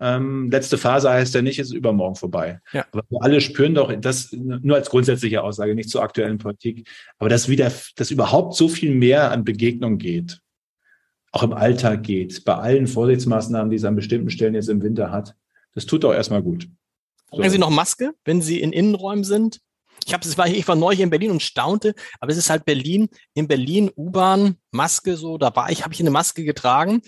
Ähm, 0.06 0.52
letzte 0.52 0.78
Phase 0.78 1.10
heißt 1.10 1.34
ja 1.34 1.42
nicht, 1.42 1.60
ist 1.60 1.72
übermorgen 1.72 2.16
vorbei. 2.16 2.60
Ja. 2.74 2.86
Aber 2.92 3.04
wir 3.08 3.22
alle 3.22 3.40
spüren 3.40 3.74
doch, 3.74 3.90
das 4.02 4.34
nur 4.34 4.76
als 4.76 4.90
grundsätzliche 4.90 5.42
Aussage, 5.42 5.76
nicht 5.76 5.90
zur 5.90 6.04
aktuellen 6.04 6.40
Politik, 6.40 6.90
aber 7.20 7.30
dass 7.30 7.48
wieder, 7.48 7.72
dass 7.96 8.12
überhaupt 8.12 8.54
so 8.56 8.68
viel 8.68 8.94
mehr 8.94 9.32
an 9.32 9.46
Begegnung 9.46 9.98
geht, 9.98 10.42
auch 11.32 11.42
im 11.42 11.54
Alltag 11.54 12.04
geht, 12.04 12.44
bei 12.44 12.54
allen 12.56 12.88
Vorsichtsmaßnahmen, 12.88 13.70
die 13.70 13.78
es 13.78 13.86
an 13.86 13.96
bestimmten 13.96 14.30
Stellen 14.30 14.56
jetzt 14.56 14.68
im 14.68 14.84
Winter 14.84 15.10
hat, 15.10 15.36
das 15.74 15.86
tut 15.86 16.04
doch 16.04 16.14
erstmal 16.14 16.44
gut. 16.44 16.68
So. 17.32 17.38
Tragen 17.38 17.52
Sie 17.52 17.58
noch 17.58 17.70
Maske, 17.70 18.12
wenn 18.26 18.42
Sie 18.42 18.60
in 18.60 18.74
Innenräumen 18.74 19.24
sind? 19.24 19.62
Ich 20.06 20.14
habe, 20.14 20.38
war, 20.38 20.48
ich 20.48 20.68
war 20.68 20.76
neu 20.76 20.94
hier 20.94 21.06
in 21.06 21.12
Berlin 21.12 21.32
und 21.32 21.42
staunte, 21.42 21.96
aber 22.20 22.30
es 22.30 22.38
ist 22.38 22.50
halt 22.50 22.66
Berlin, 22.66 23.08
in 23.36 23.48
Berlin 23.48 23.90
U-Bahn, 23.96 24.58
Maske 24.72 25.16
so, 25.16 25.38
da 25.38 25.56
war 25.56 25.72
ich, 25.72 25.86
habe 25.86 25.94
ich 25.94 26.02
eine 26.02 26.12
Maske 26.12 26.44
getragen 26.44 27.02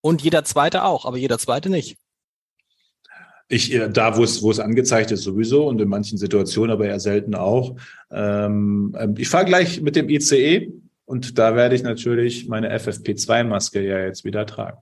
und 0.00 0.22
jeder 0.22 0.44
Zweite 0.44 0.84
auch, 0.84 1.06
aber 1.06 1.16
jeder 1.16 1.40
Zweite 1.40 1.70
nicht. 1.70 1.98
Ich, 3.48 3.72
äh, 3.72 3.88
da, 3.88 4.16
wo 4.16 4.24
es, 4.24 4.42
wo 4.42 4.50
es 4.50 4.58
angezeigt 4.58 5.10
ist, 5.12 5.22
sowieso 5.22 5.66
und 5.68 5.80
in 5.80 5.88
manchen 5.88 6.18
Situationen, 6.18 6.72
aber 6.72 6.86
eher 6.86 7.00
selten 7.00 7.34
auch. 7.34 7.76
Ähm, 8.10 8.94
ähm 8.98 9.14
ich 9.18 9.28
fahre 9.28 9.44
gleich 9.44 9.80
mit 9.80 9.96
dem 9.96 10.08
ICE 10.08 10.72
und 11.04 11.38
da 11.38 11.54
werde 11.54 11.76
ich 11.76 11.82
natürlich 11.82 12.48
meine 12.48 12.76
FFP2-Maske 12.76 13.82
ja 13.82 14.00
jetzt 14.00 14.24
wieder 14.24 14.46
tragen. 14.46 14.78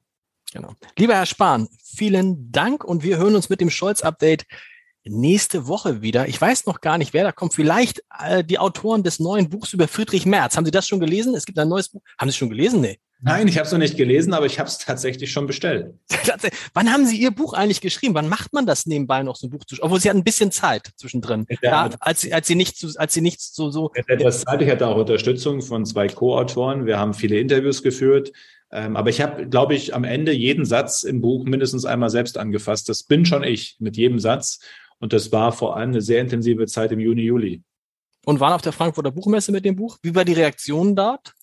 Genau. 0.53 0.73
Lieber 0.99 1.15
Herr 1.15 1.27
Spahn, 1.27 1.69
vielen 1.83 2.51
Dank 2.53 2.85
und 2.85 3.03
wir 3.03 3.19
hören 3.19 3.35
uns 3.35 3.51
mit 3.51 3.61
dem 3.61 3.71
Scholz-Update 3.71 4.47
nächste 5.05 5.67
Woche 5.67 6.01
wieder. 6.01 6.29
Ich 6.29 6.41
weiß 6.41 6.67
noch 6.67 6.81
gar 6.81 6.97
nicht, 6.97 7.13
wer 7.13 7.25
da 7.25 7.33
kommt. 7.33 7.55
Vielleicht 7.55 8.03
äh, 8.19 8.43
die 8.43 8.59
Autoren 8.59 9.03
des 9.03 9.21
neuen 9.21 9.51
Buchs 9.51 9.73
über 9.73 9.89
Friedrich 9.89 10.27
Merz. 10.27 10.57
Haben 10.57 10.65
Sie 10.65 10.71
das 10.71 10.89
schon 10.89 11.01
gelesen? 11.01 11.35
Es 11.35 11.45
gibt 11.45 11.59
ein 11.59 11.69
neues 11.69 11.91
Buch. 11.91 12.03
Haben 12.19 12.31
Sie 12.31 12.37
schon 12.37 12.49
gelesen? 12.49 12.81
Nee. 12.81 12.99
Nein, 13.21 13.49
ich 13.49 13.57
habe 13.57 13.67
es 13.67 13.73
noch 13.73 13.79
nicht 13.79 13.97
gelesen, 13.97 14.35
aber 14.35 14.45
ich 14.45 14.59
habe 14.59 14.69
es 14.69 14.79
tatsächlich 14.79 15.33
schon 15.33 15.47
bestellt. 15.47 15.95
Wann 16.75 16.93
haben 16.93 17.07
Sie 17.07 17.17
Ihr 17.17 17.31
Buch 17.31 17.55
eigentlich 17.55 17.81
geschrieben? 17.81 18.15
Wann 18.15 18.29
macht 18.29 18.53
man 18.53 18.67
das 18.67 18.85
nebenbei 18.85 19.23
noch 19.23 19.37
so 19.37 19.47
ein 19.47 19.51
Buch 19.51 19.65
zu 19.65 19.77
Obwohl 19.81 20.01
Sie 20.01 20.11
hatten 20.11 20.19
ein 20.19 20.25
bisschen 20.25 20.51
Zeit 20.51 20.91
zwischendrin. 20.97 21.47
Ja, 21.63 21.89
als, 22.01 22.31
als 22.31 22.47
Sie 22.47 22.55
nicht, 22.55 22.77
zu, 22.77 22.91
als 22.97 23.15
Sie 23.15 23.23
nicht 23.23 23.41
so 23.41 23.71
so. 23.71 23.91
Etwas 23.95 24.43
Zeit. 24.43 24.61
Ich 24.61 24.71
hatte 24.71 24.87
auch 24.87 24.97
Unterstützung 24.97 25.63
von 25.63 25.87
zwei 25.87 26.09
Co-Autoren. 26.09 26.85
Wir 26.85 26.99
haben 26.99 27.15
viele 27.15 27.39
Interviews 27.39 27.83
geführt. 27.83 28.33
Ähm, 28.71 28.97
aber 28.97 29.09
ich 29.09 29.21
habe, 29.21 29.47
glaube 29.47 29.75
ich, 29.75 29.95
am 29.95 30.05
Ende 30.05 30.33
jeden 30.33 30.65
Satz 30.65 31.05
im 31.05 31.21
Buch 31.21 31.45
mindestens 31.45 31.85
einmal 31.85 32.11
selbst 32.11 32.37
angefasst. 32.37 32.89
Das 32.89 33.05
bin 33.05 33.25
schon 33.25 33.45
ich 33.45 33.77
mit 33.79 33.97
jedem 33.97 34.19
Satz. 34.19 34.59
Und 34.99 35.13
das 35.13 35.33
war 35.33 35.53
vor 35.53 35.77
allem 35.77 35.91
eine 35.91 36.03
sehr 36.03 36.21
intensive 36.21 36.67
Zeit 36.67 36.93
im 36.93 37.01
Juni, 37.01 37.23
Juli. 37.23 37.63
Und 38.25 38.41
waren 38.41 38.53
auf 38.53 38.63
der 38.63 38.73
Frankfurter 38.73 39.11
Buchmesse 39.11 39.53
mit 39.53 39.65
dem 39.65 39.77
Buch. 39.77 39.99
Wie 40.03 40.15
war 40.15 40.25
die 40.25 40.33
Reaktion 40.33 40.97
dort? 40.97 41.35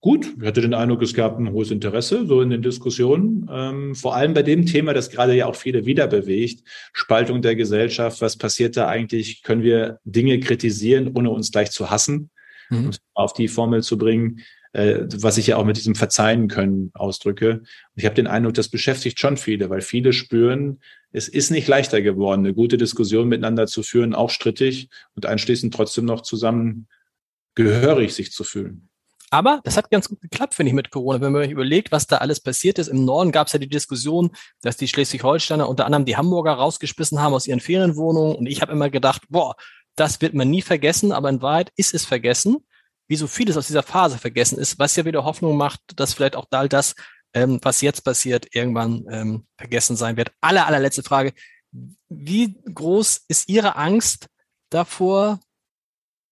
Gut. 0.00 0.34
Ich 0.40 0.46
hatte 0.46 0.60
den 0.60 0.74
Eindruck, 0.74 1.02
es 1.02 1.14
gab 1.14 1.38
ein 1.38 1.52
hohes 1.52 1.70
Interesse 1.70 2.26
so 2.26 2.40
in 2.40 2.50
den 2.50 2.62
Diskussionen. 2.62 3.48
Ähm, 3.50 3.94
vor 3.94 4.14
allem 4.14 4.34
bei 4.34 4.42
dem 4.42 4.66
Thema, 4.66 4.94
das 4.94 5.10
gerade 5.10 5.34
ja 5.34 5.46
auch 5.46 5.56
viele 5.56 5.86
wieder 5.86 6.06
bewegt, 6.06 6.62
Spaltung 6.92 7.42
der 7.42 7.56
Gesellschaft. 7.56 8.20
Was 8.20 8.36
passiert 8.36 8.76
da 8.76 8.88
eigentlich? 8.88 9.42
Können 9.42 9.62
wir 9.62 10.00
Dinge 10.04 10.38
kritisieren, 10.40 11.12
ohne 11.14 11.30
uns 11.30 11.50
gleich 11.50 11.70
zu 11.70 11.90
hassen? 11.90 12.30
Mhm. 12.70 12.78
Um 12.78 12.88
es 12.88 13.00
auf 13.14 13.32
die 13.32 13.48
Formel 13.48 13.82
zu 13.82 13.98
bringen, 13.98 14.40
äh, 14.72 15.06
was 15.16 15.38
ich 15.38 15.46
ja 15.46 15.56
auch 15.56 15.64
mit 15.64 15.76
diesem 15.76 15.94
Verzeihen 15.94 16.48
können 16.48 16.90
ausdrücke. 16.94 17.60
Und 17.60 17.66
ich 17.94 18.04
habe 18.04 18.14
den 18.14 18.26
Eindruck, 18.26 18.54
das 18.54 18.68
beschäftigt 18.68 19.18
schon 19.18 19.36
viele, 19.36 19.70
weil 19.70 19.80
viele 19.80 20.12
spüren, 20.12 20.80
es 21.12 21.28
ist 21.28 21.50
nicht 21.50 21.66
leichter 21.66 22.02
geworden, 22.02 22.40
eine 22.40 22.52
gute 22.52 22.76
Diskussion 22.76 23.28
miteinander 23.28 23.66
zu 23.66 23.82
führen, 23.82 24.14
auch 24.14 24.28
strittig 24.28 24.90
und 25.14 25.24
anschließend 25.24 25.72
trotzdem 25.72 26.04
noch 26.04 26.20
zusammen 26.20 26.88
gehörig 27.54 28.12
sich 28.14 28.32
zu 28.32 28.44
fühlen. 28.44 28.85
Aber 29.30 29.60
das 29.64 29.76
hat 29.76 29.90
ganz 29.90 30.08
gut 30.08 30.20
geklappt, 30.20 30.54
finde 30.54 30.70
ich, 30.70 30.74
mit 30.74 30.90
Corona. 30.90 31.20
Wenn 31.20 31.32
man 31.32 31.42
sich 31.42 31.50
überlegt, 31.50 31.90
was 31.92 32.06
da 32.06 32.18
alles 32.18 32.40
passiert 32.40 32.78
ist. 32.78 32.88
Im 32.88 33.04
Norden 33.04 33.32
gab 33.32 33.48
es 33.48 33.52
ja 33.52 33.58
die 33.58 33.68
Diskussion, 33.68 34.30
dass 34.62 34.76
die 34.76 34.88
Schleswig-Holsteiner 34.88 35.68
unter 35.68 35.84
anderem 35.86 36.04
die 36.04 36.16
Hamburger 36.16 36.52
rausgeschmissen 36.52 37.20
haben 37.20 37.34
aus 37.34 37.46
ihren 37.46 37.60
Ferienwohnungen. 37.60 38.36
Und 38.36 38.46
ich 38.46 38.62
habe 38.62 38.72
immer 38.72 38.88
gedacht, 38.88 39.22
boah, 39.28 39.56
das 39.96 40.20
wird 40.20 40.34
man 40.34 40.48
nie 40.48 40.62
vergessen. 40.62 41.12
Aber 41.12 41.28
in 41.28 41.42
Wahrheit 41.42 41.72
ist 41.76 41.94
es 41.94 42.04
vergessen, 42.04 42.58
wie 43.08 43.16
so 43.16 43.26
vieles 43.26 43.56
aus 43.56 43.66
dieser 43.66 43.82
Phase 43.82 44.18
vergessen 44.18 44.58
ist, 44.58 44.78
was 44.78 44.96
ja 44.96 45.04
wieder 45.04 45.24
Hoffnung 45.24 45.56
macht, 45.56 45.80
dass 45.96 46.14
vielleicht 46.14 46.36
auch 46.36 46.46
all 46.50 46.68
das, 46.68 46.94
ähm, 47.34 47.58
was 47.62 47.80
jetzt 47.80 48.02
passiert, 48.04 48.54
irgendwann 48.54 49.06
ähm, 49.10 49.46
vergessen 49.56 49.96
sein 49.96 50.16
wird. 50.16 50.32
Aller, 50.40 50.66
allerletzte 50.66 51.02
Frage. 51.02 51.32
Wie 52.08 52.56
groß 52.72 53.24
ist 53.28 53.48
Ihre 53.48 53.76
Angst 53.76 54.28
davor, 54.70 55.40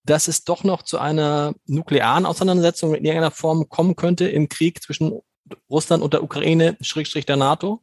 dass 0.04 0.28
es 0.28 0.44
doch 0.44 0.64
noch 0.64 0.82
zu 0.82 0.98
einer 0.98 1.54
nuklearen 1.66 2.26
Auseinandersetzung 2.26 2.94
in 2.94 3.04
irgendeiner 3.04 3.30
Form 3.30 3.68
kommen 3.68 3.96
könnte 3.96 4.28
im 4.28 4.48
Krieg 4.48 4.82
zwischen 4.82 5.20
Russland 5.68 6.02
und 6.02 6.12
der 6.12 6.22
Ukraine, 6.22 6.76
Schrägstrich 6.80 7.26
der 7.26 7.36
NATO? 7.36 7.82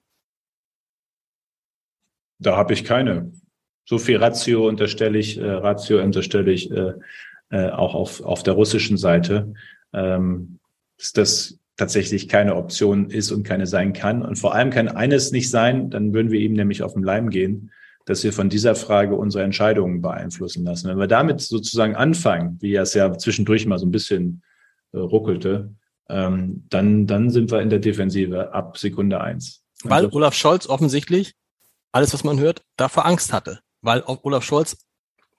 Da 2.40 2.56
habe 2.56 2.74
ich 2.74 2.84
keine. 2.84 3.32
So 3.86 3.98
viel 3.98 4.18
Ratio 4.18 4.68
unterstelle 4.68 5.18
ich, 5.18 5.38
äh, 5.38 5.50
Ratio 5.50 6.02
unterstelle 6.02 6.52
ich 6.52 6.72
äh, 6.72 6.94
äh, 7.50 7.70
auch 7.70 7.94
auf, 7.94 8.22
auf 8.22 8.44
der 8.44 8.54
russischen 8.54 8.98
Seite, 8.98 9.54
ähm, 9.94 10.60
dass 10.98 11.14
das 11.14 11.60
tatsächlich 11.76 12.28
keine 12.30 12.56
Option 12.56 13.10
ist 13.10 13.32
und 13.32 13.44
keine 13.44 13.66
sein 13.66 13.94
kann. 13.94 14.24
Und 14.24 14.38
vor 14.38 14.54
allem 14.54 14.70
kann 14.70 14.88
eines 14.88 15.32
nicht 15.32 15.50
sein, 15.50 15.90
dann 15.90 16.14
würden 16.14 16.32
wir 16.32 16.40
ihm 16.40 16.54
nämlich 16.54 16.84
auf 16.84 16.94
den 16.94 17.04
Leim 17.04 17.30
gehen 17.30 17.72
dass 18.12 18.26
wir 18.26 18.34
von 18.34 18.50
dieser 18.50 18.76
Frage 18.76 19.16
unsere 19.16 19.46
Entscheidungen 19.46 20.02
beeinflussen 20.02 20.66
lassen. 20.66 20.90
Wenn 20.90 21.00
wir 21.00 21.08
damit 21.08 21.40
sozusagen 21.40 21.96
anfangen, 21.96 22.58
wie 22.60 22.76
es 22.76 22.94
ja 22.94 23.18
zwischendurch 23.18 23.66
mal 23.66 23.80
so 23.80 23.86
ein 23.86 23.92
bisschen 23.92 24.44
äh, 24.92 24.98
ruckelte, 24.98 25.74
ähm, 26.10 26.66
dann, 26.70 27.08
dann 27.08 27.30
sind 27.30 27.52
wir 27.52 27.62
in 27.62 27.70
der 27.70 27.80
Defensive 27.80 28.54
ab 28.54 28.78
Sekunde 28.78 29.22
eins. 29.22 29.64
Weil 29.84 30.06
also, 30.06 30.18
Olaf 30.18 30.34
Scholz 30.34 30.68
offensichtlich, 30.68 31.36
alles 31.94 32.14
was 32.14 32.26
man 32.26 32.38
hört, 32.38 32.64
davor 32.76 33.06
Angst 33.06 33.32
hatte. 33.32 33.60
Weil 33.82 34.04
Olaf 34.06 34.44
Scholz 34.44 34.78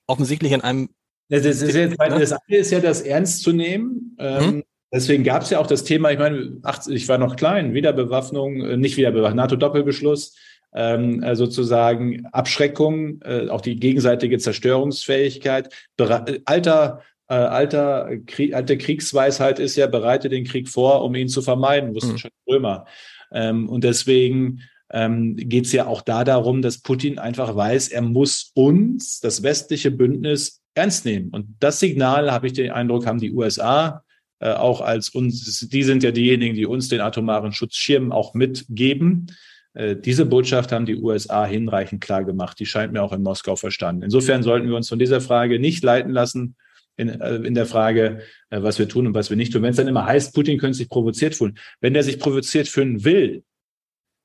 offensichtlich 0.07 0.53
in 0.53 0.62
einem 0.62 0.89
das, 1.29 1.45
ist 1.45 1.75
jetzt, 1.75 1.99
das 1.99 2.33
eine 2.33 2.57
ist 2.57 2.70
ja 2.70 2.81
das 2.81 3.03
ernst 3.03 3.43
zu 3.43 3.53
nehmen. 3.53 4.16
Ähm, 4.18 4.45
hm? 4.45 4.64
Deswegen 4.91 5.25
gab 5.25 5.43
es 5.43 5.51
ja 5.51 5.59
auch 5.59 5.66
das 5.66 5.85
Thema, 5.85 6.11
ich 6.11 6.18
meine, 6.18 6.61
ich 6.89 7.09
war 7.09 7.18
noch 7.18 7.37
klein, 7.37 7.75
Wiederbewaffnung, 7.75 8.62
äh, 8.62 8.77
nicht 8.79 8.97
Wiederbewaffnung, 8.97 9.37
NATO-Doppelbeschluss, 9.37 10.37
ähm, 10.75 11.23
äh, 11.23 11.37
sozusagen 11.37 12.27
Abschreckung, 12.27 13.20
äh, 13.23 13.49
auch 13.49 13.61
die 13.61 13.77
gegenseitige 13.77 14.39
Zerstörungsfähigkeit. 14.39 15.73
Bere 15.97 16.41
alter 16.45 17.03
äh, 17.29 17.35
alter 17.35 18.18
Krieg, 18.27 18.55
alte 18.55 18.77
Kriegsweisheit 18.77 19.59
ist 19.59 19.77
ja, 19.77 19.87
bereite 19.87 20.29
den 20.29 20.45
Krieg 20.45 20.68
vor, 20.68 21.03
um 21.03 21.14
ihn 21.14 21.29
zu 21.29 21.41
vermeiden, 21.41 21.95
wussten 21.95 22.12
mhm. 22.12 22.18
schon 22.18 22.31
Römer. 22.49 22.87
Ähm, 23.33 23.68
und 23.68 23.85
deswegen 23.85 24.61
ähm, 24.93 25.37
geht 25.37 25.64
es 25.66 25.73
ja 25.73 25.87
auch 25.87 26.03
da 26.03 26.25
darum, 26.25 26.61
dass 26.61 26.79
Putin 26.79 27.18
einfach 27.18 27.57
weiß, 27.57 27.89
er 27.89 28.03
muss 28.03 28.53
uns, 28.55 29.20
das 29.20 29.43
westliche 29.43 29.91
Bündnis, 29.91 30.61
ernst 30.75 31.05
nehmen. 31.05 31.31
Und 31.31 31.57
das 31.61 31.81
Signal, 31.81 32.31
habe 32.33 32.47
ich 32.47 32.53
den 32.53 32.70
Eindruck, 32.70 33.07
haben 33.07 33.18
die 33.18 33.33
USA 33.33 34.03
äh, 34.41 34.53
auch 34.53 34.81
als 34.81 35.09
uns, 35.11 35.68
die 35.68 35.83
sind 35.83 36.03
ja 36.03 36.11
diejenigen, 36.11 36.55
die 36.55 36.66
uns 36.66 36.89
den 36.89 37.01
atomaren 37.01 37.53
Schutzschirm 37.53 38.12
auch 38.12 38.35
mitgeben. 38.35 39.27
Äh, 39.75 39.97
diese 39.97 40.27
Botschaft 40.27 40.73
haben 40.73 40.87
die 40.87 40.97
USA 40.97 41.45
hinreichend 41.45 42.01
klar 42.03 42.25
gemacht. 42.25 42.59
Die 42.59 42.66
scheint 42.66 42.93
mir 42.93 43.03
auch 43.03 43.12
in 43.12 43.23
Moskau 43.23 43.57
verstanden. 43.57 44.03
Insofern 44.03 44.43
sollten 44.43 44.68
wir 44.68 44.77
uns 44.77 44.89
von 44.89 44.99
dieser 44.99 45.20
Frage 45.20 45.59
nicht 45.59 45.83
leiten 45.83 46.12
lassen 46.12 46.57
in, 46.97 47.09
äh, 47.09 47.37
in 47.37 47.55
der 47.55 47.66
Frage, 47.66 48.20
äh, 48.51 48.62
was 48.62 48.79
wir 48.79 48.89
tun 48.89 49.07
und 49.07 49.14
was 49.14 49.31
wir 49.31 49.37
nicht 49.37 49.53
tun. 49.53 49.62
Wenn 49.62 49.70
es 49.70 49.77
dann 49.77 49.89
immer 49.89 50.07
heißt, 50.07 50.35
Putin 50.35 50.59
könnte 50.59 50.77
sich 50.77 50.89
provoziert 50.89 51.35
fühlen. 51.35 51.59
Wenn 51.81 51.95
der 51.95 52.03
sich 52.03 52.18
provoziert 52.18 52.68
fühlen 52.68 53.05
will, 53.05 53.45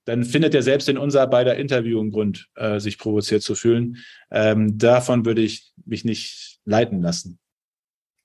dann 0.06 0.24
findet 0.24 0.56
er 0.56 0.64
selbst 0.64 0.88
in 0.88 0.98
unser 0.98 1.28
beider 1.28 1.58
Interview 1.58 2.00
einen 2.00 2.12
Grund, 2.12 2.48
sich 2.78 2.98
provoziert 2.98 3.44
zu 3.44 3.56
fühlen. 3.56 3.98
Ähm, 4.32 4.78
davon 4.78 5.26
würde 5.26 5.42
ich 5.42 5.74
mich 5.86 6.06
nicht 6.06 6.60
leiten 6.64 7.02
lassen. 7.02 7.40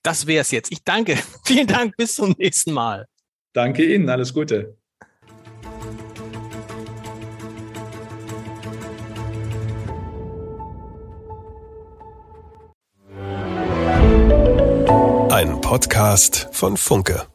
Das 0.01 0.25
wäre 0.27 0.41
es 0.41 0.51
jetzt. 0.51 0.71
Ich 0.71 0.83
danke. 0.85 1.17
Vielen 1.45 1.67
Dank. 1.67 1.97
Bis 1.97 2.15
zum 2.15 2.35
nächsten 2.37 2.71
Mal. 2.71 3.07
Danke 3.53 3.93
Ihnen. 3.93 4.09
Alles 4.09 4.33
Gute. 4.33 4.77
Podcast 15.73 16.49
von 16.51 16.77
Funke. 16.77 17.32